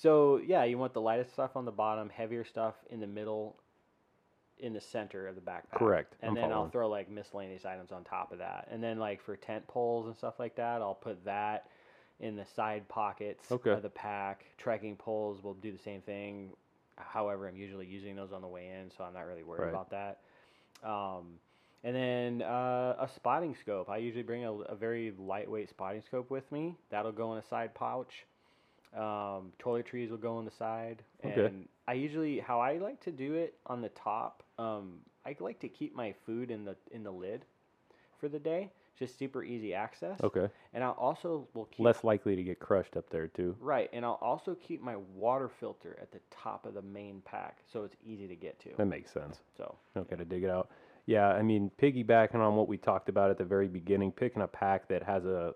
[0.02, 3.56] so yeah, you want the lightest stuff on the bottom, heavier stuff in the middle,
[4.60, 5.78] in the center of the backpack.
[5.78, 9.00] Correct, And I'm then I'll throw like miscellaneous items on top of that, and then
[9.00, 11.68] like for tent poles and stuff like that, I'll put that
[12.20, 13.72] in the side pockets Okay.
[13.72, 14.46] of the pack.
[14.58, 16.52] Trekking poles will do the same thing.
[16.98, 19.70] However, I'm usually using those on the way in, so I'm not really worried Right.
[19.70, 20.20] about that.
[20.84, 21.40] Um,
[21.84, 23.90] and then uh, a spotting scope.
[23.90, 26.76] I usually bring a, a very lightweight spotting scope with me.
[26.90, 28.26] That'll go in a side pouch.
[28.96, 31.04] Um, toiletries will go on the side.
[31.26, 31.46] Okay.
[31.46, 35.60] And I usually, how I like to do it on the top, um, I like
[35.60, 37.46] to keep my food in the in the lid
[38.20, 38.72] for the day.
[38.98, 40.18] Just super easy access.
[40.24, 40.48] okay.
[40.74, 43.54] And I'll also will keep Less likely to get crushed up there, too.
[43.60, 43.90] right.
[43.92, 47.84] And I'll also keep my water filter at the top of the main pack, so
[47.84, 48.70] it's easy to get to.
[48.78, 49.42] That makes sense.
[49.58, 50.70] So Don't got to dig it out.
[51.08, 54.48] Yeah, I mean, piggybacking on what we talked about at the very beginning, picking a
[54.48, 55.54] pack that has a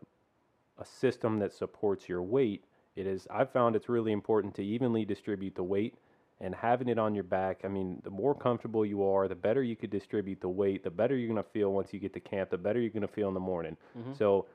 [0.78, 2.66] a system that supports your weight.
[3.00, 3.28] It is.
[3.32, 5.96] I've found it's really important to evenly distribute the weight
[6.42, 7.62] and having it on your back.
[7.64, 10.84] I mean, the more comfortable you are, the better you could distribute the weight.
[10.84, 12.50] The better you're gonna feel once you get to camp.
[12.50, 13.78] The better you're gonna feel in the morning.
[13.98, 14.14] Mm-hmm.
[14.18, 14.48] So,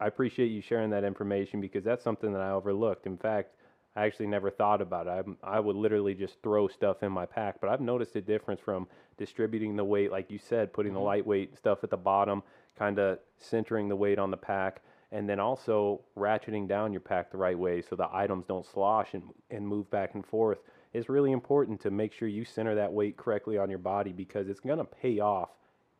[0.00, 3.06] I appreciate you sharing that information because that's something that I overlooked.
[3.06, 3.54] In fact,
[3.94, 5.10] I actually never thought about it.
[5.10, 8.60] I'm, I would literally just throw stuff in my pack, but I've noticed a difference
[8.60, 8.86] from
[9.16, 11.06] distributing the weight, like you said, putting the mm-hmm.
[11.06, 12.42] lightweight stuff at the bottom,
[12.76, 14.82] kind of centering the weight on the pack,
[15.12, 19.12] and then also ratcheting down your pack the right way so the items don't slosh
[19.12, 20.58] and, and move back and forth.
[20.94, 24.48] It's really important to make sure you center that weight correctly on your body because
[24.48, 25.50] it's going to pay off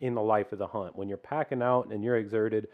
[0.01, 0.97] in the life of the hunt.
[0.97, 2.69] When you're packing out and you're exerted,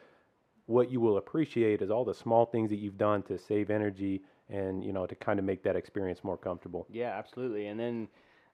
[0.67, 4.23] what you will appreciate is all the small things that you've done to save energy
[4.51, 6.87] and you know to kind of make that experience more comfortable.
[6.91, 7.67] Yeah, absolutely.
[7.67, 8.09] And then,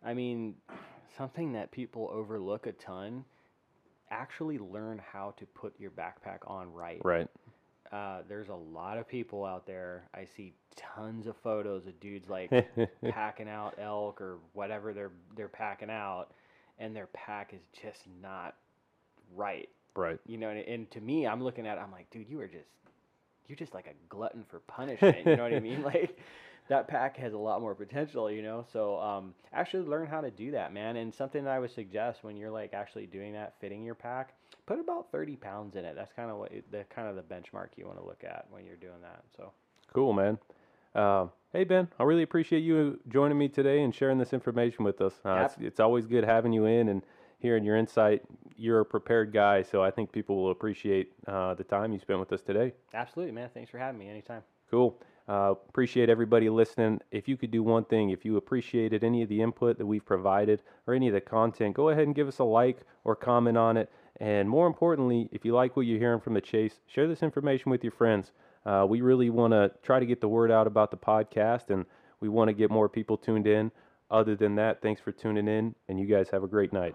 [0.05, 0.55] I mean,
[1.17, 3.25] something that people overlook a ton
[4.11, 7.01] actually learn how to put your backpack on right.
[7.05, 7.29] Right.
[7.95, 10.09] Uh, there's a lot of people out there.
[10.13, 12.51] I see tons of photos of dudes like
[13.09, 16.29] packing out elk or whatever they're they're packing out,
[16.81, 18.57] and their pack is just not
[19.37, 19.69] right.
[19.97, 20.19] Right.
[20.27, 22.49] You know, and, and to me, I'm looking at, it, I'm like, dude, you are
[22.49, 22.67] just,
[23.47, 25.19] you're just like a glutton for punishment.
[25.27, 25.83] You know what I mean?
[25.85, 26.19] Like,
[26.69, 28.31] that pack has a lot more potential.
[28.31, 30.97] You know, so um, actually learn how to do that, man.
[30.97, 34.35] And something that I would suggest when you're like actually doing that, fitting your pack,
[34.67, 35.95] put about 30 pounds in it.
[35.97, 38.65] That's kind of what the kind of the benchmark you want to look at when
[38.65, 39.23] you're doing that.
[39.37, 39.53] So.
[39.93, 40.39] Cool, man.
[40.95, 45.01] Uh, hey Ben, I really appreciate you joining me today and sharing this information with
[45.01, 45.15] us.
[45.25, 47.03] Uh, it's, it's always good having you in and
[47.41, 48.23] hearing your insight.
[48.57, 52.21] You're a prepared guy, so I think people will appreciate uh, the time you spent
[52.21, 52.75] with us today.
[52.95, 53.51] Absolutely, man.
[53.53, 54.43] Thanks for having me anytime.
[54.71, 54.97] Cool.
[55.27, 57.01] Uh, appreciate everybody listening.
[57.11, 60.05] If you could do one thing, if you appreciated any of the input that we've
[60.05, 63.57] provided or any of the content, go ahead and give us a like or comment
[63.57, 63.91] on it.
[64.21, 67.71] And more importantly, if you like what you're hearing from the chase, share this information
[67.71, 68.33] with your friends.
[68.67, 71.85] Uh, we really want to try to get the word out about the podcast, and
[72.21, 73.71] we want to get more people tuned in.
[74.11, 76.95] Other than that, thanks for tuning in, and you guys have a great night.